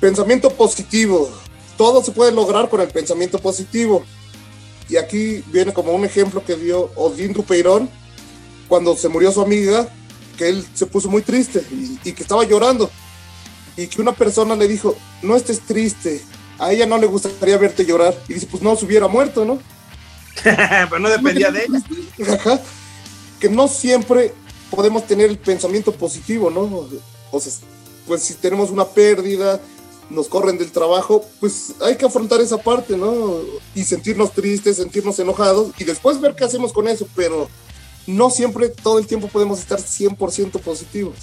pensamiento 0.00 0.50
positivo. 0.50 1.32
Todo 1.76 2.02
se 2.04 2.12
puede 2.12 2.32
lograr 2.32 2.68
con 2.68 2.80
el 2.80 2.88
pensamiento 2.88 3.38
positivo. 3.38 4.04
Y 4.88 4.96
aquí 4.96 5.42
viene 5.46 5.72
como 5.72 5.92
un 5.92 6.04
ejemplo 6.04 6.44
que 6.44 6.54
dio 6.54 6.90
Odín 6.96 7.32
Dupeirón 7.32 7.88
cuando 8.72 8.96
se 8.96 9.10
murió 9.10 9.30
su 9.30 9.42
amiga, 9.42 9.86
que 10.38 10.48
él 10.48 10.66
se 10.72 10.86
puso 10.86 11.10
muy 11.10 11.20
triste 11.20 11.62
y, 11.70 12.12
que 12.12 12.22
estaba 12.22 12.42
llorando. 12.42 12.90
Y 13.76 13.86
que 13.86 14.00
una 14.00 14.12
persona 14.12 14.56
le 14.56 14.66
dijo, 14.66 14.96
no 15.20 15.36
estés 15.36 15.60
triste, 15.60 16.22
a 16.58 16.72
ella 16.72 16.86
no 16.86 16.96
le 16.96 17.06
gustaría 17.06 17.58
verte 17.58 17.84
llorar. 17.84 18.18
Y 18.30 18.32
dice, 18.32 18.46
pues 18.50 18.62
no 18.62 18.74
se 18.74 18.86
hubiera 18.86 19.08
muerto, 19.08 19.44
¿no? 19.44 19.58
Pero 20.42 20.98
no 20.98 21.10
dependía 21.10 21.50
de 21.50 21.66
ella. 21.66 22.62
Que 23.38 23.50
no 23.50 23.68
siempre 23.68 24.32
podemos 24.70 25.06
tener 25.06 25.28
el 25.28 25.36
pensamiento 25.36 25.92
positivo, 25.92 26.48
¿no? 26.48 26.88
O 27.30 27.40
sea, 27.40 27.52
pues 28.06 28.22
si 28.22 28.32
tenemos 28.32 28.70
una 28.70 28.86
pérdida, 28.86 29.60
nos 30.08 30.28
corren 30.28 30.56
del 30.56 30.72
trabajo, 30.72 31.26
pues 31.40 31.74
hay 31.82 31.96
que 31.98 32.06
afrontar 32.06 32.40
esa 32.40 32.56
parte, 32.56 32.96
¿no? 32.96 33.36
Y 33.74 33.84
sentirnos 33.84 34.32
tristes, 34.32 34.78
sentirnos 34.78 35.18
enojados 35.18 35.72
y 35.76 35.84
después 35.84 36.22
ver 36.22 36.34
qué 36.34 36.44
hacemos 36.44 36.72
con 36.72 36.88
eso, 36.88 37.06
pero 37.14 37.50
no 38.06 38.30
siempre 38.30 38.68
todo 38.68 38.98
el 38.98 39.06
tiempo 39.06 39.28
podemos 39.28 39.60
estar 39.60 39.78
100% 39.78 40.60
positivos. 40.60 41.16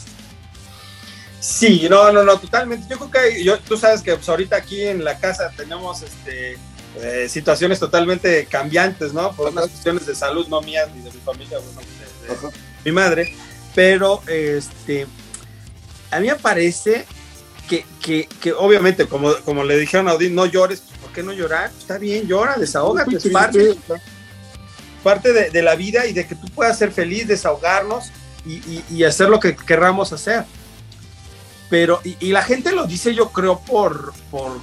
Sí, 1.40 1.88
no, 1.90 2.12
no, 2.12 2.24
no, 2.24 2.38
totalmente. 2.38 2.88
Yo 2.90 2.98
creo 2.98 3.12
que 3.12 3.44
yo, 3.44 3.60
tú 3.60 3.78
sabes 3.78 4.02
que 4.02 4.16
pues, 4.16 4.28
ahorita 4.28 4.58
aquí 4.58 4.82
en 4.82 5.04
la 5.04 5.18
casa 5.18 5.52
tenemos 5.56 6.02
este, 6.02 6.58
eh, 6.98 7.30
situaciones 7.30 7.80
totalmente 7.80 8.46
cambiantes, 8.46 9.14
¿no? 9.14 9.32
Por 9.34 9.50
unas 9.52 9.68
cuestiones 9.68 10.06
de 10.06 10.16
salud, 10.16 10.48
no 10.48 10.62
mías 10.62 10.90
ni 10.94 11.02
de 11.02 11.12
mi 11.12 11.20
familia, 11.20 11.60
bueno, 11.60 11.82
de, 11.82 12.52
mi 12.84 12.92
madre. 12.92 13.34
Pero 13.74 14.22
este, 14.28 15.08
a 16.12 16.20
mí 16.20 16.28
me 16.28 16.36
parece 16.36 17.06
que, 17.70 17.86
que, 18.02 18.28
que 18.42 18.52
obviamente, 18.52 19.08
como, 19.08 19.34
como 19.46 19.64
le 19.64 19.78
dijeron 19.78 20.10
a 20.10 20.16
Odín, 20.16 20.36
no 20.36 20.46
llores, 20.46 20.82
¿por 21.02 21.12
qué 21.14 21.24
no 21.24 21.32
llorar? 21.32 21.72
Está 21.78 21.98
bien, 21.98 22.28
llora, 22.28 22.58
desahógate, 22.58 23.16
es 23.16 23.30
parte, 23.30 23.78
parte 25.00 25.34
de, 25.34 25.50
de, 25.50 25.62
la 25.62 25.76
vida 25.76 26.06
y 26.06 26.14
de 26.14 26.28
que 26.28 26.36
tú 26.36 26.47
puedas 26.50 26.78
ser 26.78 26.91
feliz, 26.91 27.28
desahogarnos 27.28 28.12
y, 28.45 28.54
y, 28.54 28.86
y 28.89 29.04
hacer 29.04 29.30
lo 29.30 29.39
que 29.39 29.56
querramos 29.56 30.14
hacer. 30.14 30.45
Pero, 31.70 32.02
y, 32.04 32.18
y, 32.20 32.32
la 32.32 32.43
gente 32.43 32.72
lo 32.72 32.88
dice, 32.88 33.14
yo 33.14 33.30
creo, 33.30 33.60
por, 33.60 34.14
por 34.32 34.60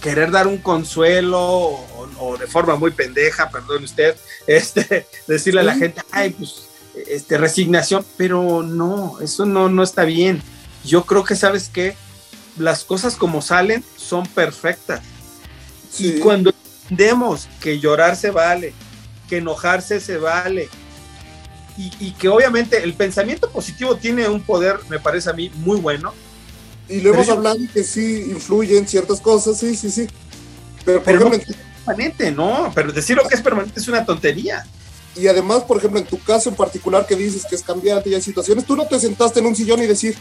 querer 0.00 0.30
dar 0.30 0.46
un 0.46 0.58
consuelo 0.58 1.40
o, 1.40 2.08
o 2.18 2.36
de 2.36 2.46
forma 2.46 2.76
muy 2.76 2.92
pendeja, 2.92 3.50
perdón 3.50 3.84
usted, 3.84 4.16
este, 4.46 5.06
decirle 5.26 5.60
a 5.60 5.64
la 5.64 5.74
gente, 5.74 6.02
ay, 6.12 6.30
pues, 6.30 6.68
este, 7.08 7.38
resignación, 7.38 8.04
pero 8.16 8.62
no, 8.62 9.18
eso 9.20 9.46
no, 9.46 9.68
no 9.68 9.82
está 9.82 10.04
bien. 10.04 10.42
Yo 10.84 11.04
creo 11.04 11.24
que, 11.24 11.34
¿sabes 11.34 11.68
qué? 11.72 11.96
Las 12.56 12.84
cosas 12.84 13.16
como 13.16 13.42
salen 13.42 13.82
son 13.96 14.26
perfectas. 14.26 15.00
Sí. 15.90 16.16
Y 16.16 16.20
cuando 16.20 16.52
entendemos 16.82 17.48
que 17.60 17.80
llorar 17.80 18.16
se 18.16 18.30
vale, 18.30 18.74
que 19.28 19.38
enojarse 19.38 20.00
se 20.00 20.18
vale, 20.18 20.68
y, 21.76 21.90
y, 21.98 22.12
que 22.12 22.28
obviamente 22.28 22.82
el 22.82 22.94
pensamiento 22.94 23.50
positivo 23.50 23.96
tiene 23.96 24.28
un 24.28 24.42
poder, 24.42 24.78
me 24.88 25.00
parece 25.00 25.30
a 25.30 25.32
mí, 25.32 25.50
muy 25.56 25.80
bueno. 25.80 26.14
Y 26.88 27.00
lo 27.00 27.12
hemos 27.12 27.26
yo, 27.26 27.32
hablado 27.32 27.58
que 27.72 27.82
sí 27.82 28.26
influye 28.30 28.78
en 28.78 28.86
ciertas 28.86 29.20
cosas, 29.20 29.58
sí, 29.58 29.74
sí, 29.74 29.90
sí. 29.90 30.06
Pero, 30.84 30.98
por 30.98 31.04
pero 31.04 31.18
ejemplo, 31.26 31.38
no 31.38 31.52
es 31.52 31.84
permanente, 31.84 32.30
no, 32.30 32.72
pero 32.74 32.92
decir 32.92 33.16
lo 33.16 33.26
que 33.26 33.34
es 33.34 33.40
permanente 33.40 33.80
es 33.80 33.88
una 33.88 34.04
tontería. 34.04 34.64
Y 35.16 35.26
además, 35.26 35.62
por 35.62 35.78
ejemplo, 35.78 35.98
en 35.98 36.06
tu 36.06 36.18
caso 36.22 36.48
en 36.48 36.56
particular 36.56 37.06
que 37.06 37.16
dices 37.16 37.44
que 37.48 37.54
es 37.54 37.62
cambiante 37.62 38.10
y 38.10 38.14
hay 38.14 38.22
situaciones, 38.22 38.64
tú 38.64 38.76
no 38.76 38.86
te 38.86 38.98
sentaste 38.98 39.40
en 39.40 39.46
un 39.46 39.56
sillón 39.56 39.82
y 39.82 39.86
decir, 39.86 40.16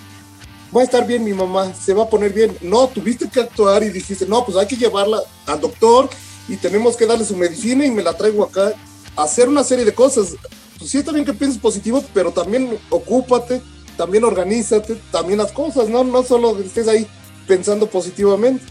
va 0.75 0.81
a 0.81 0.83
estar 0.83 1.05
bien 1.05 1.23
mi 1.23 1.33
mamá, 1.33 1.73
se 1.73 1.93
va 1.93 2.03
a 2.03 2.09
poner 2.09 2.31
bien. 2.33 2.57
No, 2.61 2.87
tuviste 2.87 3.29
que 3.29 3.41
actuar 3.41 3.83
y 3.83 3.89
dijiste, 3.89 4.25
no, 4.25 4.45
pues 4.45 4.57
hay 4.57 4.67
que 4.67 4.75
llevarla 4.75 5.19
al 5.45 5.59
doctor 5.59 6.09
y 6.47 6.57
tenemos 6.57 6.95
que 6.95 7.05
darle 7.05 7.25
su 7.25 7.35
medicina 7.35 7.85
y 7.85 7.91
me 7.91 8.03
la 8.03 8.15
traigo 8.15 8.43
acá. 8.43 8.73
Hacer 9.15 9.47
una 9.47 9.63
serie 9.63 9.85
de 9.85 9.93
cosas. 9.93 10.35
Pues 10.77 10.91
sí 10.91 10.97
está 10.97 11.11
bien 11.11 11.25
que 11.25 11.33
pienses 11.33 11.59
positivo, 11.61 12.03
pero 12.13 12.31
también 12.31 12.77
ocúpate, 12.89 13.61
también 13.95 14.23
organízate, 14.23 14.95
también 15.11 15.39
las 15.39 15.51
cosas, 15.51 15.89
¿no? 15.89 16.03
No 16.03 16.23
solo 16.23 16.59
estés 16.59 16.87
ahí 16.87 17.07
pensando 17.47 17.87
positivamente. 17.87 18.63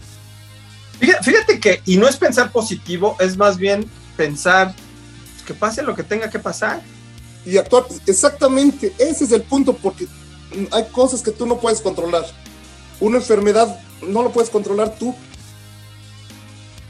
Fíjate, 0.99 1.59
que, 1.59 1.81
y 1.85 1.97
no 1.97 2.07
es 2.07 2.17
pensar 2.17 2.51
positivo, 2.51 3.17
es 3.19 3.35
más 3.35 3.57
bien 3.57 3.89
pensar 4.15 4.73
que 5.45 5.53
pase 5.53 5.81
lo 5.81 5.95
que 5.95 6.03
tenga 6.03 6.29
que 6.29 6.39
pasar. 6.39 6.81
Y 7.45 7.57
actuar, 7.57 7.85
exactamente, 8.07 8.93
ese 8.97 9.25
es 9.25 9.31
el 9.31 9.43
punto, 9.43 9.75
porque 9.75 10.07
hay 10.71 10.85
cosas 10.85 11.21
que 11.21 11.31
tú 11.31 11.45
no 11.45 11.59
puedes 11.59 11.81
controlar. 11.81 12.25
Una 12.99 13.17
enfermedad 13.17 13.79
no 14.07 14.23
lo 14.23 14.31
puedes 14.31 14.49
controlar 14.49 14.95
tú. 14.97 15.13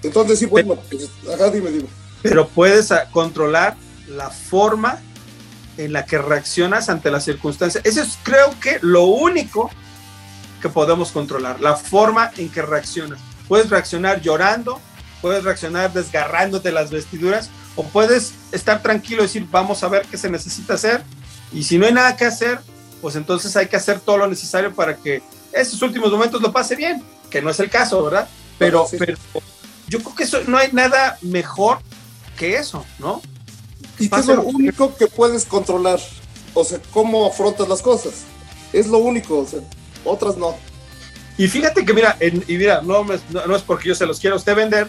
Entonces, 0.03 0.37
sí, 0.39 0.45
bueno, 0.45 0.77
pues, 0.89 1.09
ajá, 1.33 1.49
dime, 1.49 1.71
dime. 1.71 1.87
Pero 2.23 2.47
puedes 2.47 2.91
controlar 3.11 3.75
la 4.07 4.31
forma 4.31 4.99
en 5.77 5.93
la 5.93 6.05
que 6.05 6.17
reaccionas 6.17 6.89
ante 6.89 7.11
las 7.11 7.25
circunstancias. 7.25 7.83
Eso 7.85 8.01
es, 8.01 8.17
creo 8.23 8.57
que, 8.59 8.79
lo 8.81 9.03
único 9.03 9.69
que 10.61 10.69
podemos 10.69 11.11
controlar, 11.11 11.59
la 11.59 11.75
forma 11.75 12.31
en 12.37 12.49
que 12.49 12.61
reaccionas. 12.61 13.19
Puedes 13.47 13.69
reaccionar 13.69 14.21
llorando, 14.21 14.79
puedes 15.21 15.43
reaccionar 15.43 15.91
desgarrándote 15.91 16.71
las 16.71 16.89
vestiduras, 16.89 17.49
o 17.75 17.83
puedes 17.83 18.33
estar 18.51 18.81
tranquilo 18.81 19.23
y 19.23 19.27
decir, 19.27 19.47
vamos 19.49 19.83
a 19.83 19.89
ver 19.89 20.05
qué 20.09 20.17
se 20.17 20.29
necesita 20.29 20.75
hacer, 20.75 21.03
y 21.51 21.63
si 21.63 21.77
no 21.77 21.85
hay 21.85 21.93
nada 21.93 22.15
que 22.15 22.25
hacer, 22.25 22.59
pues 23.01 23.15
entonces 23.15 23.55
hay 23.57 23.67
que 23.67 23.75
hacer 23.75 23.99
todo 23.99 24.17
lo 24.17 24.27
necesario 24.27 24.73
para 24.73 24.95
que 24.95 25.21
esos 25.51 25.81
últimos 25.81 26.11
momentos 26.11 26.41
lo 26.41 26.51
pase 26.51 26.75
bien, 26.75 27.03
que 27.29 27.41
no 27.41 27.49
es 27.49 27.59
el 27.59 27.69
caso, 27.69 28.03
¿verdad? 28.03 28.27
Pero, 28.57 28.87
sí. 28.89 28.97
pero 28.97 29.17
yo 29.87 29.99
creo 29.99 30.15
que 30.15 30.23
eso 30.23 30.39
no 30.47 30.57
hay 30.57 30.71
nada 30.71 31.17
mejor 31.21 31.79
que 32.33 32.55
eso, 32.57 32.85
¿no? 32.99 33.21
Y 33.99 34.09
que 34.09 34.19
es 34.19 34.25
lo 34.27 34.41
único 34.43 34.95
que 34.95 35.07
puedes 35.07 35.45
controlar, 35.45 35.99
o 36.53 36.63
sea, 36.63 36.79
cómo 36.91 37.27
afrontas 37.27 37.67
las 37.67 37.81
cosas. 37.81 38.23
Es 38.71 38.87
lo 38.87 38.97
único, 38.97 39.39
o 39.39 39.45
sea, 39.45 39.59
otras 40.03 40.37
no. 40.37 40.55
Y 41.37 41.47
fíjate 41.47 41.85
que, 41.85 41.93
mira, 41.93 42.15
en, 42.19 42.43
y 42.47 42.57
mira, 42.57 42.81
no, 42.81 43.03
no, 43.03 43.45
no, 43.47 43.55
es 43.55 43.61
porque 43.63 43.89
yo 43.89 43.95
se 43.95 44.05
los 44.05 44.19
quiera 44.19 44.35
a 44.35 44.37
usted 44.37 44.55
vender, 44.55 44.87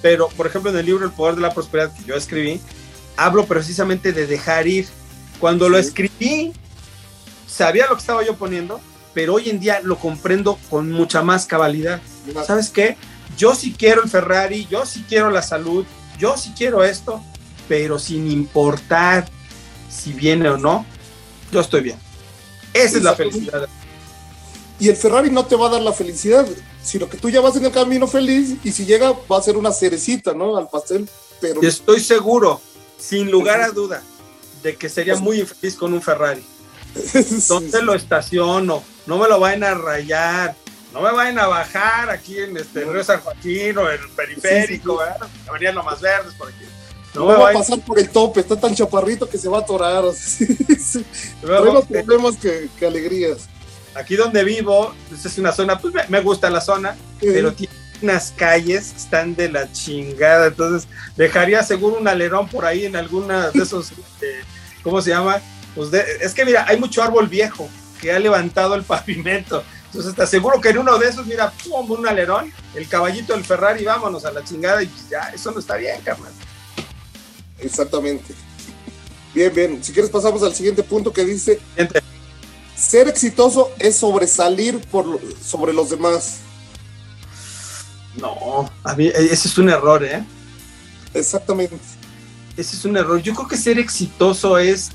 pero, 0.00 0.28
por 0.28 0.46
ejemplo, 0.46 0.70
en 0.70 0.76
el 0.76 0.86
libro 0.86 1.04
El 1.04 1.12
Poder 1.12 1.36
de 1.36 1.42
la 1.42 1.52
Prosperidad 1.52 1.94
que 1.94 2.04
yo 2.04 2.14
escribí, 2.14 2.60
hablo 3.16 3.44
precisamente 3.46 4.12
de 4.12 4.26
dejar 4.26 4.66
ir. 4.66 4.86
Cuando 5.38 5.66
sí. 5.66 5.70
lo 5.72 5.78
escribí, 5.78 6.52
sabía 7.46 7.86
lo 7.88 7.94
que 7.94 8.00
estaba 8.00 8.24
yo 8.24 8.36
poniendo, 8.36 8.80
pero 9.14 9.34
hoy 9.34 9.50
en 9.50 9.60
día 9.60 9.80
lo 9.82 9.98
comprendo 9.98 10.58
con 10.70 10.90
mucha 10.90 11.22
más 11.22 11.46
cabalidad. 11.46 12.00
¿Sabes 12.46 12.70
qué? 12.70 12.96
Yo 13.36 13.54
sí 13.54 13.74
quiero 13.76 14.02
el 14.02 14.10
Ferrari, 14.10 14.66
yo 14.70 14.86
sí 14.86 15.04
quiero 15.08 15.30
la 15.30 15.42
salud, 15.42 15.84
yo 16.18 16.36
sí 16.36 16.52
quiero 16.56 16.84
esto, 16.84 17.22
pero 17.68 17.98
sin 17.98 18.30
importar 18.30 19.28
si 19.88 20.12
viene 20.12 20.48
o 20.48 20.56
no, 20.56 20.86
yo 21.50 21.60
estoy 21.60 21.82
bien. 21.82 21.98
Esa 22.72 22.98
es 22.98 23.02
la 23.02 23.14
felicidad. 23.14 23.68
Y 24.80 24.88
el 24.88 24.96
Ferrari 24.96 25.30
no 25.30 25.44
te 25.44 25.54
va 25.54 25.68
a 25.68 25.70
dar 25.70 25.82
la 25.82 25.92
felicidad, 25.92 26.46
sino 26.82 27.08
que 27.08 27.16
tú 27.16 27.30
ya 27.30 27.40
vas 27.40 27.54
en 27.56 27.64
el 27.64 27.72
camino 27.72 28.06
feliz 28.06 28.56
y 28.64 28.72
si 28.72 28.84
llega 28.84 29.12
va 29.30 29.38
a 29.38 29.42
ser 29.42 29.56
una 29.56 29.72
cerecita, 29.72 30.32
¿no? 30.32 30.56
Al 30.56 30.68
pastel. 30.68 31.08
Pero... 31.40 31.62
Estoy 31.62 32.00
seguro, 32.00 32.60
sin 32.98 33.30
lugar 33.30 33.60
a 33.60 33.70
duda, 33.70 34.02
de 34.62 34.76
que 34.76 34.88
sería 34.88 35.16
muy 35.16 35.40
infeliz 35.40 35.76
con 35.76 35.92
un 35.92 36.02
Ferrari. 36.02 36.44
¿Dónde 37.48 37.82
lo 37.82 37.94
estaciono? 37.94 38.82
No 39.06 39.18
me 39.18 39.28
lo 39.28 39.38
vayan 39.40 39.64
a 39.64 39.74
rayar. 39.74 40.56
No 40.92 41.00
me 41.00 41.12
vayan 41.12 41.38
a 41.38 41.46
bajar 41.46 42.10
aquí 42.10 42.38
en 42.38 42.56
este 42.56 42.84
Río 42.84 43.02
San 43.02 43.20
Joaquín 43.20 43.78
o 43.78 43.90
en 43.90 44.00
el 44.00 44.08
periférico, 44.10 44.98
sí, 45.00 45.24
sí, 45.48 45.66
sí. 45.66 45.72
Más 45.84 46.00
verdes 46.00 46.34
por 46.34 46.48
aquí. 46.48 46.64
No, 47.14 47.20
no 47.20 47.26
me 47.28 47.34
va 47.34 47.50
a 47.50 47.52
pasar 47.52 47.78
por 47.80 47.98
el 47.98 48.08
tope, 48.10 48.40
está 48.40 48.58
tan 48.58 48.74
chaparrito 48.74 49.28
que 49.28 49.38
se 49.38 49.48
va 49.48 49.58
a 49.58 49.60
atorar. 49.60 50.04
Luego, 51.42 51.72
más 51.72 51.84
problemas 51.86 52.36
que, 52.36 52.68
que, 52.78 52.86
alegrías. 52.86 53.48
Aquí 53.94 54.16
donde 54.16 54.44
vivo, 54.44 54.94
pues 55.08 55.24
es 55.24 55.38
una 55.38 55.52
zona, 55.52 55.78
pues 55.78 55.92
me, 55.92 56.02
me 56.08 56.20
gusta 56.20 56.48
la 56.48 56.60
zona, 56.60 56.96
pero 57.20 57.52
tiene 57.52 57.72
unas 58.02 58.32
calles 58.36 58.92
están 58.96 59.34
de 59.34 59.48
la 59.48 59.70
chingada. 59.72 60.48
Entonces, 60.48 60.88
dejaría 61.16 61.62
seguro 61.62 61.96
un 61.98 62.08
alerón 62.08 62.48
por 62.48 62.64
ahí 62.64 62.84
en 62.84 62.96
alguna 62.96 63.50
de 63.50 63.62
esos, 63.62 63.90
eh, 64.20 64.42
¿cómo 64.82 65.00
se 65.00 65.10
llama? 65.10 65.40
Pues 65.74 65.90
de, 65.90 66.04
es 66.20 66.34
que 66.34 66.44
mira, 66.44 66.66
hay 66.68 66.78
mucho 66.78 67.02
árbol 67.02 67.28
viejo 67.28 67.68
que 68.00 68.12
ha 68.12 68.18
levantado 68.18 68.74
el 68.74 68.82
pavimento. 68.84 69.62
Entonces, 69.92 70.14
te 70.14 70.22
aseguro 70.22 70.58
que 70.58 70.70
en 70.70 70.78
uno 70.78 70.96
de 70.96 71.06
esos, 71.06 71.26
mira, 71.26 71.52
pum, 71.64 71.90
un 71.90 72.08
alerón, 72.08 72.50
el 72.74 72.88
caballito 72.88 73.34
del 73.34 73.44
Ferrari, 73.44 73.84
vámonos 73.84 74.24
a 74.24 74.32
la 74.32 74.42
chingada 74.42 74.82
y 74.82 74.90
ya, 75.10 75.28
eso 75.34 75.50
no 75.50 75.60
está 75.60 75.76
bien, 75.76 76.00
carnal. 76.00 76.32
Exactamente. 77.58 78.34
Bien, 79.34 79.54
bien. 79.54 79.84
Si 79.84 79.92
quieres 79.92 80.10
pasamos 80.10 80.42
al 80.42 80.54
siguiente 80.54 80.82
punto 80.82 81.12
que 81.12 81.26
dice, 81.26 81.60
ser 82.74 83.06
exitoso 83.06 83.70
es 83.78 83.96
sobresalir 83.96 84.80
por, 84.80 85.20
sobre 85.44 85.74
los 85.74 85.90
demás. 85.90 86.38
No, 88.16 88.70
a 88.84 88.94
mí, 88.94 89.08
ese 89.08 89.48
es 89.48 89.58
un 89.58 89.68
error, 89.68 90.02
¿eh? 90.02 90.24
Exactamente. 91.12 91.76
Ese 92.56 92.76
es 92.76 92.84
un 92.86 92.96
error. 92.96 93.20
Yo 93.20 93.34
creo 93.34 93.46
que 93.46 93.58
ser 93.58 93.78
exitoso 93.78 94.56
es 94.56 94.88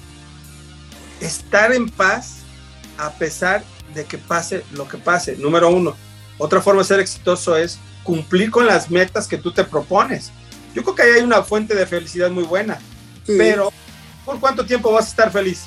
estar 1.21 1.71
en 1.71 1.87
paz 1.87 2.37
a 2.97 3.11
pesar 3.11 3.63
de 3.97 4.05
que 4.05 4.17
pase 4.17 4.63
lo 4.71 4.87
que 4.87 4.97
pase, 4.97 5.35
número 5.35 5.69
uno. 5.69 5.95
Otra 6.37 6.61
forma 6.61 6.81
de 6.81 6.87
ser 6.87 6.99
exitoso 6.99 7.57
es 7.57 7.79
cumplir 8.03 8.51
con 8.51 8.65
las 8.65 8.89
metas 8.89 9.27
que 9.27 9.37
tú 9.37 9.51
te 9.51 9.63
propones. 9.63 10.31
Yo 10.73 10.83
creo 10.83 10.95
que 10.95 11.01
ahí 11.01 11.11
hay 11.13 11.21
una 11.21 11.43
fuente 11.43 11.75
de 11.75 11.85
felicidad 11.85 12.29
muy 12.29 12.43
buena, 12.43 12.79
sí. 13.25 13.33
pero 13.37 13.73
¿por 14.23 14.39
cuánto 14.39 14.65
tiempo 14.65 14.91
vas 14.91 15.05
a 15.05 15.09
estar 15.09 15.31
feliz? 15.31 15.63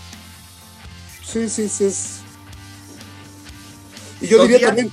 Sí, 1.24 1.48
sí, 1.48 1.68
sí. 1.68 1.84
Es... 1.84 2.20
Y 4.20 4.28
yo 4.28 4.42
diría 4.42 4.58
días, 4.58 4.68
también... 4.68 4.92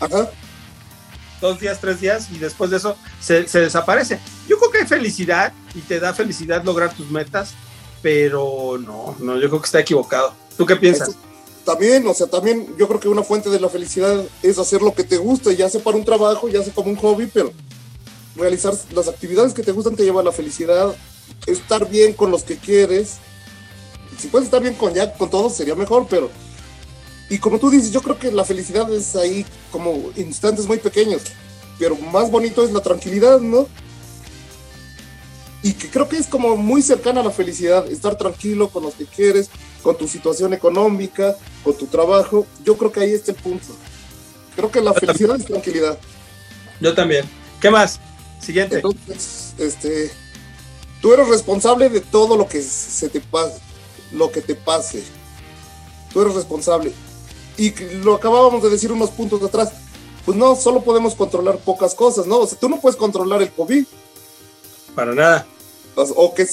Ajá. 0.00 0.30
Dos 1.40 1.60
días, 1.60 1.80
tres 1.80 2.00
días 2.00 2.28
y 2.30 2.38
después 2.38 2.70
de 2.70 2.76
eso 2.76 2.96
se, 3.20 3.48
se 3.48 3.60
desaparece. 3.60 4.18
Yo 4.46 4.58
creo 4.58 4.70
que 4.70 4.78
hay 4.78 4.86
felicidad 4.86 5.52
y 5.74 5.80
te 5.80 6.00
da 6.00 6.12
felicidad 6.12 6.62
lograr 6.64 6.94
tus 6.94 7.10
metas, 7.10 7.54
pero 8.02 8.78
no, 8.78 9.16
no, 9.18 9.38
yo 9.38 9.48
creo 9.48 9.60
que 9.60 9.66
está 9.66 9.80
equivocado. 9.80 10.34
¿Tú 10.56 10.66
qué 10.66 10.76
piensas? 10.76 11.10
Eso, 11.10 11.18
también, 11.64 12.06
o 12.06 12.14
sea, 12.14 12.26
también 12.26 12.74
yo 12.78 12.86
creo 12.88 13.00
que 13.00 13.08
una 13.08 13.22
fuente 13.22 13.50
de 13.50 13.60
la 13.60 13.68
felicidad 13.68 14.24
es 14.42 14.58
hacer 14.58 14.82
lo 14.82 14.94
que 14.94 15.04
te 15.04 15.16
gusta, 15.16 15.52
ya 15.52 15.68
sea 15.68 15.82
para 15.82 15.96
un 15.96 16.04
trabajo, 16.04 16.48
ya 16.48 16.62
sea 16.62 16.72
como 16.72 16.90
un 16.90 16.96
hobby, 16.96 17.28
pero 17.32 17.52
realizar 18.36 18.74
las 18.92 19.08
actividades 19.08 19.54
que 19.54 19.62
te 19.62 19.72
gustan 19.72 19.96
te 19.96 20.04
lleva 20.04 20.20
a 20.20 20.24
la 20.24 20.32
felicidad, 20.32 20.94
estar 21.46 21.88
bien 21.88 22.12
con 22.12 22.30
los 22.30 22.44
que 22.44 22.56
quieres. 22.56 23.16
Si 24.18 24.28
puedes 24.28 24.46
estar 24.46 24.62
bien 24.62 24.74
con 24.74 24.94
ya 24.94 25.12
con 25.14 25.30
todos 25.30 25.54
sería 25.54 25.74
mejor, 25.74 26.06
pero 26.08 26.30
y 27.30 27.38
como 27.38 27.58
tú 27.58 27.70
dices, 27.70 27.90
yo 27.90 28.02
creo 28.02 28.18
que 28.18 28.30
la 28.30 28.44
felicidad 28.44 28.92
es 28.92 29.16
ahí 29.16 29.46
como 29.72 30.10
instantes 30.16 30.66
muy 30.66 30.78
pequeños, 30.78 31.22
pero 31.78 31.96
más 31.96 32.30
bonito 32.30 32.64
es 32.64 32.72
la 32.72 32.80
tranquilidad, 32.80 33.40
¿no? 33.40 33.66
y 35.64 35.72
que 35.72 35.88
creo 35.88 36.10
que 36.10 36.18
es 36.18 36.26
como 36.26 36.58
muy 36.58 36.82
cercana 36.82 37.22
a 37.22 37.24
la 37.24 37.30
felicidad, 37.30 37.90
estar 37.90 38.18
tranquilo 38.18 38.68
con 38.68 38.82
los 38.82 38.94
que 38.94 39.06
quieres, 39.06 39.48
con 39.84 39.96
tu 39.98 40.08
situación 40.08 40.54
económica, 40.54 41.36
con 41.62 41.76
tu 41.76 41.86
trabajo, 41.86 42.46
yo 42.64 42.76
creo 42.76 42.90
que 42.90 43.00
ahí 43.00 43.12
está 43.12 43.32
el 43.32 43.36
punto. 43.36 43.66
Creo 44.56 44.70
que 44.70 44.80
la 44.80 44.94
felicidad 44.94 45.36
es 45.36 45.44
tranquilidad. 45.44 45.98
Yo 46.80 46.94
también. 46.94 47.28
¿Qué 47.60 47.70
más? 47.70 48.00
Siguiente. 48.40 48.76
Entonces, 48.76 49.52
este, 49.58 50.10
tú 51.02 51.12
eres 51.12 51.28
responsable 51.28 51.90
de 51.90 52.00
todo 52.00 52.34
lo 52.36 52.48
que 52.48 52.62
se 52.62 53.10
te 53.10 53.20
pase, 53.20 53.58
lo 54.10 54.32
que 54.32 54.40
te 54.40 54.54
pase. 54.54 55.04
Tú 56.12 56.22
eres 56.22 56.34
responsable. 56.34 56.92
Y 57.58 57.74
lo 58.02 58.14
acabábamos 58.14 58.62
de 58.62 58.70
decir 58.70 58.90
unos 58.90 59.10
puntos 59.10 59.42
atrás. 59.42 59.70
Pues 60.24 60.36
no, 60.38 60.56
solo 60.56 60.82
podemos 60.82 61.14
controlar 61.14 61.58
pocas 61.58 61.94
cosas, 61.94 62.26
¿no? 62.26 62.38
O 62.38 62.46
sea, 62.46 62.58
tú 62.58 62.70
no 62.70 62.80
puedes 62.80 62.96
controlar 62.96 63.42
el 63.42 63.52
COVID. 63.52 63.84
Para 64.94 65.14
nada. 65.14 65.46
O 65.94 66.34
que 66.34 66.46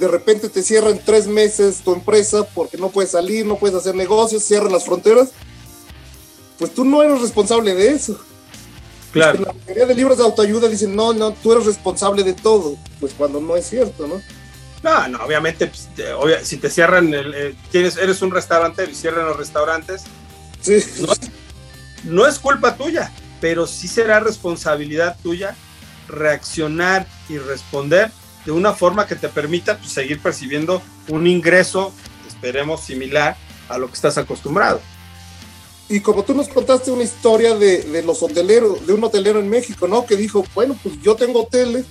de 0.00 0.08
repente 0.08 0.48
te 0.48 0.62
cierran 0.62 0.98
tres 1.04 1.26
meses 1.26 1.82
tu 1.84 1.92
empresa 1.92 2.44
porque 2.54 2.78
no 2.78 2.88
puedes 2.88 3.10
salir, 3.10 3.44
no 3.44 3.58
puedes 3.58 3.76
hacer 3.76 3.94
negocios, 3.94 4.42
cierran 4.42 4.72
las 4.72 4.86
fronteras. 4.86 5.28
Pues 6.58 6.74
tú 6.74 6.86
no 6.86 7.02
eres 7.02 7.20
responsable 7.20 7.74
de 7.74 7.92
eso. 7.92 8.18
Claro. 9.12 9.38
En 9.38 9.44
la 9.44 9.52
mayoría 9.52 9.86
de 9.86 9.94
libros 9.94 10.16
de 10.16 10.24
autoayuda 10.24 10.68
dicen, 10.68 10.96
no, 10.96 11.12
no, 11.12 11.32
tú 11.32 11.52
eres 11.52 11.66
responsable 11.66 12.22
de 12.22 12.32
todo. 12.32 12.78
Pues 12.98 13.12
cuando 13.12 13.40
no 13.40 13.56
es 13.56 13.68
cierto, 13.68 14.06
¿no? 14.06 14.22
No, 14.82 15.08
no, 15.08 15.22
obviamente, 15.22 15.66
pues, 15.66 15.88
si 16.44 16.56
te 16.56 16.70
cierran, 16.70 17.12
el, 17.12 17.34
eh, 17.34 17.54
tienes, 17.70 17.98
eres 17.98 18.22
un 18.22 18.30
restaurante 18.30 18.88
y 18.90 18.94
cierran 18.94 19.26
los 19.26 19.36
restaurantes, 19.36 20.04
sí. 20.62 20.82
no, 22.04 22.26
es 22.26 22.38
culpa 22.38 22.74
tuya, 22.74 23.12
pero 23.42 23.66
sí 23.66 23.86
será 23.86 24.20
responsabilidad 24.20 25.18
tuya 25.22 25.54
reaccionar 26.08 27.06
y 27.28 27.36
responder 27.36 28.10
de 28.44 28.52
una 28.52 28.72
forma 28.72 29.06
que 29.06 29.16
te 29.16 29.28
permita 29.28 29.78
pues, 29.78 29.92
seguir 29.92 30.20
percibiendo 30.20 30.82
un 31.08 31.26
ingreso, 31.26 31.92
esperemos, 32.26 32.82
similar 32.82 33.36
a 33.68 33.78
lo 33.78 33.88
que 33.88 33.94
estás 33.94 34.18
acostumbrado. 34.18 34.80
Y 35.88 36.00
como 36.00 36.22
tú 36.22 36.34
nos 36.34 36.48
contaste 36.48 36.90
una 36.90 37.02
historia 37.02 37.56
de, 37.56 37.82
de, 37.82 38.02
los 38.02 38.22
hoteleros, 38.22 38.86
de 38.86 38.92
un 38.92 39.02
hotelero 39.02 39.40
en 39.40 39.48
México, 39.48 39.88
¿no? 39.88 40.06
Que 40.06 40.16
dijo, 40.16 40.44
bueno, 40.54 40.78
pues 40.82 41.00
yo 41.02 41.16
tengo 41.16 41.42
hoteles, 41.42 41.84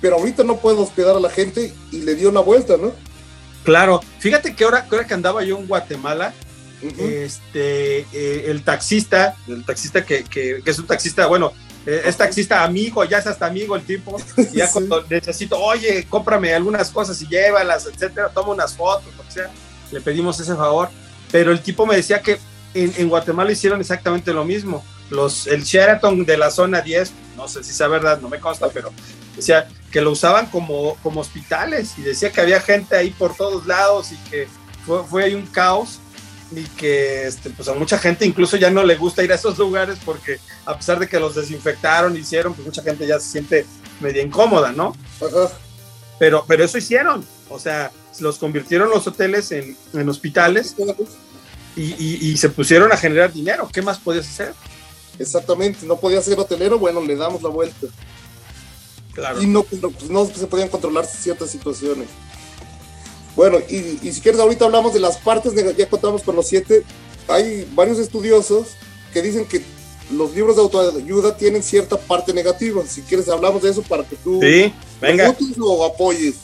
pero 0.00 0.16
ahorita 0.16 0.42
no 0.42 0.56
puedo 0.56 0.82
hospedar 0.82 1.16
a 1.16 1.20
la 1.20 1.30
gente 1.30 1.72
y 1.92 2.02
le 2.02 2.16
dio 2.16 2.28
una 2.28 2.40
vuelta, 2.40 2.76
¿no? 2.76 2.92
Claro, 3.66 4.00
fíjate 4.20 4.54
que 4.54 4.62
ahora, 4.62 4.86
que 4.86 5.14
andaba 5.14 5.42
yo 5.42 5.58
en 5.58 5.66
Guatemala, 5.66 6.32
este, 6.98 8.06
eh, 8.12 8.44
el 8.46 8.62
taxista, 8.62 9.36
el 9.48 9.64
taxista 9.64 10.04
que, 10.04 10.22
que, 10.22 10.62
es 10.64 10.78
un 10.78 10.86
taxista, 10.86 11.26
bueno, 11.26 11.52
eh, 11.86 12.02
es 12.04 12.16
taxista 12.16 12.64
amigo, 12.64 13.04
ya 13.04 13.18
es 13.18 13.26
hasta 13.26 13.46
amigo 13.46 13.76
el 13.76 13.82
tipo, 13.82 14.16
y 14.36 14.56
ya 14.56 14.70
cuando 14.72 15.04
necesito, 15.08 15.58
oye, 15.58 16.04
cómprame 16.08 16.52
algunas 16.52 16.90
cosas 16.90 17.20
y 17.22 17.28
llévalas, 17.28 17.86
etcétera, 17.86 18.28
toma 18.28 18.52
unas 18.52 18.74
fotos, 18.74 19.12
o 19.16 19.30
sea, 19.30 19.50
le 19.92 20.00
pedimos 20.00 20.38
ese 20.40 20.56
favor, 20.56 20.90
pero 21.30 21.52
el 21.52 21.60
tipo 21.60 21.86
me 21.86 21.96
decía 21.96 22.20
que 22.20 22.38
en, 22.74 22.92
en 22.96 23.08
Guatemala 23.08 23.52
hicieron 23.52 23.80
exactamente 23.80 24.32
lo 24.32 24.44
mismo, 24.44 24.84
los, 25.10 25.46
el 25.46 25.62
Sheraton 25.62 26.24
de 26.24 26.36
la 26.36 26.50
zona 26.50 26.80
10, 26.80 27.12
no 27.36 27.46
sé 27.46 27.62
si 27.62 27.72
sea 27.72 27.86
verdad, 27.86 28.20
no 28.20 28.28
me 28.28 28.40
consta, 28.40 28.68
pero 28.68 28.92
decía 29.36 29.68
que 29.92 30.00
lo 30.00 30.10
usaban 30.10 30.46
como, 30.46 30.96
como 31.02 31.20
hospitales 31.20 31.94
y 31.98 32.02
decía 32.02 32.32
que 32.32 32.40
había 32.40 32.60
gente 32.60 32.96
ahí 32.96 33.10
por 33.10 33.36
todos 33.36 33.66
lados 33.66 34.10
y 34.10 34.16
que 34.28 34.48
fue, 34.84 35.04
fue 35.04 35.24
ahí 35.24 35.34
un 35.34 35.46
caos 35.46 36.00
y 36.52 36.62
que 36.62 37.26
este, 37.26 37.50
pues 37.50 37.68
a 37.68 37.74
mucha 37.74 37.98
gente 37.98 38.24
incluso 38.24 38.56
ya 38.56 38.70
no 38.70 38.84
le 38.84 38.96
gusta 38.96 39.24
ir 39.24 39.32
a 39.32 39.34
esos 39.34 39.58
lugares 39.58 39.98
porque 40.04 40.38
a 40.64 40.76
pesar 40.76 40.98
de 40.98 41.08
que 41.08 41.18
los 41.18 41.34
desinfectaron, 41.34 42.16
hicieron, 42.16 42.54
pues 42.54 42.66
mucha 42.66 42.82
gente 42.82 43.06
ya 43.06 43.18
se 43.18 43.30
siente 43.30 43.66
media 44.00 44.22
incómoda, 44.22 44.72
¿no? 44.72 44.96
Pero, 46.18 46.44
pero 46.46 46.64
eso 46.64 46.78
hicieron, 46.78 47.24
o 47.48 47.58
sea, 47.58 47.90
los 48.20 48.38
convirtieron 48.38 48.88
los 48.88 49.06
hoteles 49.06 49.52
en, 49.52 49.76
en 49.92 50.08
hospitales 50.08 50.74
y, 51.76 51.82
y, 51.82 52.18
y, 52.22 52.36
se 52.38 52.48
pusieron 52.48 52.90
a 52.90 52.96
generar 52.96 53.32
dinero. 53.32 53.68
¿Qué 53.70 53.82
más 53.82 53.98
podías 53.98 54.26
hacer? 54.26 54.54
Exactamente, 55.18 55.84
no 55.84 55.96
podía 55.96 56.22
ser 56.22 56.38
hotelero, 56.38 56.78
bueno, 56.78 57.02
le 57.02 57.16
damos 57.16 57.42
la 57.42 57.50
vuelta. 57.50 57.86
Y 59.40 59.46
no, 59.46 59.62
pues 59.62 60.10
no 60.10 60.26
se 60.26 60.46
podían 60.46 60.68
controlar 60.68 61.06
ciertas 61.06 61.50
situaciones. 61.50 62.08
Bueno, 63.36 63.58
y, 63.68 63.98
y, 64.02 64.12
si 64.12 64.22
quieres, 64.22 64.40
ahorita 64.40 64.64
hablamos 64.64 64.94
de 64.94 65.00
las 65.00 65.18
partes, 65.18 65.52
ya 65.76 65.88
contamos 65.88 66.22
con 66.22 66.34
los 66.34 66.48
siete. 66.48 66.82
Hay 67.28 67.68
varios 67.74 67.98
estudiosos 67.98 68.68
que 69.12 69.20
dicen 69.20 69.44
que 69.44 69.62
los 70.10 70.34
libros 70.34 70.56
de 70.56 70.62
autoayuda 70.62 71.36
tienen 71.36 71.62
cierta 71.62 71.98
parte 71.98 72.32
negativa. 72.32 72.82
Si 72.86 73.02
quieres, 73.02 73.28
hablamos 73.28 73.62
de 73.62 73.70
eso 73.70 73.82
para 73.82 74.04
que 74.04 74.16
tú 74.16 74.40
sí, 74.40 74.72
venga. 75.00 75.36
o 75.60 75.84
apoyes. 75.84 76.36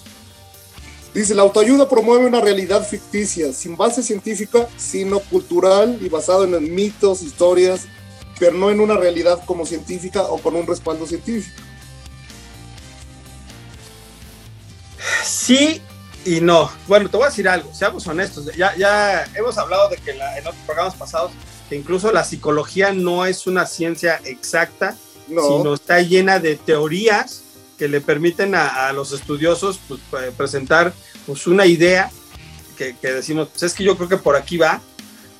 Dice, 1.14 1.34
la 1.34 1.42
autoayuda 1.42 1.88
promueve 1.88 2.26
una 2.26 2.40
realidad 2.40 2.86
ficticia, 2.86 3.52
sin 3.52 3.76
base 3.76 4.02
científica, 4.02 4.68
sino 4.76 5.20
cultural 5.20 5.98
y 6.00 6.08
basado 6.08 6.44
en 6.44 6.74
mitos, 6.74 7.22
historias, 7.22 7.82
pero 8.38 8.52
no 8.52 8.70
en 8.70 8.80
una 8.80 8.96
realidad 8.96 9.42
como 9.46 9.64
científica 9.64 10.22
o 10.24 10.38
con 10.38 10.56
un 10.56 10.66
respaldo 10.66 11.06
científico. 11.06 11.62
Sí 15.24 15.80
y 16.24 16.40
no. 16.40 16.70
Bueno, 16.86 17.08
te 17.08 17.16
voy 17.16 17.26
a 17.26 17.28
decir 17.30 17.48
algo, 17.48 17.72
seamos 17.74 18.06
honestos. 18.06 18.46
Ya, 18.56 18.76
ya 18.76 19.24
hemos 19.34 19.58
hablado 19.58 19.88
de 19.88 19.96
que 19.96 20.12
en 20.12 20.46
otros 20.46 20.62
programas 20.66 20.94
pasados, 20.94 21.32
que 21.68 21.76
incluso 21.76 22.12
la 22.12 22.24
psicología 22.24 22.92
no 22.92 23.26
es 23.26 23.46
una 23.46 23.66
ciencia 23.66 24.20
exacta, 24.24 24.96
sino 25.26 25.74
está 25.74 26.00
llena 26.00 26.38
de 26.38 26.56
teorías 26.56 27.42
que 27.78 27.88
le 27.88 28.00
permiten 28.00 28.54
a, 28.54 28.92
los 28.92 29.12
estudiosos 29.12 29.80
pues, 29.88 30.00
presentar 30.36 30.92
pues, 31.26 31.46
una 31.46 31.66
idea 31.66 32.10
que, 32.76 32.94
decimos, 33.00 33.48
pues 33.48 33.62
es 33.62 33.74
que 33.74 33.84
yo 33.84 33.96
creo 33.96 34.08
que 34.08 34.16
por 34.16 34.36
aquí 34.36 34.56
va 34.56 34.80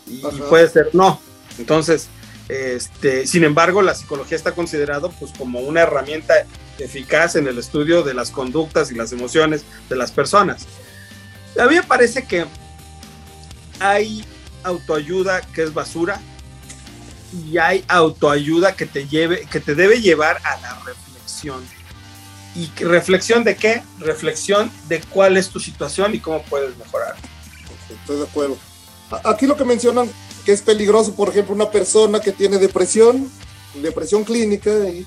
y, 0.06 0.20
puede 0.48 0.68
ser 0.68 0.90
no. 0.92 1.20
Entonces, 1.58 2.08
este, 2.48 3.26
sin 3.26 3.44
embargo, 3.44 3.82
la 3.82 3.94
psicología 3.94 4.36
está 4.36 4.52
considerado 4.52 5.10
pues, 5.18 5.32
como 5.36 5.60
una 5.60 5.82
herramienta 5.82 6.34
eficaz 6.78 7.36
en 7.36 7.46
el 7.46 7.58
estudio 7.58 8.02
de 8.02 8.14
las 8.14 8.30
conductas 8.30 8.90
y 8.90 8.94
las 8.94 9.12
emociones 9.12 9.64
de 9.88 9.96
las 9.96 10.10
personas. 10.12 10.66
A 11.58 11.66
mí 11.66 11.74
me 11.76 11.82
parece 11.82 12.24
que 12.24 12.46
hay 13.78 14.24
autoayuda 14.62 15.40
que 15.40 15.62
es 15.62 15.74
basura 15.74 16.20
y 17.32 17.58
hay 17.58 17.84
autoayuda 17.88 18.76
que 18.76 18.86
te 18.86 19.06
lleve, 19.08 19.46
que 19.50 19.60
te 19.60 19.74
debe 19.74 20.00
llevar 20.00 20.38
a 20.44 20.60
la 20.60 20.78
reflexión. 20.84 21.62
¿Y 22.54 22.66
reflexión 22.84 23.44
de 23.44 23.56
qué? 23.56 23.82
Reflexión 23.98 24.70
de 24.88 25.00
cuál 25.00 25.36
es 25.36 25.48
tu 25.48 25.58
situación 25.58 26.14
y 26.14 26.20
cómo 26.20 26.42
puedes 26.42 26.76
mejorar. 26.76 27.16
Estoy 27.88 28.18
de 28.18 28.24
acuerdo. 28.24 28.58
Aquí 29.24 29.46
lo 29.46 29.56
que 29.56 29.64
mencionan 29.64 30.10
que 30.44 30.52
es 30.52 30.62
peligroso, 30.62 31.14
por 31.14 31.28
ejemplo, 31.28 31.54
una 31.54 31.70
persona 31.70 32.20
que 32.20 32.32
tiene 32.32 32.58
depresión, 32.58 33.30
depresión 33.74 34.24
clínica, 34.24 34.70
y 34.88 35.06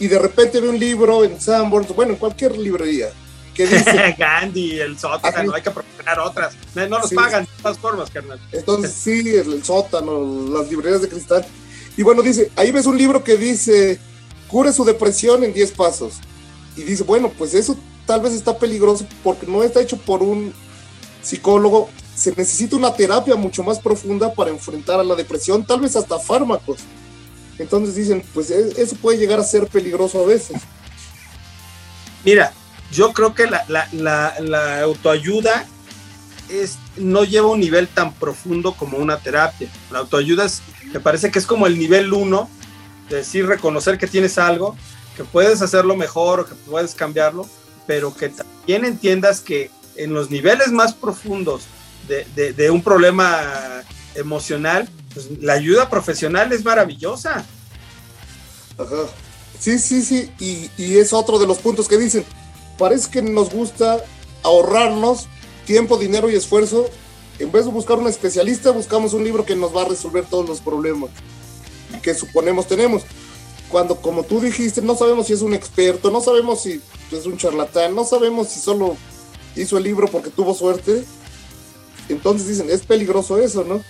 y 0.00 0.08
de 0.08 0.18
repente 0.18 0.60
ve 0.60 0.68
un 0.68 0.78
libro 0.78 1.24
en 1.24 1.40
Sanborns, 1.40 1.88
bueno, 1.94 2.12
en 2.12 2.18
cualquier 2.18 2.56
librería, 2.58 3.10
que 3.54 3.66
dice... 3.66 4.14
Gandhi, 4.18 4.80
el 4.80 4.98
sótano, 4.98 5.54
hay 5.54 5.62
que 5.62 5.70
promocionar 5.70 6.18
otras. 6.18 6.54
No, 6.74 6.88
nos 6.88 7.12
pagan 7.12 7.44
de 7.44 7.62
todas 7.62 7.78
formas, 7.78 8.10
carnal. 8.10 8.40
Entonces, 8.52 8.92
sí, 8.92 9.36
el, 9.36 9.62
sótano, 9.62 10.48
las 10.52 10.68
librerías 10.68 11.02
de 11.02 11.08
cristal. 11.08 11.46
Y 11.96 12.02
bueno, 12.02 12.22
dice, 12.22 12.50
ahí 12.56 12.72
ves 12.72 12.86
un 12.86 12.98
libro 12.98 13.22
que 13.22 13.36
dice, 13.36 14.00
cure 14.48 14.72
su 14.72 14.84
depresión 14.84 15.44
en 15.44 15.52
10 15.52 15.72
pasos. 15.72 16.14
Y 16.76 16.82
dice, 16.82 17.04
bueno, 17.04 17.30
pues 17.36 17.54
eso 17.54 17.76
tal 18.06 18.20
vez 18.20 18.32
está 18.32 18.58
peligroso 18.58 19.06
porque 19.22 19.46
no 19.46 19.62
está 19.62 19.80
hecho 19.80 19.96
por 19.96 20.22
un 20.22 20.52
psicólogo. 21.22 21.88
Se 22.16 22.30
necesita 22.30 22.76
una 22.76 22.92
terapia 22.94 23.36
mucho 23.36 23.62
más 23.62 23.78
profunda 23.78 24.32
para 24.34 24.50
enfrentar 24.50 24.98
a 24.98 25.04
la 25.04 25.14
depresión, 25.14 25.64
tal 25.64 25.80
vez 25.80 25.94
hasta 25.94 26.18
fármacos. 26.18 26.80
Entonces 27.58 27.94
dicen, 27.94 28.24
pues 28.34 28.50
eso 28.50 28.96
puede 28.96 29.18
llegar 29.18 29.38
a 29.38 29.44
ser 29.44 29.66
peligroso 29.66 30.22
a 30.22 30.26
veces. 30.26 30.60
Mira, 32.24 32.52
yo 32.90 33.12
creo 33.12 33.34
que 33.34 33.46
la, 33.46 34.80
autoayuda 34.82 35.66
es, 36.48 36.78
no 36.96 37.24
lleva 37.24 37.48
un 37.48 37.60
nivel 37.60 37.88
tan 37.88 38.12
profundo 38.14 38.72
como 38.74 38.98
una 38.98 39.18
terapia. 39.18 39.68
La 39.90 40.00
autoayuda 40.00 40.46
me 40.92 41.00
parece 41.00 41.30
que 41.30 41.38
es 41.38 41.46
como 41.46 41.66
el 41.66 41.78
nivel 41.78 42.12
uno, 42.12 42.48
de 43.08 43.16
decir, 43.16 43.46
reconocer 43.46 43.98
que 43.98 44.06
tienes 44.06 44.38
algo, 44.38 44.76
que 45.16 45.24
puedes 45.24 45.62
hacerlo 45.62 45.96
mejor 45.96 46.40
o 46.40 46.46
que 46.46 46.54
puedes 46.54 46.94
cambiarlo, 46.94 47.48
pero 47.86 48.14
que 48.14 48.30
también 48.30 48.84
entiendas 48.84 49.40
que 49.40 49.70
en 49.96 50.12
los 50.12 50.30
niveles 50.30 50.72
más 50.72 50.94
profundos 50.94 51.64
de 52.08 52.70
un 52.70 52.82
problema 52.82 53.82
emocional, 54.14 54.88
pues, 55.14 55.30
la 55.40 55.54
ayuda 55.54 55.88
profesional 55.88 56.52
es 56.52 56.64
maravillosa. 56.64 57.44
Ajá. 58.76 59.06
Sí, 59.58 59.78
sí, 59.78 60.02
sí. 60.02 60.30
Y, 60.38 60.96
es 60.98 61.12
otro 61.12 61.38
de 61.38 61.46
los 61.46 61.58
puntos 61.58 61.88
que 61.88 61.96
dicen. 61.96 62.24
Parece 62.76 63.10
que 63.10 63.22
nos 63.22 63.50
gusta 63.50 64.04
ahorrarnos 64.42 65.26
tiempo, 65.64 65.96
dinero 65.96 66.28
y 66.28 66.34
esfuerzo. 66.34 66.90
En 67.38 67.50
vez 67.50 67.64
de 67.64 67.70
buscar 67.70 67.98
un 67.98 68.08
especialista, 68.08 68.72
buscamos 68.72 69.14
un 69.14 69.24
libro 69.24 69.46
que 69.46 69.56
nos 69.56 69.74
va 69.74 69.82
a 69.82 69.88
resolver 69.88 70.26
todos 70.26 70.48
los 70.48 70.60
problemas 70.60 71.10
que 72.02 72.14
suponemos 72.14 72.66
tenemos. 72.66 73.02
Cuando, 73.70 73.96
como 73.96 74.24
tú 74.24 74.40
dijiste, 74.40 74.82
no 74.82 74.94
sabemos 74.96 75.26
si 75.26 75.32
es 75.32 75.40
un 75.40 75.54
experto, 75.54 76.10
no 76.10 76.20
sabemos 76.20 76.62
si 76.62 76.80
es 77.10 77.26
un 77.26 77.38
charlatán, 77.38 77.94
no 77.94 78.04
sabemos 78.04 78.48
si 78.48 78.60
solo 78.60 78.96
hizo 79.56 79.78
el 79.78 79.84
libro 79.84 80.08
porque 80.08 80.30
tuvo 80.30 80.54
suerte. 80.54 81.04
Entonces 82.08 82.46
dicen, 82.46 82.68
es 82.70 82.82
peligroso 82.82 83.38
eso, 83.38 83.64
¿no? 83.64 83.82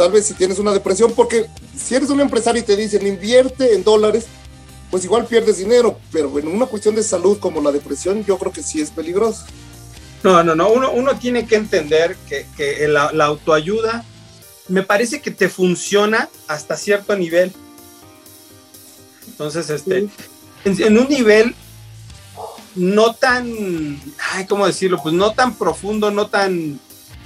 Tal 0.00 0.12
vez 0.12 0.24
si 0.24 0.32
tienes 0.32 0.58
una 0.58 0.72
depresión, 0.72 1.12
porque 1.14 1.44
si 1.76 1.94
eres 1.94 2.08
un 2.08 2.22
empresario 2.22 2.62
y 2.62 2.64
te 2.64 2.74
dicen 2.74 3.06
invierte 3.06 3.74
en 3.74 3.84
dólares, 3.84 4.28
pues 4.90 5.04
igual 5.04 5.26
pierdes 5.26 5.58
dinero, 5.58 6.00
pero 6.10 6.38
en 6.38 6.48
una 6.48 6.64
cuestión 6.64 6.94
de 6.94 7.02
salud 7.02 7.38
como 7.38 7.60
la 7.60 7.70
depresión, 7.70 8.24
yo 8.24 8.38
creo 8.38 8.50
que 8.50 8.62
sí 8.62 8.80
es 8.80 8.88
peligroso. 8.88 9.44
No, 10.22 10.42
no, 10.42 10.54
no, 10.54 10.70
uno, 10.70 10.90
uno 10.90 11.18
tiene 11.18 11.46
que 11.46 11.56
entender 11.56 12.16
que, 12.26 12.46
que 12.56 12.88
la, 12.88 13.12
la, 13.12 13.26
autoayuda 13.26 14.02
me 14.68 14.82
parece 14.82 15.20
que 15.20 15.32
te 15.32 15.50
funciona 15.50 16.30
hasta 16.48 16.78
cierto 16.78 17.14
nivel. 17.14 17.52
Entonces, 19.28 19.68
este, 19.68 20.00
sí. 20.00 20.10
en, 20.64 20.82
en, 20.82 20.98
un 20.98 21.08
nivel 21.10 21.54
no 22.74 23.12
tan, 23.12 24.00
ay, 24.32 24.46
¿cómo 24.46 24.66
decirlo? 24.66 24.98
Pues 25.02 25.14
no 25.14 25.32
tan 25.32 25.54
profundo, 25.56 26.10
no 26.10 26.28
tan, 26.28 26.80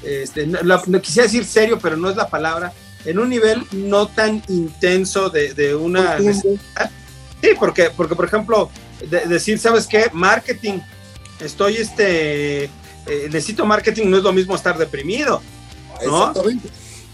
este, 0.04 0.46
no, 0.46 0.60
no, 0.62 1.00
quisiera 1.00 1.26
decir 1.26 1.44
serio, 1.44 1.78
pero 1.80 1.96
no 1.96 2.10
es 2.10 2.16
la 2.16 2.28
palabra, 2.28 2.72
en 3.04 3.18
un 3.18 3.28
nivel 3.28 3.64
no 3.72 4.08
tan 4.08 4.42
intenso 4.48 5.30
de, 5.30 5.54
de 5.54 5.74
una 5.74 6.18
necesidad. 6.18 6.90
Sí, 7.42 7.50
porque, 7.58 7.90
porque 7.90 8.14
por 8.14 8.24
ejemplo, 8.24 8.70
de, 9.08 9.26
decir, 9.26 9.58
¿sabes 9.58 9.86
qué? 9.86 10.10
Marketing, 10.12 10.78
estoy, 11.40 11.76
este, 11.76 12.64
eh, 12.64 12.70
necesito 13.26 13.66
marketing, 13.66 14.08
no 14.08 14.16
es 14.16 14.22
lo 14.22 14.32
mismo 14.32 14.54
estar 14.54 14.78
deprimido. 14.78 15.42
¿no? 16.06 16.28
Exactamente. 16.28 16.68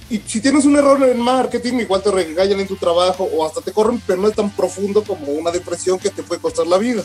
Y 0.09 0.19
si 0.27 0.41
tienes 0.41 0.65
un 0.65 0.77
error 0.77 1.01
en 1.05 1.21
marketing, 1.21 1.75
igual 1.75 2.03
te 2.03 2.11
regañan 2.11 2.59
en 2.59 2.67
tu 2.67 2.77
trabajo 2.77 3.25
o 3.25 3.47
hasta 3.47 3.61
te 3.61 3.71
corren, 3.71 4.03
pero 4.05 4.21
no 4.21 4.29
es 4.29 4.35
tan 4.35 4.51
profundo 4.51 5.05
como 5.05 5.27
una 5.33 5.53
depresión 5.53 5.99
que 6.01 6.11
te 6.11 6.25
puede 6.25 6.41
costar 6.41 6.67
la 6.67 6.79
vida. 6.79 7.03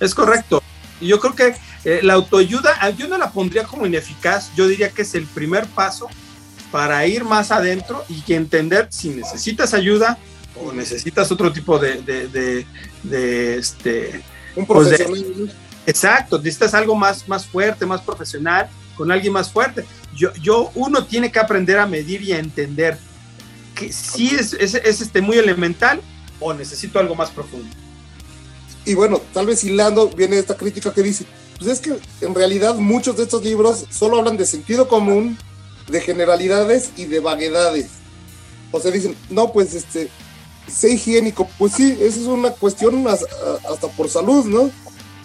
Es 0.00 0.14
correcto. 0.14 0.62
Y 1.00 1.08
yo 1.08 1.20
creo 1.20 1.34
que 1.34 1.54
eh, 1.84 2.00
la 2.02 2.14
autoayuda, 2.14 2.90
yo 2.90 3.08
no 3.08 3.18
la 3.18 3.30
pondría 3.30 3.64
como 3.64 3.86
ineficaz, 3.86 4.50
yo 4.56 4.66
diría 4.66 4.90
que 4.90 5.02
es 5.02 5.14
el 5.14 5.26
primer 5.26 5.66
paso 5.66 6.08
para 6.70 7.06
ir 7.06 7.24
más 7.24 7.50
adentro 7.50 8.04
y 8.08 8.32
entender 8.32 8.88
si 8.90 9.10
necesitas 9.10 9.74
ayuda 9.74 10.18
o 10.56 10.72
necesitas 10.72 11.30
otro 11.30 11.52
tipo 11.52 11.78
de, 11.78 12.02
de, 12.02 12.28
de, 12.28 12.66
de 13.02 13.58
este... 13.58 14.22
Un 14.56 14.66
profesional. 14.66 15.24
Pues 15.36 15.50
exacto, 15.86 16.38
necesitas 16.38 16.74
algo 16.74 16.94
más, 16.94 17.28
más 17.28 17.44
fuerte, 17.46 17.84
más 17.86 18.00
profesional, 18.00 18.68
con 18.96 19.10
alguien 19.10 19.32
más 19.32 19.50
fuerte. 19.50 19.84
Yo, 20.14 20.32
yo, 20.34 20.70
uno 20.74 21.04
tiene 21.04 21.30
que 21.30 21.40
aprender 21.40 21.78
a 21.78 21.86
medir 21.86 22.22
y 22.22 22.32
a 22.32 22.38
entender 22.38 22.98
que 23.74 23.92
si 23.92 24.28
es, 24.28 24.52
es, 24.54 24.74
es 24.74 25.00
este 25.00 25.20
muy 25.20 25.36
elemental 25.36 26.00
o 26.38 26.54
necesito 26.54 27.00
algo 27.00 27.16
más 27.16 27.30
profundo 27.30 27.68
y 28.84 28.94
bueno, 28.94 29.20
tal 29.32 29.46
vez 29.46 29.64
hilando 29.64 30.08
viene 30.08 30.38
esta 30.38 30.56
crítica 30.56 30.92
que 30.92 31.02
dice, 31.02 31.24
pues 31.58 31.70
es 31.70 31.80
que 31.80 31.98
en 32.24 32.34
realidad 32.34 32.74
muchos 32.74 33.16
de 33.16 33.24
estos 33.24 33.42
libros 33.44 33.86
solo 33.90 34.18
hablan 34.18 34.36
de 34.36 34.46
sentido 34.46 34.88
común, 34.88 35.38
de 35.88 36.00
generalidades 36.00 36.90
y 36.96 37.04
de 37.06 37.20
vaguedades. 37.20 37.86
O 38.72 38.80
sea, 38.80 38.90
dicen, 38.90 39.16
no, 39.30 39.52
pues 39.52 39.74
este, 39.74 40.10
sé 40.70 40.92
higiénico, 40.92 41.48
pues 41.58 41.74
sí, 41.74 41.96
esa 42.00 42.20
es 42.20 42.26
una 42.26 42.50
cuestión 42.50 43.06
hasta 43.06 43.88
por 43.96 44.08
salud, 44.08 44.44
¿no? 44.46 44.70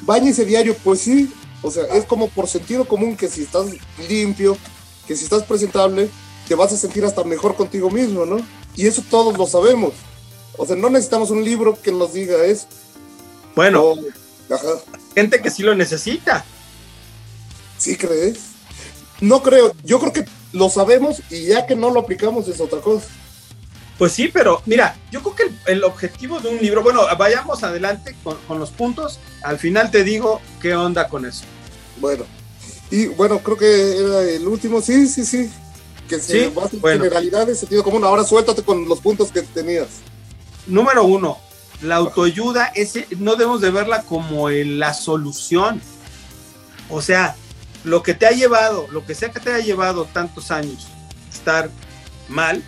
Báñese 0.01 0.45
diario, 0.45 0.75
pues 0.83 1.01
sí, 1.01 1.31
o 1.61 1.71
sea, 1.71 1.83
es 1.93 2.05
como 2.05 2.29
por 2.29 2.47
sentido 2.47 2.85
común 2.85 3.17
que 3.17 3.27
si 3.27 3.41
estás 3.41 3.67
limpio, 4.07 4.57
que 5.07 5.15
si 5.15 5.23
estás 5.23 5.43
presentable, 5.43 6.09
te 6.47 6.55
vas 6.55 6.71
a 6.71 6.77
sentir 6.77 7.03
hasta 7.03 7.23
mejor 7.23 7.55
contigo 7.55 7.89
mismo, 7.89 8.25
¿no? 8.25 8.37
Y 8.75 8.87
eso 8.87 9.03
todos 9.09 9.37
lo 9.37 9.45
sabemos. 9.45 9.93
O 10.57 10.65
sea, 10.65 10.75
no 10.75 10.89
necesitamos 10.89 11.31
un 11.31 11.43
libro 11.43 11.77
que 11.81 11.91
nos 11.91 12.13
diga 12.13 12.45
eso. 12.45 12.67
Bueno, 13.59 13.83
oh, 13.83 13.97
gente 15.13 15.41
que 15.41 15.51
sí 15.51 15.63
lo 15.63 15.75
necesita. 15.75 16.45
¿Sí 17.77 17.97
crees? 17.97 18.39
No 19.19 19.43
creo, 19.43 19.73
yo 19.83 19.99
creo 19.99 20.13
que 20.13 20.23
lo 20.53 20.69
sabemos 20.69 21.21
y 21.29 21.47
ya 21.47 21.67
que 21.67 21.75
no 21.75 21.89
lo 21.91 21.99
aplicamos 21.99 22.47
es 22.47 22.61
otra 22.61 22.79
cosa. 22.79 23.07
Pues 23.97 24.13
sí, 24.13 24.29
pero 24.29 24.61
mira, 24.65 24.95
yo 25.11 25.21
creo 25.21 25.35
que 25.35 25.43
el, 25.43 25.79
el 25.79 25.83
objetivo 25.83 26.39
de 26.39 26.47
un 26.47 26.59
libro, 26.59 26.83
bueno, 26.83 27.01
vayamos 27.17 27.61
adelante 27.61 28.15
con, 28.23 28.37
con, 28.47 28.59
los 28.59 28.69
puntos, 28.69 29.19
al 29.43 29.59
final 29.59 29.91
te 29.91 30.05
digo 30.05 30.39
qué 30.61 30.73
onda 30.73 31.09
con 31.09 31.25
eso. 31.25 31.43
Bueno, 31.99 32.23
y 32.89 33.07
bueno, 33.07 33.39
creo 33.39 33.57
que 33.57 33.97
era 33.97 34.21
el 34.21 34.47
último, 34.47 34.81
sí, 34.81 35.05
sí, 35.05 35.25
sí, 35.25 35.51
que 36.07 36.17
se 36.21 36.45
¿Sí? 36.45 36.53
basa 36.55 36.77
en 36.77 36.79
Bueno. 36.79 37.03
generalidades, 37.03 37.59
sentido 37.59 37.83
común. 37.83 38.05
Ahora 38.05 38.23
suéltate 38.23 38.63
con 38.63 38.87
los 38.87 39.01
puntos 39.01 39.33
que 39.33 39.41
tenías. 39.41 39.87
Número 40.65 41.03
uno, 41.03 41.39
la 41.81 41.95
autoayuda 41.95 42.71
ese, 42.75 43.07
no 43.17 43.35
debemos 43.35 43.61
de 43.61 43.71
verla 43.71 44.03
como 44.03 44.49
el, 44.49 44.79
la 44.79 44.93
solución. 44.93 45.81
O 46.89 47.01
sea, 47.01 47.35
lo 47.83 48.03
que 48.03 48.13
te 48.13 48.25
ha 48.25 48.31
llevado, 48.31 48.87
lo 48.91 49.05
que 49.05 49.15
sea 49.15 49.31
que 49.31 49.39
te 49.39 49.53
haya 49.53 49.63
llevado 49.63 50.05
tantos 50.05 50.51
años 50.51 50.87
estar 51.31 51.69
mal 52.27 52.61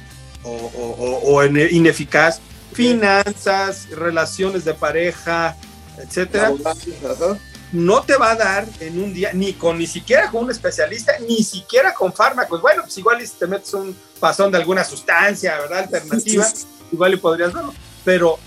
o, 0.44 0.52
o, 0.52 1.36
o, 1.36 1.46
ineficaz, 1.46 2.40
finanzas, 2.74 3.90
relaciones 3.90 4.64
de 4.64 4.74
pareja, 4.74 5.58
etcétera, 5.98 6.54
no 7.72 8.02
te 8.02 8.18
va 8.18 8.32
a 8.32 8.36
dar 8.36 8.68
en 8.80 9.02
un 9.02 9.14
día, 9.14 9.32
ni 9.34 9.54
con 9.54 9.78
ni 9.78 9.88
siquiera 9.88 10.30
con 10.30 10.46
un 10.46 10.52
especialista, 10.52 11.14
ni 11.28 11.44
siquiera 11.44 11.94
con 11.94 12.14
fármacos. 12.14 12.62
Bueno, 12.62 12.84
pues 12.84 12.98
igual 12.98 13.26
si 13.26 13.34
te 13.36 13.48
metes 13.48 13.74
un 13.74 13.96
pasón 14.20 14.52
de 14.52 14.58
alguna 14.58 14.84
sustancia, 14.84 15.58
¿verdad? 15.58 15.80
Alternativa, 15.80 16.48
igual 16.92 17.14
y 17.14 17.18
podrías 17.18 17.54
verlo. 17.54 17.74
Pero 18.04 18.40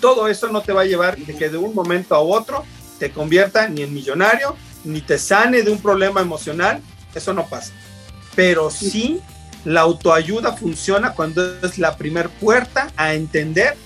todo 0.00 0.28
eso 0.28 0.48
no 0.48 0.62
te 0.62 0.72
va 0.72 0.82
a 0.82 0.86
llevar 0.86 1.16
de 1.16 1.36
que 1.36 1.48
de 1.48 1.58
un 1.58 1.74
momento 1.74 2.14
a 2.14 2.20
otro 2.20 2.64
te 2.98 3.10
convierta 3.12 3.68
ni 3.68 3.82
en 3.82 3.94
millonario, 3.94 4.56
ni 4.84 5.00
te 5.00 5.18
sane 5.18 5.62
de 5.62 5.70
un 5.70 5.80
problema 5.80 6.20
emocional. 6.20 6.80
Eso 7.14 7.32
no 7.32 7.46
pasa. 7.46 7.72
Pero 8.34 8.70
sí, 8.70 9.20
la 9.64 9.82
autoayuda 9.82 10.56
funciona 10.56 11.14
cuando 11.14 11.60
es 11.60 11.78
la 11.78 11.96
primer 11.96 12.28
puerta 12.28 12.92
a 12.96 13.14
entender 13.14 13.76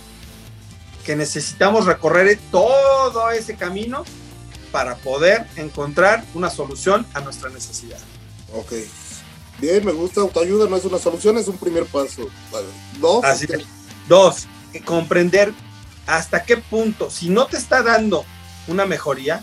que 1.04 1.16
necesitamos 1.16 1.86
recorrer 1.86 2.38
todo 2.50 3.30
ese 3.30 3.56
camino 3.56 4.04
para 4.72 4.96
poder 4.96 5.46
encontrar 5.56 6.24
una 6.34 6.50
solución 6.50 7.06
a 7.14 7.20
nuestra 7.20 7.50
necesidad. 7.50 7.98
Ok. 8.52 8.72
Bien, 9.60 9.84
me 9.84 9.92
gusta. 9.92 10.20
Autoayuda 10.20 10.68
no 10.68 10.76
es 10.76 10.84
una 10.84 10.98
solución, 10.98 11.38
es 11.38 11.46
un 11.46 11.58
primer 11.58 11.84
paso. 11.86 12.28
Vale. 12.50 12.66
Dos. 13.00 13.24
Así 13.24 13.46
es. 13.48 13.64
Dos, 14.08 14.46
comprender 14.84 15.52
hasta 16.06 16.44
qué 16.44 16.56
punto, 16.56 17.10
si 17.10 17.30
no 17.30 17.46
te 17.46 17.56
está 17.56 17.82
dando 17.82 18.24
una 18.68 18.86
mejoría, 18.86 19.40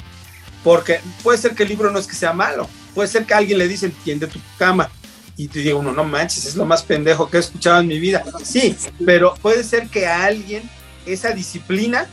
porque 0.63 0.99
puede 1.23 1.37
ser 1.37 1.55
que 1.55 1.63
el 1.63 1.69
libro 1.69 1.91
no 1.91 1.99
es 1.99 2.07
que 2.07 2.15
sea 2.15 2.33
malo, 2.33 2.69
puede 2.93 3.07
ser 3.07 3.25
que 3.25 3.33
alguien 3.33 3.57
le 3.57 3.67
dice, 3.67 3.87
entiende 3.87 4.27
tu 4.27 4.39
cama, 4.57 4.89
y 5.37 5.47
te 5.47 5.59
diga 5.59 5.75
uno, 5.75 5.91
no 5.91 6.03
manches, 6.03 6.45
es 6.45 6.55
lo 6.55 6.65
más 6.65 6.83
pendejo 6.83 7.29
que 7.29 7.37
he 7.37 7.39
escuchado 7.39 7.79
en 7.79 7.87
mi 7.87 7.99
vida. 7.99 8.23
Sí, 8.43 8.75
pero 9.05 9.33
puede 9.41 9.63
ser 9.63 9.87
que 9.87 10.05
a 10.05 10.25
alguien 10.25 10.69
esa 11.05 11.31
disciplina, 11.31 12.07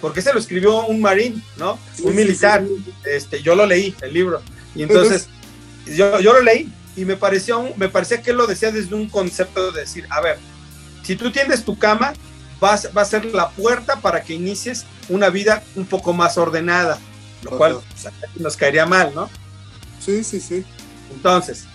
porque 0.00 0.20
se 0.20 0.32
lo 0.32 0.38
escribió 0.38 0.84
un 0.86 1.00
marín, 1.00 1.42
¿no? 1.56 1.78
Un 2.02 2.14
militar. 2.14 2.62
Este, 3.04 3.40
yo 3.42 3.54
lo 3.54 3.64
leí, 3.64 3.94
el 4.02 4.12
libro. 4.12 4.42
Y 4.74 4.82
entonces, 4.82 5.28
yo, 5.86 6.20
yo 6.20 6.34
lo 6.34 6.42
leí 6.42 6.70
y 6.96 7.04
me 7.04 7.16
pareció, 7.16 7.72
me 7.76 7.88
parecía 7.88 8.20
que 8.20 8.32
él 8.32 8.36
lo 8.36 8.46
decía 8.46 8.70
desde 8.70 8.94
un 8.94 9.08
concepto 9.08 9.72
de 9.72 9.80
decir, 9.80 10.06
a 10.10 10.20
ver, 10.20 10.38
si 11.02 11.16
tú 11.16 11.30
tiendes 11.30 11.64
tu 11.64 11.78
cama, 11.78 12.12
vas, 12.64 12.88
va 12.96 13.02
a 13.02 13.04
ser 13.04 13.26
la 13.26 13.50
puerta 13.50 13.96
para 14.00 14.22
que 14.22 14.32
inicies 14.32 14.86
una 15.10 15.28
vida 15.28 15.62
un 15.76 15.84
poco 15.84 16.14
más 16.14 16.38
ordenada, 16.38 16.98
lo 17.42 17.50
Ajá. 17.50 17.58
cual 17.58 17.78
pues, 17.90 18.12
nos 18.36 18.56
caería 18.56 18.86
mal, 18.86 19.12
¿no? 19.14 19.28
Sí, 20.00 20.24
sí, 20.24 20.40
sí. 20.40 20.64
Entonces, 21.12 21.66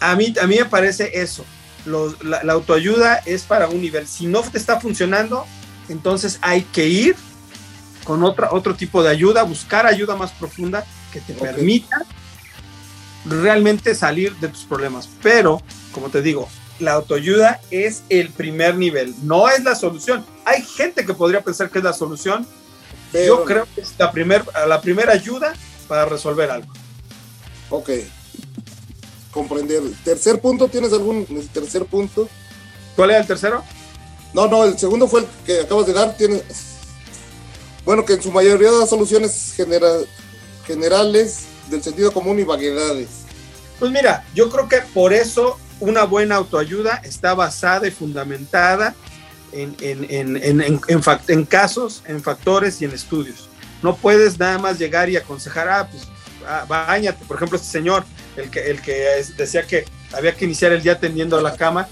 a 0.00 0.14
mí, 0.16 0.34
a 0.40 0.46
mí 0.46 0.56
me 0.58 0.66
parece 0.66 1.10
eso. 1.22 1.44
Los- 1.86 2.22
la, 2.22 2.44
la 2.44 2.52
autoayuda 2.52 3.16
es 3.24 3.42
para 3.44 3.68
un 3.68 3.80
nivel. 3.80 4.06
Si 4.06 4.26
no 4.26 4.42
te 4.42 4.58
está 4.58 4.78
funcionando, 4.78 5.46
entonces 5.88 6.38
hay 6.42 6.62
que 6.62 6.86
ir 6.86 7.16
con 8.04 8.22
otra, 8.22 8.50
otro 8.52 8.74
tipo 8.74 9.02
de 9.02 9.08
ayuda, 9.10 9.42
buscar 9.44 9.86
ayuda 9.86 10.14
más 10.14 10.30
profunda 10.32 10.84
que 11.10 11.20
te 11.22 11.32
permita 11.32 12.04
realmente 13.26 13.94
salir 13.94 14.34
de 14.36 14.48
tus 14.48 14.64
problemas. 14.64 15.08
Pero, 15.22 15.62
como 15.92 16.08
te 16.10 16.20
digo, 16.22 16.48
la 16.78 16.92
autoayuda 16.92 17.60
es 17.70 18.02
el 18.08 18.30
primer 18.30 18.76
nivel, 18.76 19.14
no 19.22 19.48
es 19.48 19.64
la 19.64 19.74
solución. 19.74 20.24
Hay 20.44 20.62
gente 20.62 21.04
que 21.04 21.14
podría 21.14 21.42
pensar 21.42 21.70
que 21.70 21.78
es 21.78 21.84
la 21.84 21.92
solución. 21.92 22.46
Pero- 23.12 23.38
Yo 23.38 23.44
creo 23.44 23.66
que 23.74 23.80
es 23.80 23.94
la, 23.98 24.12
primer, 24.12 24.44
la 24.66 24.80
primera 24.80 25.12
ayuda 25.12 25.54
para 25.88 26.04
resolver 26.04 26.50
algo. 26.50 26.72
Ok. 27.70 27.90
Comprender. 29.32 29.82
Tercer 30.04 30.40
punto, 30.40 30.68
¿tienes 30.68 30.92
algún 30.92 31.26
tercer 31.52 31.84
punto? 31.84 32.28
¿Cuál 32.96 33.10
era 33.10 33.20
el 33.20 33.26
tercero? 33.26 33.62
No, 34.34 34.46
no, 34.46 34.64
el 34.64 34.78
segundo 34.78 35.06
fue 35.08 35.20
el 35.20 35.26
que 35.46 35.60
acabas 35.60 35.86
de 35.86 35.92
dar. 35.92 36.16
Tiene, 36.16 36.42
bueno, 37.84 38.04
que 38.04 38.14
en 38.14 38.22
su 38.22 38.30
mayoría 38.32 38.70
da 38.70 38.86
soluciones 38.86 39.52
genera- 39.56 40.00
generales 40.66 41.40
del 41.70 41.82
sentido 41.82 42.12
común 42.12 42.38
y 42.38 42.44
vaguedades. 42.44 43.08
Pues 43.78 43.90
mira, 43.92 44.24
yo 44.34 44.50
creo 44.50 44.68
que 44.68 44.80
por 44.92 45.12
eso 45.12 45.58
una 45.80 46.04
buena 46.04 46.36
autoayuda 46.36 47.00
está 47.04 47.34
basada 47.34 47.86
y 47.86 47.90
fundamentada 47.90 48.94
en, 49.52 49.76
en, 49.80 50.36
en, 50.42 50.80
en, 50.88 51.44
casos, 51.44 52.02
en 52.06 52.22
factores 52.22 52.80
y 52.82 52.84
en 52.84 52.92
estudios. 52.92 53.48
No 53.82 53.96
puedes 53.96 54.38
nada 54.38 54.58
más 54.58 54.78
llegar 54.78 55.08
y 55.08 55.16
aconsejar, 55.16 55.68
ah, 55.68 55.88
pues 55.90 56.04
ah, 56.46 56.64
bañate. 56.68 57.24
Por 57.24 57.36
ejemplo, 57.36 57.56
este 57.56 57.68
señor, 57.68 58.04
el 58.36 58.50
que, 58.50 58.70
el 58.70 58.82
que 58.82 59.24
decía 59.36 59.62
que 59.66 59.84
había 60.12 60.34
que 60.34 60.44
iniciar 60.44 60.72
el 60.72 60.82
día 60.82 60.98
tendiendo 60.98 61.40
la 61.40 61.56
cama. 61.56 61.88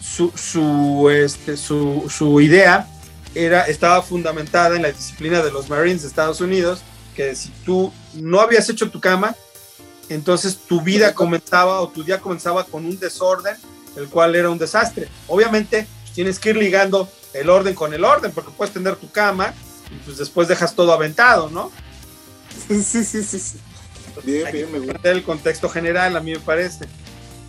Su, 0.00 0.32
su, 0.34 1.10
este, 1.10 1.56
su, 1.56 2.06
su 2.08 2.40
idea 2.40 2.88
era, 3.34 3.62
estaba 3.64 4.00
fundamentada 4.02 4.76
en 4.76 4.82
la 4.82 4.92
disciplina 4.92 5.42
de 5.42 5.50
los 5.50 5.68
Marines 5.68 6.02
de 6.02 6.08
Estados 6.08 6.40
Unidos, 6.40 6.80
que 7.14 7.34
si 7.34 7.50
tú 7.64 7.92
no 8.14 8.40
habías 8.40 8.68
hecho 8.70 8.90
tu 8.90 9.00
cama, 9.00 9.34
entonces 10.08 10.56
tu 10.56 10.80
vida 10.80 11.14
comenzaba 11.14 11.80
o 11.80 11.88
tu 11.88 12.02
día 12.04 12.20
comenzaba 12.20 12.64
con 12.64 12.84
un 12.86 12.98
desorden, 12.98 13.56
el 13.96 14.08
cual 14.08 14.34
era 14.36 14.50
un 14.50 14.58
desastre. 14.58 15.08
Obviamente 15.26 15.86
pues, 16.02 16.14
tienes 16.14 16.38
que 16.38 16.50
ir 16.50 16.56
ligando 16.56 17.08
el 17.34 17.50
orden 17.50 17.74
con 17.74 17.92
el 17.94 18.04
orden, 18.04 18.32
porque 18.32 18.50
puedes 18.56 18.72
tener 18.72 18.96
tu 18.96 19.10
cama 19.10 19.54
y 19.90 19.94
pues 20.04 20.16
después 20.18 20.48
dejas 20.48 20.74
todo 20.74 20.92
aventado, 20.92 21.50
¿no? 21.50 21.70
Sí, 22.68 22.82
sí, 22.82 23.04
sí, 23.04 23.22
sí. 23.22 23.58
Bien, 24.24 24.50
bien, 24.50 24.72
me 24.72 24.78
gusta. 24.80 25.10
El 25.10 25.22
contexto 25.22 25.68
general, 25.68 26.16
a 26.16 26.20
mí 26.20 26.32
me 26.32 26.40
parece. 26.40 26.86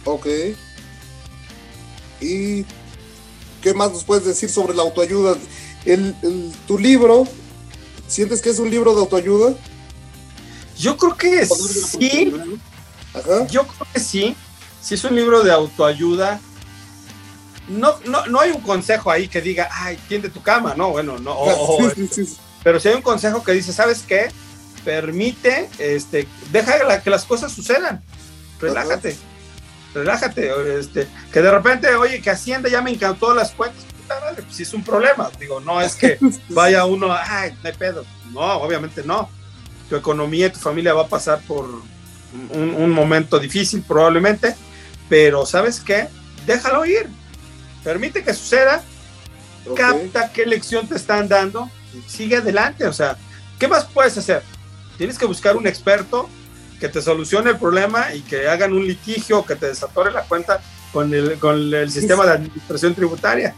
Ok. 0.05 0.27
¿Y 2.21 2.65
qué 3.61 3.73
más 3.73 3.91
nos 3.91 4.03
puedes 4.03 4.25
decir 4.25 4.49
sobre 4.49 4.73
la 4.75 4.83
autoayuda? 4.83 5.35
El, 5.85 6.15
el- 6.21 6.51
tu 6.67 6.77
libro, 6.77 7.25
¿sientes 8.07 8.41
que 8.41 8.49
es 8.49 8.59
un 8.59 8.69
libro 8.69 8.93
de 8.93 8.99
autoayuda? 9.01 9.53
Yo 10.79 10.97
creo 10.97 11.15
que 11.15 11.45
sí, 11.45 12.33
Ajá. 13.13 13.45
yo 13.47 13.67
creo 13.67 13.87
que 13.93 13.99
sí. 13.99 14.35
Si 14.81 14.95
es 14.95 15.03
un 15.03 15.15
libro 15.15 15.43
de 15.43 15.51
autoayuda, 15.51 16.39
no, 17.67 17.95
no, 18.05 18.25
no 18.27 18.39
hay 18.39 18.51
un 18.51 18.61
consejo 18.61 19.11
ahí 19.11 19.27
que 19.27 19.41
diga, 19.41 19.69
ay, 19.71 19.97
tiende 20.07 20.29
tu 20.29 20.41
cama, 20.41 20.73
no, 20.75 20.89
bueno, 20.91 21.19
no. 21.19 21.33
o- 21.37 21.91
Sí, 22.11 22.37
pero 22.63 22.79
si 22.79 22.87
hay 22.87 22.95
un 22.95 23.01
consejo 23.01 23.43
que 23.43 23.51
dice, 23.51 23.73
¿sabes 23.73 24.03
qué? 24.07 24.31
Permite, 24.85 25.69
este, 25.77 26.27
deja 26.51 27.01
que 27.01 27.09
las 27.09 27.25
cosas 27.25 27.51
sucedan. 27.51 28.01
Relájate. 28.59 29.17
Relájate. 29.93 30.79
Este, 30.79 31.07
que 31.31 31.41
de 31.41 31.51
repente, 31.51 31.93
oye, 31.95 32.21
que 32.21 32.29
Hacienda 32.29 32.69
ya 32.69 32.81
me 32.81 32.91
encantó 32.91 33.33
las 33.33 33.51
cuentas. 33.51 33.83
Puta 34.01 34.19
madre, 34.21 34.43
pues 34.43 34.59
es 34.61 34.73
un 34.73 34.83
problema. 34.83 35.29
Digo, 35.39 35.59
no 35.59 35.81
es 35.81 35.95
que 35.95 36.17
vaya 36.49 36.85
uno, 36.85 37.11
ay, 37.13 37.51
no 37.61 37.69
hay 37.69 37.75
pedo. 37.75 38.05
No, 38.31 38.41
obviamente 38.61 39.03
no. 39.03 39.29
Tu 39.89 39.95
economía 39.95 40.47
y 40.47 40.51
tu 40.51 40.59
familia 40.59 40.93
va 40.93 41.03
a 41.03 41.07
pasar 41.07 41.41
por 41.47 41.65
un, 41.65 42.75
un 42.75 42.91
momento 42.91 43.39
difícil 43.39 43.81
probablemente, 43.81 44.55
pero 45.07 45.45
¿sabes 45.45 45.79
qué? 45.79 46.07
Déjalo 46.45 46.85
ir. 46.85 47.09
Permite 47.83 48.23
que 48.23 48.33
suceda, 48.33 48.83
capta 49.75 50.31
qué 50.31 50.45
lección 50.45 50.87
te 50.87 50.95
están 50.95 51.27
dando 51.27 51.69
sigue 52.07 52.37
adelante. 52.37 52.85
O 52.85 52.93
sea, 52.93 53.17
¿qué 53.57 53.67
más 53.67 53.85
puedes 53.85 54.17
hacer? 54.17 54.43
Tienes 54.97 55.17
que 55.17 55.25
buscar 55.25 55.55
un 55.57 55.67
experto 55.67 56.29
que 56.79 56.89
te 56.89 57.01
solucione 57.01 57.51
el 57.51 57.57
problema 57.57 58.13
y 58.13 58.21
que 58.21 58.47
hagan 58.47 58.73
un 58.73 58.87
litigio, 58.87 59.45
que 59.45 59.55
te 59.55 59.67
desatore 59.67 60.11
la 60.11 60.23
cuenta 60.23 60.61
con 60.93 61.13
el, 61.13 61.37
con 61.39 61.73
el 61.73 61.91
sistema 61.91 62.25
de 62.25 62.33
administración 62.33 62.95
tributaria. 62.95 63.53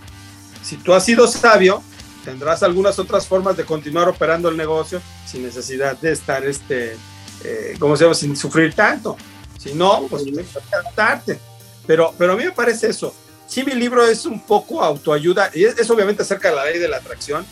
Si 0.63 0.77
tú 0.77 0.93
has 0.93 1.05
sido 1.05 1.27
sabio, 1.27 1.83
tendrás 2.23 2.63
algunas 2.63 2.99
otras 2.99 3.27
formas 3.27 3.57
de 3.57 3.65
continuar 3.65 4.07
operando 4.09 4.49
el 4.49 4.57
negocio 4.57 5.01
sin 5.25 5.43
necesidad 5.43 5.97
de 5.97 6.11
estar, 6.11 6.45
este, 6.45 6.97
eh, 7.43 7.75
¿cómo 7.79 7.95
se 7.95 8.03
llama?, 8.03 8.15
sin 8.15 8.35
sufrir 8.35 8.73
tanto. 8.73 9.17
Si 9.57 9.73
no, 9.73 10.07
pues 10.09 10.23
tienes 10.23 10.47
que 10.47 10.75
adaptarte. 10.75 11.39
Pero, 11.85 12.13
pero 12.17 12.33
a 12.33 12.35
mí 12.35 12.43
me 12.43 12.51
parece 12.51 12.89
eso. 12.89 13.13
Sí, 13.47 13.63
mi 13.63 13.73
libro 13.73 14.05
es 14.05 14.25
un 14.25 14.39
poco 14.45 14.81
autoayuda, 14.81 15.51
y 15.53 15.65
es, 15.65 15.77
es 15.77 15.89
obviamente 15.89 16.21
acerca 16.23 16.49
de 16.49 16.55
la 16.55 16.65
ley 16.65 16.79
de 16.79 16.87
la 16.87 16.97
atracción, 16.97 17.45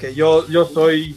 que 0.00 0.14
yo, 0.14 0.48
yo 0.48 0.68
soy 0.72 1.14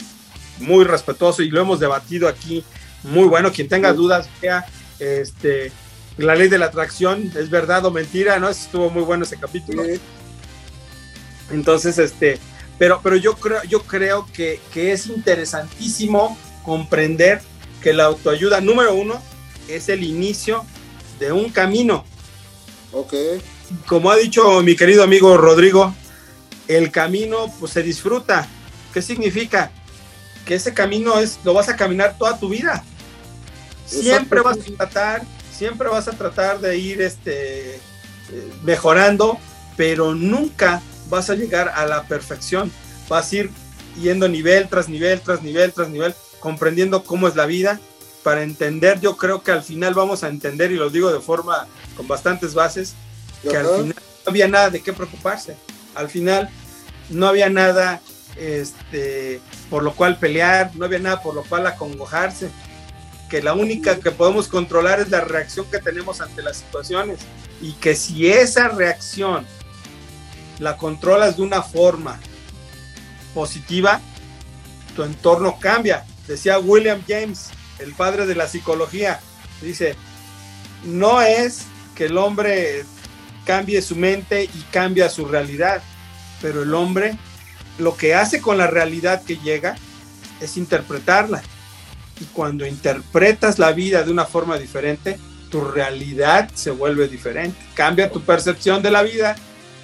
muy 0.60 0.84
respetuoso 0.84 1.42
y 1.42 1.50
lo 1.50 1.62
hemos 1.62 1.80
debatido 1.80 2.28
aquí 2.28 2.64
muy 3.04 3.28
bueno. 3.28 3.52
Quien 3.52 3.68
tenga 3.68 3.94
dudas, 3.94 4.28
vea 4.42 4.66
este, 5.00 5.72
la 6.18 6.36
ley 6.36 6.48
de 6.48 6.58
la 6.58 6.68
atracción, 6.68 7.32
es 7.36 7.50
verdad 7.50 7.86
o 7.86 7.92
mentira, 7.92 8.40
¿no? 8.40 8.50
Estuvo 8.50 8.90
muy 8.90 9.04
bueno 9.04 9.24
ese 9.24 9.38
capítulo. 9.38 9.84
Entonces, 11.52 11.98
este, 11.98 12.40
pero, 12.78 13.00
pero 13.02 13.16
yo 13.16 13.36
creo, 13.36 13.64
yo 13.64 13.84
creo 13.84 14.28
que, 14.34 14.60
que 14.74 14.92
es 14.92 15.08
interesantísimo 15.08 16.38
comprender 16.64 17.42
que 17.82 17.94
la 17.94 18.06
autoayuda, 18.06 18.62
número 18.62 18.94
uno, 18.96 19.22
es 19.68 19.90
el 19.90 20.04
inicio 20.04 20.66
de 21.20 21.32
un 21.32 21.50
camino. 21.50 22.04
Ok. 22.92 23.14
Como 23.86 24.12
ha 24.12 24.16
dicho 24.16 24.62
mi 24.62 24.76
querido 24.76 25.04
amigo 25.04 25.38
Rodrigo, 25.38 25.94
el 26.68 26.92
camino 26.92 27.54
pues 27.60 27.74
se 27.74 27.84
disfruta. 27.84 28.48
¿Qué 28.94 29.02
significa? 29.02 29.72
Que 30.46 30.56
ese 30.56 30.74
camino 30.74 31.20
es, 31.20 31.40
lo 31.44 31.54
vas 31.54 31.70
a 31.70 31.76
caminar 31.76 32.18
toda 32.18 32.40
tu 32.40 32.50
vida. 32.50 32.84
Siempre 33.86 34.42
vas 34.42 34.58
a 34.58 34.76
tratar, 34.78 35.24
siempre 35.52 35.88
vas 35.90 36.08
a 36.08 36.12
tratar 36.12 36.60
de 36.60 36.78
ir 36.78 37.02
este, 37.02 37.76
eh, 37.76 37.80
mejorando, 38.64 39.38
pero 39.78 40.16
nunca 40.16 40.82
vas 41.10 41.30
a 41.30 41.36
llegar 41.36 41.70
a 41.70 41.86
la 41.86 42.04
perfección. 42.04 42.72
Vas 43.08 43.32
a 43.32 43.36
ir 43.36 43.52
yendo 44.02 44.28
nivel 44.28 44.68
tras 44.68 44.90
nivel, 44.90 45.22
tras 45.22 45.42
nivel, 45.42 45.72
tras 45.72 45.90
nivel, 45.90 46.14
comprendiendo 46.40 47.04
cómo 47.04 47.28
es 47.28 47.36
la 47.36 47.46
vida. 47.46 47.80
Para 48.24 48.44
entender, 48.44 49.00
yo 49.00 49.18
creo 49.18 49.44
que 49.44 49.52
al 49.52 49.64
final 49.64 49.94
vamos 49.94 50.24
a 50.24 50.30
entender, 50.30 50.72
y 50.72 50.76
lo 50.76 50.90
digo 50.90 51.12
de 51.14 51.20
forma 51.20 51.68
con 51.96 52.08
bastantes 52.08 52.54
bases, 52.54 52.94
que 53.44 53.56
al 53.56 53.66
final 53.66 53.96
no 53.96 54.30
había 54.30 54.48
nada 54.48 54.70
de 54.70 54.82
qué 54.82 54.94
preocuparse. 54.94 55.56
Al 55.94 56.10
final 56.10 56.50
no 57.10 57.28
había 57.28 57.50
nada 57.50 58.02
este, 58.36 59.40
por 59.70 59.84
lo 59.84 59.94
cual 59.94 60.18
pelear, 60.18 60.72
no 60.76 60.86
había 60.86 61.00
nada 61.00 61.22
por 61.22 61.36
lo 61.36 61.44
cual 61.44 61.68
acongojarse. 61.68 62.50
Que 63.30 63.42
la 63.42 63.54
única 63.54 64.00
que 64.00 64.12
podemos 64.12 64.48
controlar 64.48 65.00
es 65.00 65.10
la 65.10 65.22
reacción 65.22 65.66
que 65.70 65.80
tenemos 65.80 66.22
ante 66.22 66.42
las 66.42 66.58
situaciones. 66.58 67.20
Y 67.62 67.74
que 67.74 67.96
si 67.96 68.28
esa 68.28 68.70
reacción 68.70 69.46
la 70.60 70.78
controlas 70.78 71.38
de 71.38 71.44
una 71.44 71.62
forma 71.62 72.20
positiva, 73.34 74.02
tu 74.96 75.04
entorno 75.04 75.60
cambia. 75.60 76.06
Decía 76.28 76.60
William 76.60 77.02
James, 77.08 77.50
el 77.80 77.94
padre 77.94 78.26
de 78.26 78.36
la 78.36 78.48
psicología, 78.48 79.20
dice, 79.62 79.96
no 80.86 81.22
es 81.22 81.64
que 81.96 82.06
el 82.06 82.18
hombre 82.18 82.86
cambie 83.46 83.82
su 83.82 83.96
mente 83.96 84.44
y 84.44 84.66
cambia 84.72 85.10
su 85.10 85.26
realidad, 85.26 85.82
pero 86.42 86.64
el 86.64 86.74
hombre 86.74 87.18
lo 87.78 87.96
que 87.96 88.16
hace 88.16 88.42
con 88.42 88.58
la 88.58 88.68
realidad 88.68 89.24
que 89.24 89.38
llega 89.38 89.76
es 90.40 90.58
interpretarla. 90.58 91.44
Y 92.20 92.26
cuando 92.26 92.66
interpretas 92.66 93.60
la 93.60 93.74
vida 93.74 94.04
de 94.04 94.12
una 94.12 94.26
forma 94.26 94.58
diferente, 94.58 95.20
tu 95.50 95.62
realidad 95.62 96.50
se 96.54 96.72
vuelve 96.72 97.08
diferente. 97.08 97.58
Cambia 97.74 98.12
tu 98.12 98.22
percepción 98.22 98.82
de 98.82 98.92
la 98.92 99.04
vida 99.04 99.36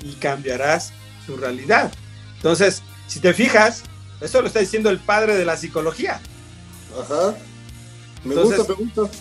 y 0.01 0.13
cambiarás 0.15 0.91
tu 1.25 1.37
realidad. 1.37 1.91
Entonces, 2.37 2.81
si 3.07 3.19
te 3.19 3.33
fijas, 3.33 3.83
eso 4.19 4.41
lo 4.41 4.47
está 4.47 4.59
diciendo 4.59 4.89
el 4.89 4.99
padre 4.99 5.35
de 5.35 5.45
la 5.45 5.57
psicología. 5.57 6.19
Ajá. 6.99 7.35
Me 8.23 8.33
Entonces- 8.35 8.57
gusta, 8.59 8.73
me 8.77 8.85
gusta. 8.85 9.17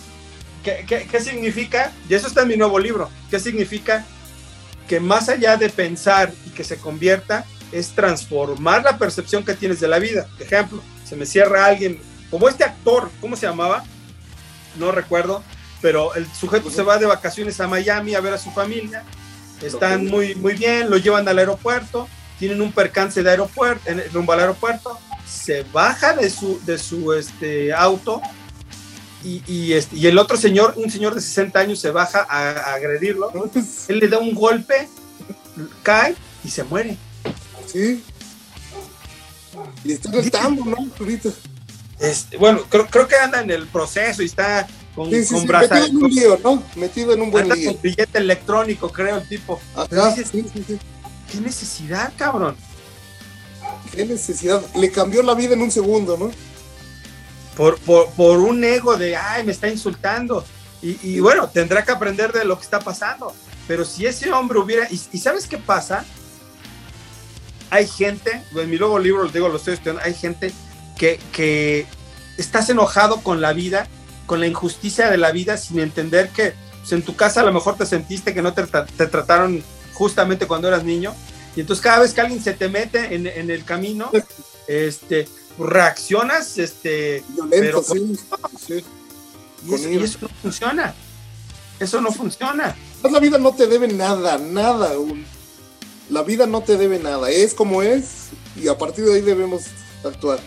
¿Qué, 0.63 0.85
qué, 0.87 1.07
qué 1.09 1.19
significa? 1.19 1.91
Y 2.07 2.13
eso 2.13 2.27
está 2.27 2.43
en 2.43 2.49
mi 2.49 2.57
nuevo 2.57 2.77
libro. 2.77 3.09
¿Qué 3.29 3.39
significa? 3.39 4.05
Que 4.87 4.99
más 4.99 5.27
allá 5.29 5.57
de 5.57 5.69
pensar 5.69 6.31
y 6.45 6.49
que 6.51 6.63
se 6.63 6.77
convierta, 6.77 7.45
es 7.71 7.89
transformar 7.89 8.83
la 8.83 8.97
percepción 8.97 9.43
que 9.43 9.55
tienes 9.55 9.79
de 9.79 9.87
la 9.87 9.97
vida. 9.97 10.27
Ejemplo, 10.39 10.81
se 11.07 11.15
me 11.15 11.25
cierra 11.25 11.65
alguien, 11.65 11.99
como 12.29 12.47
este 12.49 12.63
actor, 12.63 13.09
¿cómo 13.21 13.35
se 13.35 13.47
llamaba? 13.47 13.83
No 14.77 14.91
recuerdo, 14.91 15.41
pero 15.81 16.13
el 16.15 16.27
sujeto 16.33 16.69
se 16.69 16.83
va 16.83 16.97
de 16.97 17.05
vacaciones 17.05 17.59
a 17.59 17.67
Miami 17.67 18.13
a 18.13 18.19
ver 18.19 18.33
a 18.33 18.37
su 18.37 18.51
familia. 18.51 19.03
Están 19.61 20.07
muy, 20.07 20.35
muy 20.35 20.53
bien, 20.53 20.89
lo 20.89 20.97
llevan 20.97 21.27
al 21.27 21.37
aeropuerto, 21.39 22.07
tienen 22.39 22.61
un 22.61 22.71
percance 22.71 23.21
de 23.23 23.29
aeropuerto, 23.29 23.89
en- 23.89 24.03
rumbo 24.13 24.33
al 24.33 24.39
aeropuerto, 24.41 24.97
se 25.27 25.63
baja 25.71 26.13
de 26.13 26.29
su, 26.29 26.59
de 26.65 26.77
su 26.77 27.13
este, 27.13 27.71
auto 27.73 28.21
y, 29.23 29.43
y, 29.45 29.73
este, 29.73 29.95
y 29.95 30.07
el 30.07 30.17
otro 30.17 30.35
señor, 30.37 30.73
un 30.77 30.89
señor 30.89 31.13
de 31.15 31.21
60 31.21 31.59
años, 31.59 31.79
se 31.79 31.91
baja 31.91 32.25
a, 32.27 32.49
a 32.49 32.73
agredirlo. 32.73 33.31
Él 33.87 33.99
le 33.99 34.07
da 34.07 34.17
un 34.17 34.33
golpe, 34.33 34.89
cae 35.83 36.15
y 36.43 36.49
se 36.49 36.63
muere. 36.63 36.97
Sí. 37.71 38.03
Y 39.83 39.91
está 39.93 40.09
en 40.09 40.15
el 40.15 40.31
tambo, 40.31 40.65
¿no? 40.65 40.77
Este, 41.99 42.37
bueno, 42.37 42.61
creo, 42.67 42.87
creo 42.87 43.07
que 43.07 43.15
anda 43.15 43.41
en 43.41 43.51
el 43.51 43.67
proceso 43.67 44.23
y 44.23 44.25
está 44.25 44.67
con, 44.95 45.09
Sí, 45.09 45.23
sí, 45.23 45.33
con 45.33 45.41
sí. 45.41 45.47
braza- 45.47 45.75
Metido 45.75 45.87
en 45.99 46.03
un 46.03 46.09
lío, 46.11 46.39
¿no? 46.43 46.63
Metido 46.75 47.13
en 47.13 47.21
un 47.21 47.31
buen 47.31 47.43
anda 47.43 47.55
lío. 47.55 47.71
con 47.73 47.81
billete 47.81 48.17
electrónico, 48.17 48.89
creo, 48.91 49.17
el 49.17 49.27
tipo. 49.27 49.59
Ajá. 49.75 50.13
dices-. 50.15 50.31
¿Qué 51.31 51.39
necesidad, 51.39 52.11
cabrón? 52.17 52.55
Qué 53.93 54.05
necesidad. 54.05 54.61
Le 54.75 54.91
cambió 54.91 55.23
la 55.23 55.33
vida 55.33 55.53
en 55.53 55.61
un 55.61 55.71
segundo, 55.71 56.17
¿no? 56.17 56.31
Por, 57.55 57.77
por, 57.79 58.09
por 58.11 58.39
un 58.39 58.63
ego 58.63 58.97
de, 58.97 59.15
ay, 59.15 59.43
me 59.45 59.51
está 59.51 59.67
insultando. 59.69 60.43
Y, 60.81 60.97
y 61.03 61.19
bueno, 61.19 61.47
tendrá 61.49 61.83
que 61.83 61.91
aprender 61.91 62.31
de 62.33 62.43
lo 62.45 62.57
que 62.57 62.63
está 62.63 62.79
pasando. 62.79 63.33
Pero 63.67 63.85
si 63.85 64.05
ese 64.05 64.31
hombre 64.31 64.59
hubiera... 64.59 64.87
¿Y, 64.91 64.99
y 65.13 65.19
sabes 65.19 65.47
qué 65.47 65.57
pasa? 65.57 66.03
Hay 67.69 67.87
gente, 67.87 68.41
en 68.55 68.69
mi 68.69 68.77
nuevo 68.77 68.99
libro, 68.99 69.23
les 69.23 69.33
digo, 69.33 69.47
lo 69.47 69.55
estoy 69.57 69.75
estudiando, 69.75 70.01
hay 70.03 70.13
gente 70.13 70.51
que, 70.97 71.19
que 71.31 71.85
estás 72.37 72.69
enojado 72.69 73.21
con 73.21 73.39
la 73.39 73.53
vida, 73.53 73.87
con 74.31 74.39
la 74.39 74.47
injusticia 74.47 75.09
de 75.11 75.17
la 75.17 75.33
vida, 75.33 75.57
sin 75.57 75.81
entender 75.81 76.29
que 76.29 76.53
pues 76.79 76.93
en 76.93 77.01
tu 77.01 77.17
casa 77.17 77.41
a 77.41 77.43
lo 77.43 77.51
mejor 77.51 77.75
te 77.75 77.85
sentiste 77.85 78.33
que 78.33 78.41
no 78.41 78.53
te, 78.53 78.63
te 78.63 79.07
trataron 79.07 79.61
justamente 79.91 80.47
cuando 80.47 80.69
eras 80.69 80.85
niño. 80.85 81.13
Y 81.53 81.59
entonces 81.59 81.83
cada 81.83 81.99
vez 81.99 82.13
que 82.13 82.21
alguien 82.21 82.41
se 82.41 82.53
te 82.53 82.69
mete 82.69 83.13
en, 83.13 83.27
en 83.27 83.51
el 83.51 83.65
camino, 83.65 84.09
este, 84.69 85.27
reaccionas, 85.59 86.57
este, 86.59 87.25
pero 87.49 87.83
sí, 87.83 88.17
sí. 88.65 88.85
Y, 89.67 89.73
eso, 89.73 89.89
y, 89.89 89.97
eso, 89.97 90.19
no 90.21 90.29
funciona. 90.41 90.95
Eso 91.77 91.99
no 91.99 92.13
funciona. 92.13 92.73
La 93.11 93.19
vida 93.19 93.37
no 93.37 93.53
te 93.53 93.67
debe 93.67 93.89
nada, 93.89 94.37
nada. 94.37 94.93
La 96.09 96.23
vida 96.23 96.45
no 96.47 96.61
te 96.61 96.77
debe 96.77 96.99
nada. 96.99 97.29
Es 97.29 97.53
como 97.53 97.81
es 97.81 98.29
y 98.55 98.69
a 98.69 98.77
partir 98.77 99.03
de 99.03 99.15
ahí 99.15 99.21
debemos 99.21 99.63
actuar. 100.05 100.39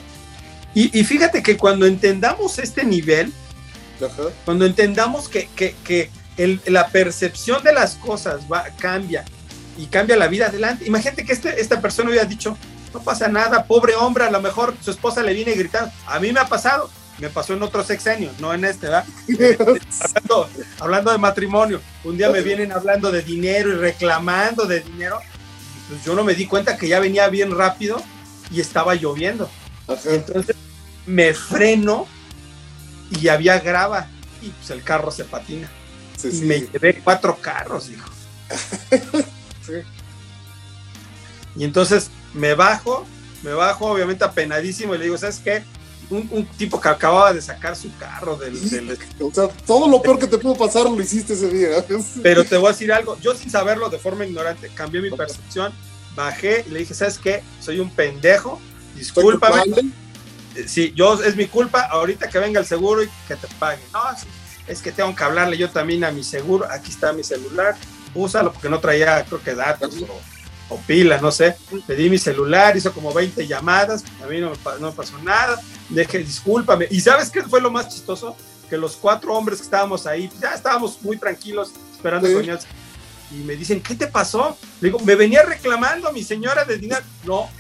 Y, 0.75 0.99
y 0.99 1.05
fíjate 1.05 1.43
que 1.43 1.59
cuando 1.59 1.85
entendamos 1.85 2.59
este 2.59 2.83
nivel, 2.85 3.31
Ajá. 3.97 4.25
cuando 4.45 4.67
entendamos 4.67 5.29
que, 5.29 5.49
que, 5.55 5.75
que 5.85 6.11
el, 6.37 6.61
la 6.67 6.89
percepción 6.89 7.63
de 7.63 7.73
las 7.73 7.95
cosas 7.97 8.43
va, 8.53 8.65
cambia 8.79 9.25
y 9.77 9.87
cambia 9.87 10.17
la 10.17 10.29
vida 10.29 10.47
adelante. 10.47 10.87
Imagínate 10.87 11.25
que 11.25 11.33
este, 11.33 11.61
esta 11.61 11.81
persona 11.81 12.11
hubiera 12.11 12.25
dicho, 12.25 12.57
no 12.93 13.01
pasa 13.01 13.29
nada, 13.29 13.65
pobre 13.65 13.95
hombre, 13.95 14.25
a 14.25 14.31
lo 14.31 14.41
mejor 14.41 14.75
su 14.81 14.91
esposa 14.91 15.23
le 15.23 15.33
viene 15.33 15.53
gritando. 15.55 15.91
A 16.07 16.19
mí 16.21 16.33
me 16.33 16.41
ha 16.41 16.47
pasado, 16.47 16.91
me 17.19 17.29
pasó 17.29 17.55
en 17.55 17.63
otros 17.63 17.87
sexenios, 17.87 18.39
no 18.41 18.55
en 18.55 18.65
este, 18.65 18.87
¿verdad? 18.87 19.05
hablando, 20.03 20.49
hablando, 20.81 21.13
de 21.13 21.19
matrimonio, 21.19 21.81
un 22.05 22.17
día 22.17 22.31
me 22.31 22.41
vienen 22.41 22.73
hablando 22.73 23.11
de 23.11 23.23
dinero 23.23 23.71
y 23.71 23.77
reclamando 23.77 24.65
de 24.67 24.81
dinero, 24.81 25.19
pues 25.89 26.05
yo 26.05 26.15
no 26.15 26.25
me 26.25 26.35
di 26.35 26.47
cuenta 26.47 26.77
que 26.77 26.89
ya 26.89 27.01
venía 27.01 27.29
bien 27.29 27.57
rápido 27.57 28.01
y 28.51 28.61
estaba 28.61 28.95
lloviendo. 28.95 29.51
Entonces 30.07 30.57
me 31.07 31.35
freno 31.35 32.07
y 33.11 33.29
había 33.29 33.59
grava 33.61 34.09
y 34.43 34.51
pues 34.51 34.71
el 34.71 34.83
carro 34.83 35.11
se 35.11 35.25
patina. 35.25 35.71
Sí, 36.17 36.43
me 36.43 36.61
llevé 36.61 37.01
cuatro 37.03 37.37
carros, 37.41 37.91
hijo. 37.91 38.09
sí. 39.67 39.73
Y 41.57 41.65
entonces 41.65 42.11
me 42.33 42.55
bajo, 42.55 43.07
me 43.43 43.53
bajo 43.53 43.87
obviamente 43.87 44.25
apenadísimo 44.25 44.95
y 44.95 44.99
le 44.99 45.05
digo, 45.05 45.19
¿sabes 45.19 45.41
qué? 45.43 45.63
Un, 46.11 46.29
un 46.31 46.47
tipo 46.47 46.81
que 46.81 46.89
acababa 46.89 47.33
de 47.33 47.41
sacar 47.41 47.75
su 47.77 47.91
carro 47.97 48.37
del, 48.37 48.71
del, 48.71 48.99
O 49.21 49.33
sea, 49.33 49.49
todo 49.49 49.89
lo 49.89 50.03
peor 50.03 50.19
que 50.19 50.27
te 50.27 50.37
pudo 50.37 50.55
pasar 50.55 50.85
lo 50.85 51.01
hiciste 51.01 51.33
ese 51.33 51.49
día. 51.49 51.85
Pero 52.23 52.45
te 52.45 52.57
voy 52.57 52.69
a 52.69 52.73
decir 52.73 52.93
algo, 52.93 53.19
yo 53.21 53.35
sin 53.35 53.51
saberlo 53.51 53.89
de 53.89 53.99
forma 53.99 54.27
ignorante, 54.27 54.69
cambié 54.75 55.01
mi 55.01 55.11
percepción, 55.11 55.73
bajé 56.15 56.65
y 56.67 56.71
le 56.71 56.81
dije, 56.81 56.95
¿sabes 56.95 57.19
qué? 57.19 57.43
Soy 57.61 57.81
un 57.81 57.91
pendejo, 57.91 58.61
discúlpame. 58.95 59.93
Sí, 60.67 60.93
yo 60.95 61.23
es 61.23 61.37
mi 61.37 61.47
culpa, 61.47 61.83
ahorita 61.83 62.29
que 62.29 62.39
venga 62.39 62.61
el 62.61 62.67
seguro 62.67 63.03
y 63.03 63.09
que 63.27 63.37
te 63.37 63.47
pague. 63.59 63.83
No, 63.93 64.01
es 64.67 64.81
que 64.81 64.93
tengo 64.93 65.15
que 65.15 65.25
hablarle 65.25 65.59
yo 65.59 65.71
también 65.71 66.05
a 66.05 66.11
mi 66.11 66.25
seguro, 66.25 66.67
aquí 66.71 66.91
está 66.91 67.13
mi 67.13 67.23
celular, 67.23 67.77
úsalo 68.15 68.53
porque 68.53 68.69
no 68.69 68.81
traía, 68.81 69.25
creo 69.25 69.43
que 69.43 69.55
datos 69.55 69.95
o, 70.03 70.75
o 70.75 70.79
pilas, 70.87 71.21
no 71.21 71.31
sé. 71.31 71.57
Pedí 71.87 72.09
mi 72.09 72.19
celular, 72.19 72.77
hizo 72.77 72.93
como 72.93 73.13
20 73.13 73.47
llamadas, 73.47 74.05
a 74.23 74.27
mí 74.27 74.41
no 74.41 74.51
me, 74.51 74.57
no 74.81 74.91
me 74.91 74.93
pasó 74.93 75.19
nada, 75.19 75.61
dije, 75.89 76.19
discúlpame. 76.19 76.87
¿Y 76.91 77.01
sabes 77.01 77.31
qué 77.31 77.43
fue 77.43 77.61
lo 77.61 77.71
más 77.71 77.89
chistoso? 77.89 78.37
Que 78.71 78.79
los 78.79 78.97
cuatro 78.97 79.35
hombres 79.35 79.59
que 79.59 79.65
estábamos 79.65 80.07
ahí, 80.07 80.31
ya 80.41 80.55
estábamos 80.55 81.03
muy 81.03 81.19
tranquilos 81.19 81.73
esperando 81.95 82.27
sí. 82.27 82.35
Y 83.31 83.37
me 83.39 83.57
dicen, 83.57 83.83
¿qué 83.83 83.95
te 83.95 84.07
pasó? 84.07 84.57
Le 84.81 84.89
digo, 84.89 85.01
me 85.01 85.15
venía 85.15 85.43
reclamando 85.43 86.13
mi 86.13 86.23
señora 86.23 86.65
de 86.65 86.79
dinero. 86.79 87.03
No. 87.25 87.51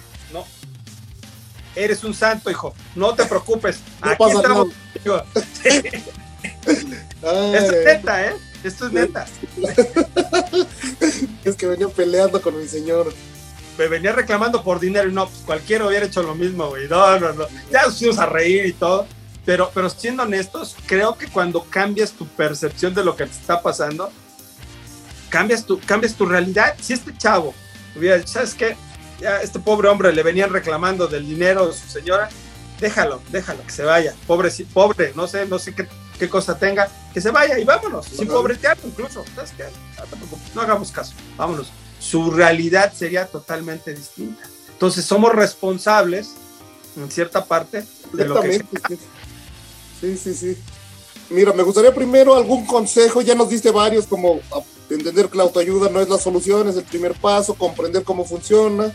Eres 1.76 2.04
un 2.04 2.14
santo, 2.14 2.50
hijo. 2.50 2.74
No 2.94 3.14
te 3.14 3.24
preocupes. 3.24 3.80
No 4.04 4.10
Aquí 4.10 4.24
estamos. 4.36 4.68
Esto 7.54 7.72
es 7.72 7.84
neta, 7.84 8.26
¿eh? 8.26 8.34
Esto 8.62 8.86
es 8.86 8.92
neta. 8.92 9.26
es 11.44 11.56
que 11.56 11.66
venía 11.66 11.88
peleando 11.88 12.40
con 12.40 12.58
mi 12.58 12.68
señor. 12.68 13.12
Me 13.78 13.88
venía 13.88 14.12
reclamando 14.12 14.62
por 14.62 14.78
dinero 14.78 15.08
y 15.08 15.12
no, 15.12 15.26
pues 15.26 15.40
cualquiera 15.44 15.86
hubiera 15.86 16.06
hecho 16.06 16.22
lo 16.22 16.34
mismo, 16.34 16.68
güey. 16.68 16.88
No, 16.88 17.18
no, 17.18 17.32
no. 17.32 17.46
Ya 17.72 17.82
nos 17.82 17.98
fuimos 17.98 18.18
a 18.18 18.26
reír 18.26 18.66
y 18.66 18.72
todo. 18.72 19.06
Pero, 19.44 19.70
pero 19.74 19.90
siendo 19.90 20.22
honestos, 20.22 20.76
creo 20.86 21.18
que 21.18 21.26
cuando 21.28 21.64
cambias 21.64 22.12
tu 22.12 22.26
percepción 22.26 22.94
de 22.94 23.04
lo 23.04 23.14
que 23.16 23.26
te 23.26 23.32
está 23.32 23.60
pasando, 23.60 24.10
cambias 25.28 25.66
tu, 25.66 25.78
cambias 25.80 26.14
tu 26.14 26.24
realidad. 26.24 26.74
Si 26.80 26.92
este 26.92 27.16
chavo 27.16 27.54
hubiera 27.96 28.16
dicho, 28.16 28.32
¿sabes 28.32 28.54
qué? 28.54 28.76
Ya 29.24 29.40
este 29.40 29.58
pobre 29.58 29.88
hombre 29.88 30.12
le 30.12 30.22
venían 30.22 30.52
reclamando 30.52 31.06
del 31.06 31.26
dinero 31.26 31.66
de 31.66 31.72
su 31.72 31.88
señora, 31.88 32.28
déjalo, 32.78 33.22
déjalo, 33.30 33.62
que 33.62 33.72
se 33.72 33.82
vaya. 33.82 34.14
Pobre, 34.26 34.50
pobre, 34.74 35.12
no 35.16 35.26
sé, 35.26 35.46
no 35.46 35.58
sé 35.58 35.74
qué, 35.74 35.88
qué 36.18 36.28
cosa 36.28 36.58
tenga, 36.58 36.90
que 37.14 37.22
se 37.22 37.30
vaya 37.30 37.58
y 37.58 37.64
vámonos, 37.64 38.04
sin 38.04 38.28
pobretear 38.28 38.76
incluso. 38.84 39.24
¿Sabes 39.34 39.52
qué? 39.56 39.64
No, 39.64 40.38
no 40.54 40.60
hagamos 40.60 40.92
caso, 40.92 41.14
vámonos. 41.38 41.68
Su 41.98 42.32
realidad 42.32 42.92
sería 42.92 43.24
totalmente 43.24 43.94
distinta. 43.94 44.46
Entonces 44.68 45.06
somos 45.06 45.32
responsables, 45.32 46.34
en 46.94 47.10
cierta 47.10 47.46
parte, 47.46 47.82
de 48.12 48.24
lo 48.26 48.42
que... 48.42 48.62
Sí, 50.02 50.18
sí, 50.18 50.34
sí. 50.34 50.58
Mira, 51.30 51.54
me 51.54 51.62
gustaría 51.62 51.94
primero 51.94 52.34
algún 52.34 52.66
consejo, 52.66 53.22
ya 53.22 53.34
nos 53.34 53.48
diste 53.48 53.70
varios, 53.70 54.06
como 54.06 54.40
entender 54.90 55.30
que 55.30 55.38
la 55.38 55.44
autoayuda 55.44 55.88
no 55.88 56.02
es 56.02 56.10
la 56.10 56.18
solución, 56.18 56.68
es 56.68 56.76
el 56.76 56.84
primer 56.84 57.14
paso, 57.14 57.54
comprender 57.54 58.04
cómo 58.04 58.26
funciona. 58.26 58.92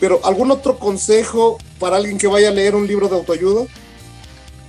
Pero, 0.00 0.20
¿algún 0.24 0.50
otro 0.50 0.78
consejo 0.78 1.58
para 1.78 1.96
alguien 1.96 2.16
que 2.16 2.26
vaya 2.26 2.48
a 2.48 2.52
leer 2.52 2.74
un 2.74 2.86
libro 2.86 3.08
de 3.08 3.16
autoayuda? 3.16 3.66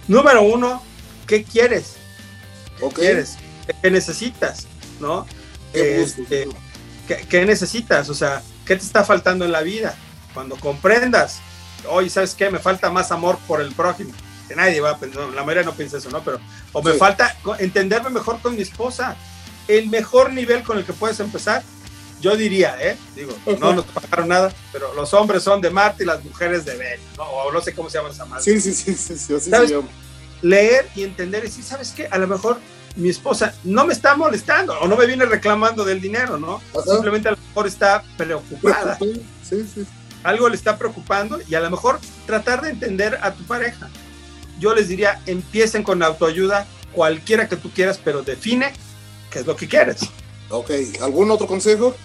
Número 0.07 0.43
uno, 0.43 0.83
¿qué 1.25 1.43
quieres? 1.43 1.95
¿Qué 2.77 2.83
okay. 2.83 3.05
quieres? 3.05 3.37
¿Qué 3.81 3.89
necesitas? 3.89 4.67
¿No? 4.99 5.25
Qué, 5.71 6.01
este, 6.01 6.49
¿qué, 7.07 7.25
¿qué, 7.29 7.45
necesitas? 7.45 8.09
O 8.09 8.13
sea, 8.13 8.43
¿qué 8.65 8.75
te 8.75 8.83
está 8.83 9.05
faltando 9.05 9.45
en 9.45 9.53
la 9.53 9.61
vida? 9.61 9.95
Cuando 10.33 10.57
comprendas, 10.57 11.39
hoy, 11.89 12.09
¿sabes 12.09 12.35
qué? 12.35 12.49
Me 12.49 12.59
falta 12.59 12.91
más 12.91 13.11
amor 13.11 13.37
por 13.47 13.61
el 13.61 13.71
prójimo. 13.73 14.11
Que 14.49 14.55
nadie 14.55 14.81
va 14.81 14.91
a 14.91 14.97
pensar, 14.97 15.29
la 15.29 15.43
mayoría 15.43 15.63
no 15.63 15.73
piensa 15.73 15.97
eso, 15.97 16.09
¿no? 16.09 16.21
Pero, 16.23 16.41
o 16.73 16.81
me 16.83 16.91
sí. 16.91 16.97
falta 16.97 17.37
entenderme 17.59 18.09
mejor 18.09 18.41
con 18.41 18.55
mi 18.55 18.63
esposa. 18.63 19.15
El 19.69 19.89
mejor 19.89 20.33
nivel 20.33 20.63
con 20.63 20.77
el 20.77 20.83
que 20.83 20.91
puedes 20.91 21.21
empezar, 21.21 21.63
yo 22.21 22.37
diría, 22.37 22.77
¿eh? 22.79 22.97
Digo, 23.15 23.33
no 23.59 23.73
nos 23.73 23.85
pagaron 23.85 24.29
nada, 24.29 24.53
pero 24.71 24.93
los 24.93 25.13
hombres 25.13 25.43
son 25.43 25.59
de 25.59 25.69
Marte 25.69 26.03
y 26.03 26.05
las 26.05 26.23
mujeres 26.23 26.63
de 26.65 26.75
Venus, 26.75 27.05
¿no? 27.17 27.23
O 27.23 27.51
no 27.51 27.61
sé 27.61 27.73
cómo 27.73 27.89
se 27.89 27.97
llama 27.97 28.11
esa 28.11 28.25
madre. 28.25 28.43
Sí, 28.43 28.61
sí, 28.61 28.73
sí, 28.73 28.93
sí, 28.93 29.17
sí 29.17 29.33
así 29.33 29.49
se 29.49 29.67
llama 29.67 29.87
leer 30.41 30.89
y 30.95 31.03
entender 31.03 31.43
y 31.43 31.47
decir, 31.47 31.63
¿sabes 31.63 31.93
qué? 31.95 32.07
A 32.07 32.17
lo 32.17 32.27
mejor 32.27 32.59
mi 32.95 33.09
esposa 33.09 33.53
no 33.63 33.85
me 33.85 33.93
está 33.93 34.15
molestando 34.15 34.77
o 34.79 34.87
no 34.87 34.97
me 34.97 35.05
viene 35.05 35.25
reclamando 35.25 35.85
del 35.85 36.01
dinero, 36.01 36.37
¿no? 36.37 36.61
Ajá. 36.71 36.93
Simplemente 36.93 37.29
a 37.29 37.31
lo 37.31 37.37
mejor 37.37 37.67
está 37.67 38.03
preocupada. 38.17 38.97
Sí, 38.97 39.65
sí. 39.73 39.85
Algo 40.23 40.49
le 40.49 40.55
está 40.55 40.77
preocupando 40.77 41.39
y 41.47 41.55
a 41.55 41.61
lo 41.61 41.69
mejor 41.69 41.99
tratar 42.25 42.61
de 42.61 42.69
entender 42.69 43.17
a 43.21 43.33
tu 43.33 43.43
pareja. 43.43 43.89
Yo 44.59 44.75
les 44.75 44.87
diría, 44.87 45.21
empiecen 45.25 45.83
con 45.83 46.03
autoayuda, 46.03 46.67
cualquiera 46.91 47.47
que 47.47 47.55
tú 47.55 47.71
quieras, 47.71 47.99
pero 48.03 48.21
define 48.21 48.73
qué 49.31 49.39
es 49.39 49.47
lo 49.47 49.55
que 49.55 49.67
quieres. 49.67 50.01
Ok, 50.49 50.69
¿algún 51.01 51.31
otro 51.31 51.47
consejo? 51.47 51.95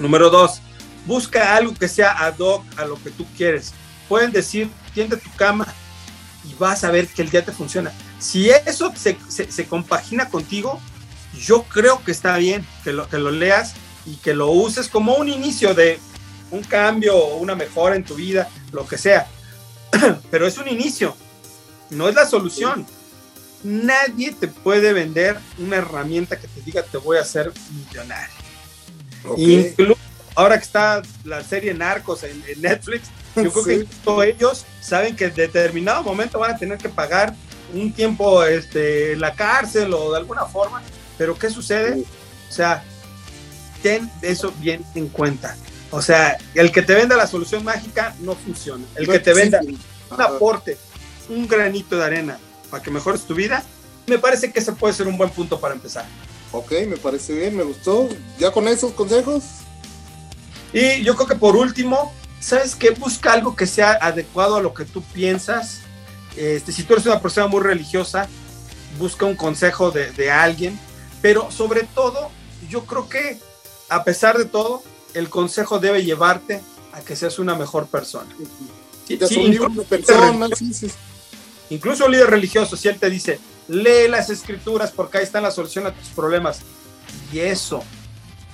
Número 0.00 0.30
dos, 0.30 0.60
busca 1.06 1.56
algo 1.56 1.74
que 1.74 1.88
sea 1.88 2.24
ad 2.24 2.38
hoc 2.38 2.64
a 2.76 2.84
lo 2.84 3.02
que 3.02 3.10
tú 3.10 3.26
quieres. 3.36 3.72
Pueden 4.08 4.32
decir, 4.32 4.70
tiende 4.94 5.16
tu 5.16 5.30
cama, 5.36 5.66
y 6.48 6.54
vas 6.54 6.84
a 6.84 6.90
ver 6.90 7.08
que 7.08 7.22
el 7.22 7.30
día 7.30 7.44
te 7.44 7.52
funciona. 7.52 7.92
Si 8.18 8.50
eso 8.50 8.92
se, 8.94 9.18
se, 9.28 9.50
se, 9.50 9.66
compagina 9.66 10.28
contigo, 10.28 10.80
yo 11.38 11.64
creo 11.64 12.02
que 12.04 12.12
está 12.12 12.36
bien 12.36 12.66
que 12.84 12.92
lo, 12.92 13.08
que 13.08 13.18
lo 13.18 13.30
leas 13.30 13.74
y 14.04 14.16
que 14.16 14.34
lo 14.34 14.50
uses 14.50 14.88
como 14.88 15.14
un 15.14 15.28
inicio 15.28 15.74
de 15.74 15.98
un 16.50 16.62
cambio 16.62 17.16
o 17.16 17.36
una 17.36 17.54
mejora 17.54 17.96
en 17.96 18.04
tu 18.04 18.14
vida, 18.14 18.48
lo 18.72 18.86
que 18.86 18.98
sea. 18.98 19.26
Pero 20.30 20.46
es 20.46 20.58
un 20.58 20.68
inicio, 20.68 21.16
no 21.90 22.08
es 22.08 22.14
la 22.14 22.26
solución. 22.26 22.86
Nadie 23.64 24.32
te 24.32 24.48
puede 24.48 24.92
vender 24.92 25.38
una 25.58 25.76
herramienta 25.76 26.38
que 26.38 26.46
te 26.46 26.60
diga 26.60 26.82
te 26.82 26.98
voy 26.98 27.18
a 27.18 27.22
hacer 27.22 27.52
millonario. 27.72 28.45
Okay. 29.28 29.68
Incluso 29.70 29.98
ahora 30.34 30.58
que 30.58 30.64
está 30.64 31.02
la 31.24 31.42
serie 31.42 31.74
Narcos 31.74 32.22
en, 32.22 32.42
en 32.46 32.60
Netflix, 32.62 33.08
yo 33.34 33.52
creo 33.52 33.64
sí. 33.64 33.70
que 33.70 33.86
todos 34.04 34.24
ellos 34.24 34.64
saben 34.80 35.16
que 35.16 35.26
en 35.26 35.34
determinado 35.34 36.02
momento 36.02 36.38
van 36.38 36.54
a 36.54 36.58
tener 36.58 36.78
que 36.78 36.88
pagar 36.88 37.34
un 37.74 37.92
tiempo 37.92 38.44
este, 38.44 39.12
en 39.12 39.20
la 39.20 39.34
cárcel 39.34 39.92
o 39.92 40.12
de 40.12 40.18
alguna 40.18 40.46
forma, 40.46 40.82
pero 41.18 41.38
¿qué 41.38 41.50
sucede? 41.50 42.04
O 42.48 42.52
sea, 42.52 42.82
ten 43.82 44.10
eso 44.22 44.52
bien 44.60 44.84
en 44.94 45.08
cuenta. 45.08 45.56
O 45.90 46.02
sea, 46.02 46.36
el 46.54 46.72
que 46.72 46.82
te 46.82 46.94
venda 46.94 47.16
la 47.16 47.26
solución 47.26 47.64
mágica 47.64 48.14
no 48.20 48.34
funciona. 48.34 48.84
El 48.94 49.06
que 49.06 49.18
te 49.18 49.32
venda 49.32 49.60
un 49.62 50.20
aporte, 50.20 50.76
un 51.28 51.46
granito 51.46 51.96
de 51.96 52.04
arena 52.04 52.38
para 52.70 52.82
que 52.82 52.90
mejores 52.90 53.22
tu 53.22 53.34
vida, 53.34 53.62
me 54.06 54.18
parece 54.18 54.52
que 54.52 54.60
ese 54.60 54.72
puede 54.72 54.94
ser 54.94 55.08
un 55.08 55.16
buen 55.16 55.30
punto 55.30 55.58
para 55.60 55.74
empezar. 55.74 56.04
Ok, 56.56 56.72
me 56.88 56.96
parece 56.96 57.34
bien, 57.34 57.54
me 57.54 57.64
gustó. 57.64 58.08
¿Ya 58.38 58.50
con 58.50 58.66
esos 58.66 58.92
consejos? 58.92 59.44
Y 60.72 61.02
yo 61.02 61.14
creo 61.14 61.28
que 61.28 61.36
por 61.36 61.54
último, 61.54 62.14
¿sabes 62.40 62.74
qué? 62.74 62.90
Busca 62.90 63.34
algo 63.34 63.54
que 63.54 63.66
sea 63.66 63.98
adecuado 64.00 64.56
a 64.56 64.62
lo 64.62 64.72
que 64.72 64.86
tú 64.86 65.02
piensas. 65.02 65.80
Este, 66.34 66.72
si 66.72 66.82
tú 66.84 66.94
eres 66.94 67.04
una 67.04 67.20
persona 67.20 67.46
muy 67.46 67.60
religiosa, 67.60 68.26
busca 68.98 69.26
un 69.26 69.36
consejo 69.36 69.90
de, 69.90 70.12
de 70.12 70.30
alguien, 70.30 70.78
Pero 71.20 71.50
sobre 71.50 71.82
todo, 71.82 72.30
yo 72.70 72.86
creo 72.86 73.08
que 73.08 73.38
a 73.90 74.02
pesar 74.02 74.38
de 74.38 74.46
todo, 74.46 74.82
el 75.12 75.28
consejo 75.28 75.78
debe 75.78 76.04
llevarte 76.04 76.62
a 76.92 77.00
que 77.02 77.16
seas 77.16 77.38
una 77.38 77.54
mejor 77.54 77.86
persona. 77.86 78.28
Sí, 79.06 79.18
sí, 79.28 79.58
persona, 79.88 80.48
incluso 81.68 82.06
un 82.06 82.12
líder 82.12 82.30
religioso, 82.30 82.76
si 82.76 82.88
él 82.88 82.98
te 82.98 83.10
dice, 83.10 83.38
lee 83.68 84.08
las 84.08 84.30
escrituras 84.30 84.90
porque 84.90 85.18
ahí 85.18 85.24
está 85.24 85.40
la 85.40 85.50
solución 85.50 85.86
a 85.86 85.92
tus 85.92 86.08
problemas, 86.08 86.60
y 87.32 87.40
eso 87.40 87.82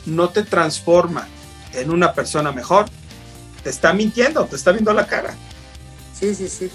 no 0.06 0.30
te 0.30 0.42
transforma 0.42 1.28
en 1.74 1.90
una 1.90 2.12
persona 2.12 2.52
mejor, 2.52 2.86
te 3.62 3.70
está 3.70 3.92
mintiendo, 3.92 4.44
te 4.46 4.56
está 4.56 4.72
viendo 4.72 4.92
la 4.92 5.06
cara. 5.06 5.34
Sí, 6.18 6.34
sí, 6.34 6.48
sí. 6.48 6.70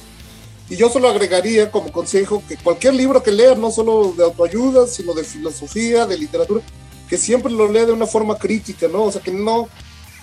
Y 0.69 0.75
yo 0.75 0.89
solo 0.89 1.09
agregaría 1.09 1.71
como 1.71 1.91
consejo 1.91 2.43
que 2.47 2.57
cualquier 2.57 2.93
libro 2.93 3.23
que 3.23 3.31
leas, 3.31 3.57
no 3.57 3.71
solo 3.71 4.13
de 4.17 4.23
autoayuda, 4.23 4.87
sino 4.87 5.13
de 5.13 5.23
filosofía, 5.23 6.05
de 6.05 6.17
literatura, 6.17 6.61
que 7.09 7.17
siempre 7.17 7.51
lo 7.51 7.71
lea 7.71 7.85
de 7.85 7.93
una 7.93 8.05
forma 8.05 8.37
crítica, 8.37 8.87
¿no? 8.87 9.03
O 9.03 9.11
sea, 9.11 9.21
que 9.21 9.31
no 9.31 9.69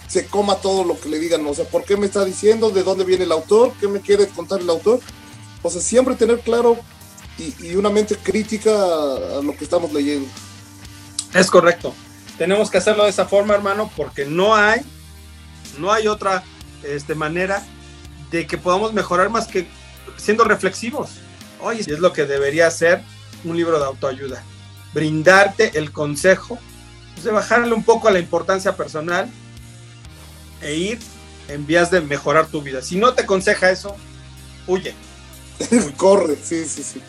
se 0.06 0.26
coma 0.26 0.56
todo 0.56 0.84
lo 0.84 1.00
que 1.00 1.08
le 1.08 1.18
digan, 1.18 1.42
¿no? 1.42 1.50
o 1.50 1.54
sea, 1.54 1.64
¿por 1.64 1.84
qué 1.84 1.96
me 1.96 2.06
está 2.06 2.24
diciendo? 2.24 2.70
¿De 2.70 2.82
dónde 2.82 3.04
viene 3.04 3.24
el 3.24 3.32
autor? 3.32 3.72
¿Qué 3.80 3.88
me 3.88 4.00
quiere 4.00 4.28
contar 4.28 4.60
el 4.60 4.68
autor? 4.68 5.00
O 5.62 5.70
sea, 5.70 5.80
siempre 5.80 6.14
tener 6.14 6.40
claro 6.40 6.76
y, 7.38 7.74
una 7.74 7.90
mente 7.90 8.16
crítica 8.16 8.70
a, 8.70 9.42
lo 9.42 9.56
que 9.56 9.64
estamos 9.64 9.92
leyendo. 9.92 10.28
Es 11.32 11.50
correcto. 11.50 11.94
Tenemos 12.38 12.70
que 12.70 12.78
hacerlo 12.78 13.04
de 13.04 13.10
esa 13.10 13.26
forma, 13.26 13.54
hermano, 13.54 13.90
porque 13.96 14.24
no 14.24 14.54
hay, 14.54 14.80
no 15.78 15.92
hay 15.92 16.06
otra 16.06 16.44
este, 16.82 17.14
manera 17.14 17.64
de 18.30 18.46
que 18.46 18.58
podamos 18.58 18.92
mejorar 18.92 19.30
más 19.30 19.46
que 19.46 19.66
siendo 20.16 20.44
reflexivos. 20.44 21.10
Oye, 21.60 21.80
es 21.80 21.98
lo 21.98 22.12
que 22.12 22.26
debería 22.26 22.70
ser 22.70 23.02
un 23.44 23.56
libro 23.56 23.78
de 23.78 23.84
autoayuda. 23.84 24.42
Brindarte 24.92 25.78
el 25.78 25.92
consejo 25.92 26.58
de 27.22 27.30
bajarle 27.30 27.72
un 27.72 27.84
poco 27.84 28.08
a 28.08 28.10
la 28.10 28.18
importancia 28.18 28.76
personal 28.76 29.30
e 30.60 30.74
ir 30.74 30.98
en 31.48 31.66
vías 31.66 31.90
de 31.90 32.00
mejorar 32.00 32.46
tu 32.46 32.62
vida. 32.62 32.82
Si 32.82 32.96
no 32.96 33.14
te 33.14 33.22
aconseja 33.22 33.70
eso, 33.70 33.96
huye. 34.66 34.94
Corre, 35.96 36.36
sí, 36.42 36.64
sí, 36.66 36.82
sí. 36.82 37.00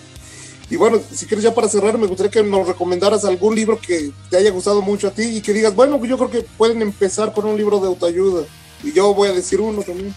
Y 0.69 0.77
bueno, 0.77 0.99
si 1.11 1.27
quieres 1.27 1.43
ya 1.43 1.53
para 1.53 1.69
cerrar, 1.69 1.97
me 1.97 2.07
gustaría 2.07 2.31
que 2.31 2.43
nos 2.43 2.67
recomendaras 2.67 3.23
algún 3.23 3.55
libro 3.55 3.79
que 3.79 4.11
te 4.29 4.37
haya 4.37 4.49
gustado 4.49 4.81
mucho 4.81 5.07
a 5.07 5.11
ti 5.11 5.23
y 5.23 5.41
que 5.41 5.53
digas, 5.53 5.75
bueno, 5.75 6.03
yo 6.03 6.17
creo 6.17 6.31
que 6.31 6.41
pueden 6.41 6.81
empezar 6.81 7.33
con 7.33 7.45
un 7.45 7.55
libro 7.55 7.79
de 7.79 7.87
autoayuda. 7.87 8.45
Y 8.83 8.91
yo 8.91 9.13
voy 9.13 9.29
a 9.29 9.33
decir 9.33 9.61
uno 9.61 9.83
también. 9.83 10.13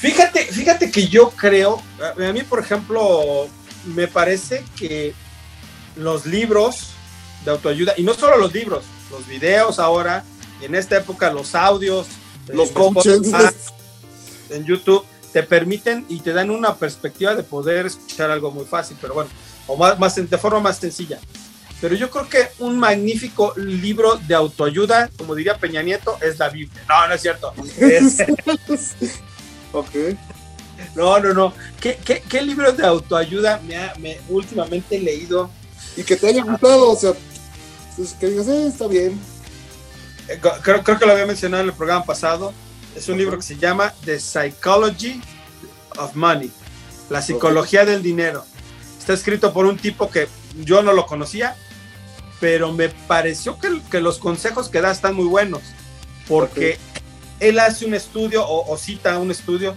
Fíjate, 0.00 0.44
fíjate 0.46 0.90
que 0.90 1.08
yo 1.08 1.30
creo, 1.30 1.80
a 2.00 2.32
mí 2.32 2.42
por 2.42 2.58
ejemplo, 2.58 3.48
me 3.86 4.06
parece 4.06 4.64
que 4.76 5.14
los 5.96 6.26
libros 6.26 6.88
de 7.44 7.50
autoayuda, 7.50 7.94
y 7.96 8.02
no 8.02 8.14
solo 8.14 8.36
los 8.36 8.52
libros, 8.52 8.84
los 9.10 9.26
videos 9.26 9.78
ahora, 9.78 10.24
en 10.60 10.74
esta 10.74 10.98
época 10.98 11.30
los 11.32 11.54
audios, 11.54 12.06
los 12.48 12.70
coaches 12.70 13.20
en 14.50 14.64
YouTube, 14.64 15.04
te 15.32 15.42
permiten 15.42 16.04
y 16.08 16.20
te 16.20 16.32
dan 16.32 16.50
una 16.50 16.74
perspectiva 16.76 17.34
de 17.34 17.42
poder 17.42 17.86
escuchar 17.86 18.30
algo 18.30 18.50
muy 18.50 18.64
fácil, 18.64 18.96
pero 19.00 19.14
bueno, 19.14 19.30
o 19.70 19.76
más, 19.76 19.98
más 19.98 20.14
de 20.14 20.38
forma 20.38 20.60
más 20.60 20.78
sencilla. 20.78 21.18
Pero 21.80 21.94
yo 21.94 22.10
creo 22.10 22.28
que 22.28 22.48
un 22.58 22.78
magnífico 22.78 23.54
libro 23.56 24.16
de 24.16 24.34
autoayuda, 24.34 25.08
como 25.16 25.34
diría 25.34 25.56
Peña 25.56 25.82
Nieto, 25.82 26.18
es 26.20 26.38
la 26.38 26.50
Biblia. 26.50 26.82
No, 26.88 27.08
no 27.08 27.14
es 27.14 27.22
cierto. 27.22 27.54
ok. 29.72 29.94
No, 30.94 31.18
no, 31.20 31.32
no. 31.32 31.54
¿Qué, 31.80 31.98
qué, 32.04 32.22
qué 32.28 32.42
libros 32.42 32.76
de 32.76 32.86
autoayuda 32.86 33.60
me, 33.66 33.76
ha, 33.76 33.94
me 33.98 34.20
últimamente 34.28 34.96
he 34.96 35.00
leído? 35.00 35.50
Y 35.96 36.02
que 36.02 36.16
te 36.16 36.28
haya 36.28 36.42
gustado, 36.42 36.90
o 36.90 36.96
sea, 36.96 37.12
pues, 37.96 38.12
que 38.14 38.28
digas, 38.28 38.48
eh, 38.48 38.66
está 38.66 38.86
bien. 38.86 39.18
Eh, 40.28 40.38
creo, 40.62 40.82
creo 40.82 40.98
que 40.98 41.06
lo 41.06 41.12
había 41.12 41.26
mencionado 41.26 41.62
en 41.62 41.70
el 41.70 41.74
programa 41.74 42.04
pasado. 42.04 42.52
Es 42.94 43.08
un 43.08 43.16
libro 43.16 43.36
que 43.36 43.42
se 43.42 43.56
llama 43.56 43.94
The 44.04 44.18
Psychology 44.18 45.20
of 45.98 46.14
Money, 46.14 46.50
la 47.08 47.22
psicología 47.22 47.84
del 47.84 48.02
dinero. 48.02 48.44
Está 49.00 49.14
escrito 49.14 49.52
por 49.52 49.64
un 49.64 49.78
tipo 49.78 50.10
que 50.10 50.28
yo 50.62 50.82
no 50.82 50.92
lo 50.92 51.06
conocía, 51.06 51.56
pero 52.38 52.70
me 52.70 52.90
pareció 52.90 53.58
que, 53.58 53.80
que 53.90 54.00
los 54.00 54.18
consejos 54.18 54.68
que 54.68 54.82
da 54.82 54.92
están 54.92 55.16
muy 55.16 55.24
buenos, 55.24 55.62
porque 56.28 56.78
él 57.40 57.58
hace 57.58 57.86
un 57.86 57.94
estudio 57.94 58.46
o, 58.46 58.76
cita 58.76 59.18
un 59.18 59.30
estudio 59.30 59.74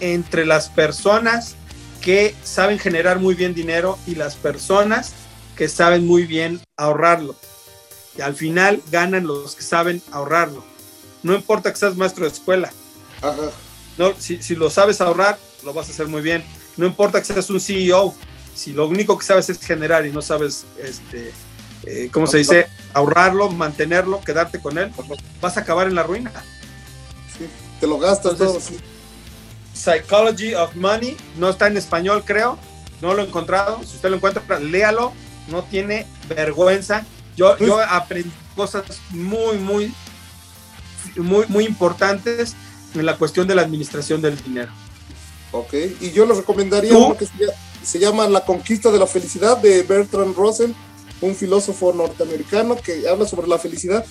entre 0.00 0.44
las 0.46 0.68
personas 0.68 1.56
que 2.02 2.34
saben 2.44 2.78
generar 2.78 3.18
muy 3.18 3.34
bien 3.34 3.54
dinero 3.54 3.98
y 4.06 4.14
las 4.14 4.36
personas 4.36 5.14
que 5.56 5.68
saben 5.68 6.06
muy 6.06 6.24
bien 6.24 6.60
ahorrarlo. 6.76 7.34
Y 8.16 8.20
al 8.20 8.34
final 8.34 8.82
ganan 8.90 9.26
los 9.26 9.56
que 9.56 9.62
saben 9.62 10.02
ahorrarlo. 10.12 10.62
No 11.22 11.34
importa 11.34 11.72
que 11.72 11.78
seas 11.78 11.96
maestro 11.96 12.26
de 12.26 12.32
escuela. 12.32 12.70
No, 13.96 14.12
si, 14.18 14.42
si, 14.42 14.54
lo 14.54 14.70
sabes 14.70 15.00
ahorrar, 15.00 15.38
lo 15.64 15.72
vas 15.72 15.88
a 15.88 15.92
hacer 15.92 16.06
muy 16.06 16.22
bien. 16.22 16.44
No 16.76 16.86
importa 16.86 17.20
que 17.20 17.26
seas 17.26 17.50
un 17.50 17.60
CEO. 17.60 18.14
Si 18.58 18.72
lo 18.72 18.88
único 18.88 19.16
que 19.16 19.24
sabes 19.24 19.48
es 19.50 19.60
generar 19.60 20.04
y 20.04 20.10
no 20.10 20.20
sabes, 20.20 20.64
este, 20.82 21.32
eh, 21.84 22.10
¿cómo 22.12 22.26
se 22.26 22.38
dice? 22.38 22.66
Ahorrarlo, 22.92 23.52
mantenerlo, 23.52 24.20
quedarte 24.20 24.60
con 24.60 24.78
él, 24.78 24.90
vas 25.40 25.56
a 25.56 25.60
acabar 25.60 25.86
en 25.86 25.94
la 25.94 26.02
ruina. 26.02 26.32
Sí, 27.38 27.46
te 27.78 27.86
lo 27.86 28.00
gastas 28.00 28.36
todo. 28.36 28.58
Psychology 29.72 30.54
of 30.54 30.74
Money, 30.74 31.16
no 31.36 31.50
está 31.50 31.68
en 31.68 31.76
español, 31.76 32.24
creo. 32.26 32.58
No 33.00 33.14
lo 33.14 33.22
he 33.22 33.26
encontrado. 33.26 33.78
Si 33.84 33.94
usted 33.94 34.10
lo 34.10 34.16
encuentra, 34.16 34.42
léalo. 34.58 35.12
No 35.46 35.62
tiene 35.62 36.08
vergüenza. 36.28 37.06
Yo, 37.36 37.56
yo 37.58 37.76
pues 37.76 37.86
aprendí 37.88 38.32
cosas 38.56 38.82
muy, 39.10 39.56
muy 39.58 39.94
muy, 41.16 41.46
muy 41.46 41.64
importantes 41.64 42.56
en 42.92 43.06
la 43.06 43.16
cuestión 43.16 43.46
de 43.46 43.54
la 43.54 43.62
administración 43.62 44.20
del 44.20 44.42
dinero. 44.42 44.72
Ok, 45.52 45.74
y 46.00 46.10
yo 46.10 46.26
les 46.26 46.36
recomendaría 46.36 46.92
uno 46.92 47.16
que 47.16 47.26
se, 47.88 47.98
llama 47.98 48.28
La 48.28 48.44
conquista 48.44 48.90
de 48.90 48.98
la 48.98 49.06
felicidad 49.06 49.56
de 49.58 49.82
Bertrand 49.82 50.34
Russell, 50.36 50.72
un 51.20 51.34
filósofo 51.34 51.92
norteamericano 51.92 52.76
que 52.76 53.08
habla 53.08 53.26
sobre 53.26 53.48
la 53.48 53.58
felicidad, 53.58 54.04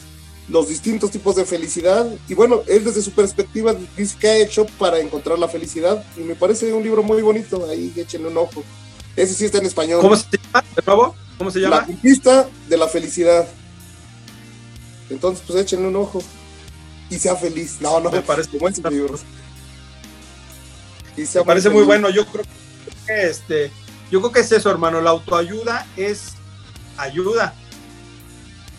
los 0.50 0.70
distintos 0.70 1.12
tipos 1.12 1.36
de 1.36 1.46
felicidad, 1.46 2.08
y 2.28 2.34
bueno, 2.34 2.62
él 2.68 2.84
desde 2.84 3.02
su 3.02 3.12
perspectiva 3.12 3.76
dice 3.96 4.18
que 4.20 4.28
ha 4.28 4.38
hecho 4.38 4.66
para 4.80 5.00
encontrar 5.00 5.38
la 5.38 5.48
felicidad, 5.48 6.04
y 6.18 6.22
me 6.22 6.36
parece 6.36 6.74
un 6.74 6.84
libro 6.84 7.04
muy 7.04 7.22
bonito, 7.22 7.68
ahí 7.70 7.94
échenle 7.96 8.30
un 8.30 8.38
ojo. 8.38 8.64
Ese 9.16 9.34
sí 9.34 9.46
está 9.46 9.58
en 9.58 9.66
español. 9.66 10.02
¿Cómo 10.02 10.16
se 10.16 10.26
llama? 10.32 10.64
¿De 10.76 10.82
nuevo? 10.86 11.16
¿Cómo 11.38 11.52
se 11.52 11.60
llama? 11.60 11.78
La 11.78 11.86
conquista 11.86 12.50
de 12.68 12.78
la 12.78 12.88
felicidad. 12.88 13.48
Entonces, 15.10 15.44
pues 15.46 15.60
échenle 15.60 15.88
un 15.88 15.96
ojo 15.96 16.22
y 17.10 17.18
sea 17.18 17.36
feliz. 17.36 17.78
No, 17.80 18.00
no, 18.00 18.12
me 18.12 18.22
parece 18.22 18.58
muy 18.60 18.72
libro. 18.92 19.20
Y 21.16 21.22
me 21.22 21.44
parece 21.44 21.70
muy 21.70 21.84
bueno. 21.84 22.10
Yo 22.10 22.26
creo 22.28 22.44
que 22.44 22.67
este, 23.08 23.72
yo 24.12 24.20
creo 24.22 24.32
que 24.32 24.40
es 24.42 24.52
eso, 24.52 24.70
hermano. 24.70 25.02
La 25.02 25.12
autoayuda 25.12 25.86
es 25.96 26.34
ayuda 26.98 27.54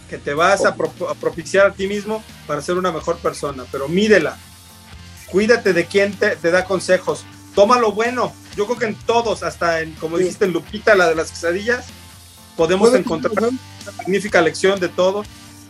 que 0.08 0.18
te 0.18 0.34
vas 0.34 0.64
a, 0.64 0.74
propiciar 0.74 1.66
a 1.66 1.72
ti 1.72 1.86
mismo 1.86 2.24
para 2.46 2.62
ser 2.62 2.76
una 2.76 2.90
mejor 2.90 3.18
persona, 3.18 3.66
pero 3.70 3.88
mídela. 3.88 4.38
Cuídate 5.30 5.74
de 5.74 5.86
quien 5.86 6.14
te, 6.14 6.36
da 6.36 6.64
consejos. 6.64 7.24
Toma 7.54 7.78
lo 7.78 7.92
bueno. 7.92 8.32
Yo 8.56 8.64
creo 8.66 8.78
que 8.78 8.86
en 8.86 8.94
todos, 8.94 9.42
hasta 9.42 9.82
en, 9.82 9.92
como 9.96 10.16
dijiste, 10.16 10.46
en 10.46 10.52
Lupita, 10.52 10.94
la 10.94 11.08
de 11.08 11.14
las 11.14 11.30
quesadillas, 11.30 11.86
podemos 12.56 12.94
encontrar 12.94 13.32
una 13.36 13.92
magnífica 13.98 14.40
lección 14.40 14.80
de 14.80 14.88
todo, 14.88 15.24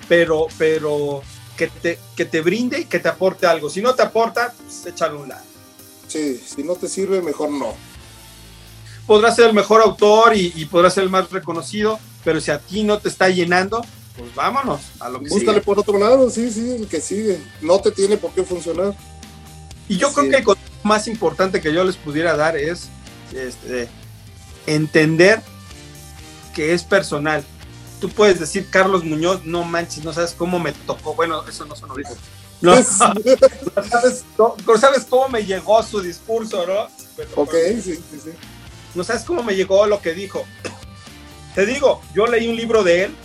pero, 0.08 0.46
pero 0.56 1.22
que 1.56 1.66
te, 1.66 1.98
que 2.16 2.24
te 2.24 2.40
brinde 2.40 2.80
y 2.80 2.84
que 2.84 3.00
te 3.00 3.08
aporte 3.08 3.46
algo. 3.46 3.68
Si 3.68 3.82
no 3.82 3.94
te 3.94 4.02
aporta, 4.02 4.54
pues 4.56 4.86
échalo 4.86 5.20
un 5.20 5.28
lado. 5.30 5.44
Sí, 6.06 6.36
si 6.36 6.62
no 6.62 6.76
te 6.76 6.88
sirve, 6.88 7.20
mejor 7.20 7.50
no. 7.50 7.74
Podrás 9.08 9.34
ser 9.34 9.46
el 9.46 9.54
mejor 9.54 9.82
autor 9.82 10.36
y, 10.36 10.52
y, 10.54 10.66
podrás 10.66 10.94
ser 10.94 11.02
el 11.02 11.10
más 11.10 11.28
reconocido, 11.32 11.98
pero 12.24 12.40
si 12.40 12.52
a 12.52 12.60
ti 12.60 12.84
no 12.84 12.98
te 12.98 13.08
está 13.08 13.28
llenando, 13.28 13.84
pues 14.16 14.32
vámonos 14.36 14.80
a 15.00 15.08
lo 15.08 15.20
que 15.20 15.30
Búscale 15.30 15.60
por 15.60 15.80
otro 15.80 15.98
lado, 15.98 16.30
sí, 16.30 16.48
sí, 16.52 16.76
el 16.76 16.86
que 16.86 17.00
sigue. 17.00 17.40
No 17.60 17.80
te 17.80 17.90
tiene 17.90 18.16
por 18.16 18.30
qué 18.30 18.44
funcionar. 18.44 18.94
Y 19.88 19.96
yo 19.96 20.12
creo 20.12 20.30
que 20.30 20.36
el 20.36 20.44
consejo 20.44 20.68
más 20.84 21.08
importante 21.08 21.60
que 21.60 21.72
yo 21.72 21.82
les 21.82 21.96
pudiera 21.96 22.36
dar 22.36 22.56
es 22.56 22.88
este, 23.34 23.88
entender 24.66 25.42
que 26.54 26.72
es 26.72 26.84
personal 26.84 27.42
tú 28.00 28.08
puedes 28.08 28.40
decir 28.40 28.68
Carlos 28.70 29.04
Muñoz, 29.04 29.44
no 29.44 29.64
manches, 29.64 30.04
no 30.04 30.12
sabes 30.12 30.34
cómo 30.36 30.58
me 30.58 30.72
tocó. 30.72 31.14
Bueno, 31.14 31.46
eso 31.46 31.64
no 31.66 31.76
son 31.76 31.90
ahorita. 31.90 32.10
No, 32.60 32.74
sabes, 32.82 34.24
no, 34.36 34.56
sabes 34.80 35.04
cómo 35.08 35.28
me 35.28 35.46
llegó 35.46 35.80
su 35.84 36.00
discurso, 36.00 36.66
¿no? 36.66 36.88
ok, 37.36 37.54
sí, 37.80 37.94
sí, 37.94 38.20
sí. 38.24 38.30
No 38.94 39.04
sabes 39.04 39.22
cómo 39.22 39.42
me 39.42 39.54
llegó 39.54 39.86
lo 39.86 40.00
que 40.00 40.14
dijo. 40.14 40.44
Te 41.54 41.66
digo, 41.66 42.02
yo 42.14 42.26
leí 42.26 42.48
un 42.48 42.56
libro 42.56 42.82
de 42.82 43.04
él 43.04 43.16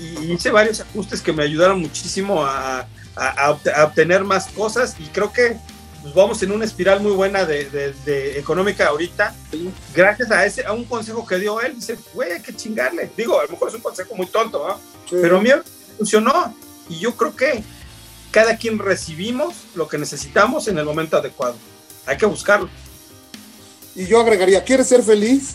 y, 0.00 0.32
hice 0.32 0.50
varios 0.50 0.80
ajustes 0.80 1.20
que 1.20 1.32
me 1.32 1.42
ayudaron 1.42 1.80
muchísimo 1.80 2.44
a, 2.44 2.86
a, 3.16 3.50
obtener 3.84 4.24
más 4.24 4.46
cosas 4.48 4.96
y 4.98 5.04
creo 5.06 5.32
que 5.32 5.56
pues 6.02 6.14
vamos 6.14 6.42
en 6.42 6.50
una 6.50 6.64
espiral 6.64 7.00
muy 7.00 7.12
buena 7.12 7.44
de, 7.44 8.38
económica 8.38 8.88
ahorita, 8.88 9.34
gracias 9.94 10.32
a 10.32 10.44
ese, 10.44 10.66
a 10.66 10.72
un 10.72 10.84
consejo 10.84 11.24
que 11.24 11.38
dio 11.38 11.60
él, 11.60 11.76
dice, 11.76 11.96
güey, 12.12 12.32
hay 12.32 12.42
que 12.42 12.54
chingarle. 12.54 13.10
Digo, 13.16 13.38
a 13.38 13.44
lo 13.44 13.50
mejor 13.50 13.68
es 13.68 13.74
un 13.76 13.82
consejo 13.82 14.16
muy 14.16 14.26
tonto, 14.26 14.66
¿no? 14.66 14.80
Pero 15.08 15.38
a 15.38 15.40
mí 15.40 15.50
funcionó. 15.96 16.56
Y 16.88 16.98
yo 16.98 17.14
creo 17.14 17.36
que 17.36 17.62
cada 18.32 18.56
quien 18.56 18.80
recibimos 18.80 19.54
lo 19.76 19.86
que 19.86 19.96
necesitamos 19.96 20.66
en 20.66 20.78
el 20.78 20.84
momento 20.84 21.16
adecuado. 21.16 21.54
Hay 22.06 22.16
que 22.16 22.26
buscarlo. 22.26 22.68
Y 23.94 24.06
yo 24.06 24.20
agregaría, 24.20 24.64
¿quieres 24.64 24.88
ser 24.88 25.02
feliz? 25.02 25.54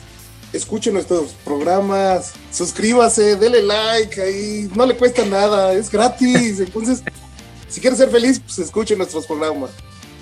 Escuche 0.53 0.91
nuestros 0.91 1.31
programas, 1.43 2.33
suscríbase, 2.51 3.35
dele 3.35 3.61
like, 3.61 4.21
ahí 4.21 4.69
no 4.75 4.85
le 4.85 4.95
cuesta 4.95 5.25
nada, 5.25 5.73
es 5.73 5.89
gratis. 5.89 6.59
Entonces, 6.59 7.03
si 7.67 7.81
quieres 7.81 7.99
ser 7.99 8.09
feliz, 8.09 8.39
pues 8.39 8.59
escuche 8.59 8.95
nuestros 8.95 9.25
programas. 9.25 9.71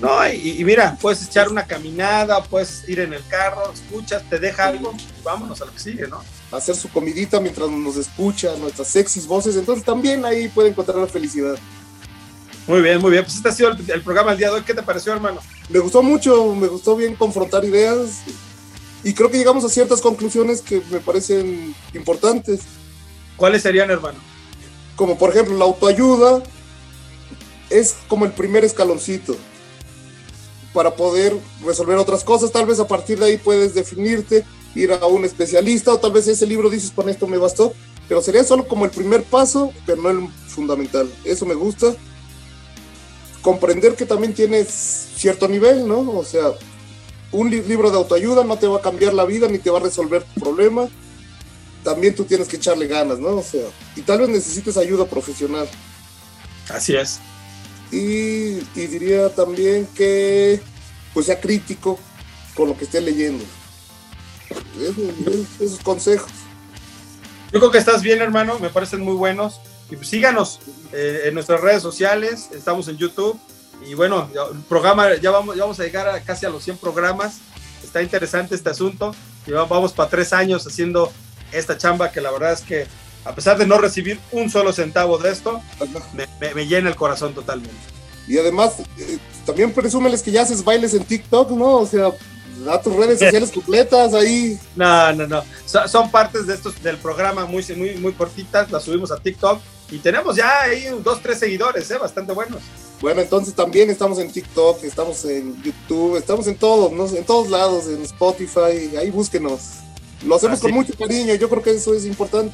No, 0.02 0.28
y, 0.28 0.62
mira, 0.66 0.98
puedes 1.02 1.26
echar 1.26 1.48
una 1.48 1.66
caminada, 1.66 2.44
puedes 2.44 2.88
ir 2.90 3.00
en 3.00 3.14
el 3.14 3.26
carro, 3.28 3.72
escuchas, 3.72 4.24
te 4.30 4.40
deja 4.40 4.66
algo, 4.66 4.94
vámonos 5.24 5.62
a 5.62 5.66
lo 5.66 5.72
que 5.72 5.80
sigue, 5.80 6.08
¿no? 6.08 6.22
Hacer 6.52 6.76
su 6.76 6.90
comidita 6.90 7.40
mientras 7.40 7.70
nos 7.70 7.96
escucha, 7.96 8.56
nuestras 8.58 8.90
sexys 8.90 9.26
voces, 9.26 9.56
entonces 9.56 9.86
también 9.86 10.26
ahí 10.26 10.50
puede 10.50 10.70
encontrar 10.70 10.98
la 10.98 11.08
felicidad. 11.08 11.58
Muy 12.68 12.82
bien, 12.82 13.00
muy 13.00 13.12
bien. 13.12 13.24
Pues 13.24 13.36
este 13.36 13.50
ha 13.50 13.52
sido 13.52 13.72
el, 13.72 14.02
programa 14.02 14.32
del 14.32 14.40
día 14.40 14.50
de 14.50 14.56
hoy. 14.56 14.62
¿Qué 14.64 14.74
te 14.74 14.82
pareció, 14.82 15.14
hermano? 15.14 15.40
Me 15.70 15.80
gustó 15.80 16.04
mucho, 16.04 16.54
me 16.56 16.68
gustó 16.68 16.96
bien 16.96 17.16
confrontar 17.16 17.66
ideas 17.66 18.22
y 19.04 19.14
creo 19.14 19.32
que 19.32 19.38
llegamos 19.38 19.64
a 19.64 19.70
ciertas 19.70 20.02
conclusiones 20.02 20.62
que 20.62 20.82
me 20.92 21.00
parecen 21.00 21.76
importantes. 21.94 22.62
¿Cuáles 23.36 23.64
serían, 23.64 23.90
hermano? 23.90 24.20
Como 24.96 25.18
por 25.18 25.32
ejemplo, 25.32 25.58
la 25.58 25.66
autoayuda 25.66 26.44
es 27.70 27.96
como 28.08 28.26
el 28.26 28.32
primer 28.32 28.64
escaloncito 28.64 29.36
para 30.74 30.96
poder 30.96 31.36
resolver 31.64 31.98
otras 31.98 32.24
cosas. 32.24 32.52
Tal 32.52 32.66
vez 32.66 32.80
a 32.80 32.88
partir 32.88 33.18
de 33.18 33.26
ahí 33.26 33.38
puedes 33.38 33.74
definirte, 33.74 34.46
ir 34.76 34.92
a 34.92 35.06
un 35.08 35.26
especialista 35.26 35.94
o 35.94 36.00
tal 36.00 36.12
vez 36.12 36.28
ese 36.28 36.46
libro 36.46 36.70
dices, 36.70 36.92
con 36.92 37.10
esto 37.10 37.28
me 37.28 37.38
bastó, 37.38 37.74
pero 38.08 38.22
sería 38.22 38.44
solo 38.44 38.68
como 38.68 38.86
el 38.86 38.92
primer 38.92 39.24
paso, 39.24 39.74
pero 39.86 40.02
no 40.02 40.10
el 40.10 40.28
fundamental. 40.48 41.10
Eso 41.24 41.46
me 41.46 41.56
gusta 41.56 41.96
comprender 43.46 43.94
que 43.94 44.08
también 44.08 44.34
tienes 44.34 44.68
cierto 45.16 45.48
nivel, 45.48 45.88
¿no? 45.88 46.00
O 46.00 46.26
sea, 46.26 46.54
un 47.32 47.52
libro 47.52 47.92
de 47.92 47.98
autoayuda 47.98 48.44
no 48.44 48.58
te 48.58 48.66
va 48.66 48.80
a 48.80 48.82
cambiar 48.82 49.14
la 49.14 49.24
vida 49.24 49.48
ni 49.48 49.60
te 49.60 49.70
va 49.70 49.78
a 49.78 49.84
resolver 49.84 50.24
tu 50.24 50.42
problema. 50.42 50.90
También 51.84 52.16
tú 52.16 52.24
tienes 52.24 52.48
que 52.48 52.56
echarle 52.56 52.88
ganas, 52.88 53.20
¿no? 53.20 53.36
O 53.36 53.44
sea, 53.44 53.68
y 53.96 54.02
tal 54.02 54.22
vez 54.22 54.30
necesites 54.30 54.78
ayuda 54.78 55.06
profesional. 55.06 55.70
Así 56.70 56.96
es. 56.96 57.20
Y, 57.92 58.62
diría 58.74 59.30
también 59.30 59.88
que 59.94 60.60
pues 61.14 61.28
sea 61.28 61.40
crítico 61.40 62.00
con 62.56 62.70
lo 62.70 62.76
que 62.76 62.86
esté 62.86 63.00
leyendo. 63.00 63.46
esos 65.60 65.82
consejos. 65.82 66.32
Yo 67.54 67.60
creo 67.60 67.70
que 67.70 67.78
estás 67.78 68.02
bien, 68.02 68.24
hermano, 68.24 68.58
me 68.58 68.70
parecen 68.72 69.02
muy 69.02 69.14
buenos. 69.14 69.62
Y 69.90 69.96
pues 69.96 70.08
síganos 70.08 70.60
eh, 70.94 71.24
en 71.26 71.34
nuestras 71.34 71.62
redes 71.62 71.82
sociales, 71.82 72.50
estamos 72.54 72.88
en 72.88 72.98
YouTube. 72.98 73.40
Y 73.88 73.94
bueno, 73.94 74.30
el 74.34 74.62
programa, 74.62 75.16
ya 75.16 75.32
vamos, 75.32 75.56
ya 75.56 75.64
vamos 75.64 75.80
a 75.80 75.84
llegar 75.84 76.08
a 76.10 76.22
casi 76.22 76.46
a 76.46 76.50
los 76.50 76.64
100 76.64 76.78
programas. 76.78 77.38
Está 77.84 78.02
interesante 78.02 78.56
este 78.56 78.70
asunto. 78.70 79.14
Y 79.46 79.52
vamos 79.52 79.94
para 79.94 80.10
tres 80.10 80.34
años 80.34 80.66
haciendo 80.66 81.12
esta 81.52 81.78
chamba 81.78 82.12
que 82.12 82.20
la 82.20 82.32
verdad 82.32 82.54
es 82.54 82.62
que, 82.62 82.88
a 83.26 83.36
pesar 83.36 83.58
de 83.58 83.68
no 83.68 83.78
recibir 83.78 84.20
un 84.32 84.50
solo 84.50 84.74
centavo 84.74 85.20
de 85.20 85.32
esto, 85.32 85.62
me, 86.40 86.66
llena 86.66 86.90
el 86.90 86.96
corazón 86.96 87.36
totalmente. 87.36 87.76
Y 88.28 88.40
además, 88.40 88.80
eh, 88.98 89.20
también 89.46 89.72
presúmeles 89.72 90.24
que 90.24 90.32
ya 90.32 90.42
haces 90.42 90.64
bailes 90.64 90.96
en 90.96 91.04
TikTok, 91.04 91.52
¿no? 91.52 91.78
O 91.78 91.86
sea, 91.86 92.12
da 92.66 92.82
tus 92.82 92.96
redes 92.96 93.20
sociales 93.20 93.52
completas 93.52 94.16
ahí. 94.16 94.58
No, 94.76 95.14
no, 95.14 95.28
no. 95.28 95.44
son 95.88 96.10
partes 96.10 96.48
de 96.48 96.56
estos 96.56 96.82
del 96.82 96.98
programa 96.98 97.46
muy, 97.46 97.64
muy, 97.76 97.98
muy 97.98 98.14
cortitas. 98.14 98.72
Las 98.72 98.84
subimos 98.84 99.12
a 99.12 99.18
TikTok 99.18 99.62
y 99.92 99.98
tenemos 100.00 100.36
ya 100.36 100.62
ahí 100.62 100.88
dos, 101.04 101.22
tres 101.22 101.40
seguidores, 101.40 101.90
¿eh? 101.92 101.98
bastante 101.98 102.34
buenos. 102.34 102.62
Bueno, 103.02 103.22
entonces 103.22 103.54
también 103.54 103.90
estamos 103.90 104.20
en 104.20 104.32
TikTok, 104.32 104.84
estamos 104.84 105.24
en 105.26 105.62
YouTube, 105.62 106.18
estamos 106.18 106.48
en 106.48 106.56
todos, 106.56 106.92
¿no? 106.92 107.06
en 107.08 107.26
todos 107.26 107.50
lados, 107.50 107.88
en 107.88 108.02
Spotify, 108.04 108.96
ahí 108.98 109.12
búsquenos. 109.12 109.62
Lo 110.26 110.36
hacemos 110.36 110.60
con 110.60 110.72
mucho 110.72 110.94
cariño, 110.98 111.36
yo 111.36 111.50
creo 111.50 111.62
que 111.62 111.72
eso 111.72 111.94
es 111.94 112.06
importante. 112.06 112.54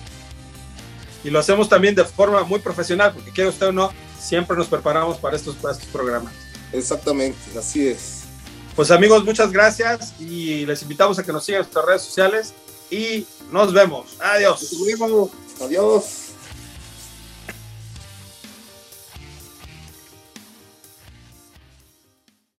Y 1.23 1.29
lo 1.29 1.39
hacemos 1.39 1.69
también 1.69 1.93
de 1.93 2.03
forma 2.03 2.43
muy 2.43 2.59
profesional, 2.59 3.13
porque 3.13 3.31
quiera 3.31 3.49
usted 3.49 3.67
o 3.67 3.71
no, 3.71 3.91
siempre 4.19 4.57
nos 4.57 4.67
preparamos 4.67 5.17
para 5.17 5.35
estos, 5.35 5.55
para 5.55 5.73
estos 5.73 5.87
programas. 5.89 6.33
Exactamente, 6.73 7.37
así 7.57 7.87
es. 7.87 8.21
Pues 8.75 8.89
amigos, 8.89 9.23
muchas 9.23 9.51
gracias 9.51 10.13
y 10.19 10.65
les 10.65 10.81
invitamos 10.81 11.19
a 11.19 11.23
que 11.23 11.31
nos 11.31 11.43
sigan 11.43 11.61
en 11.61 11.63
nuestras 11.63 11.85
redes 11.85 12.01
sociales 12.01 12.53
y 12.89 13.25
nos 13.51 13.73
vemos. 13.73 14.15
Adiós. 14.19 14.73
Adiós. 15.61 16.20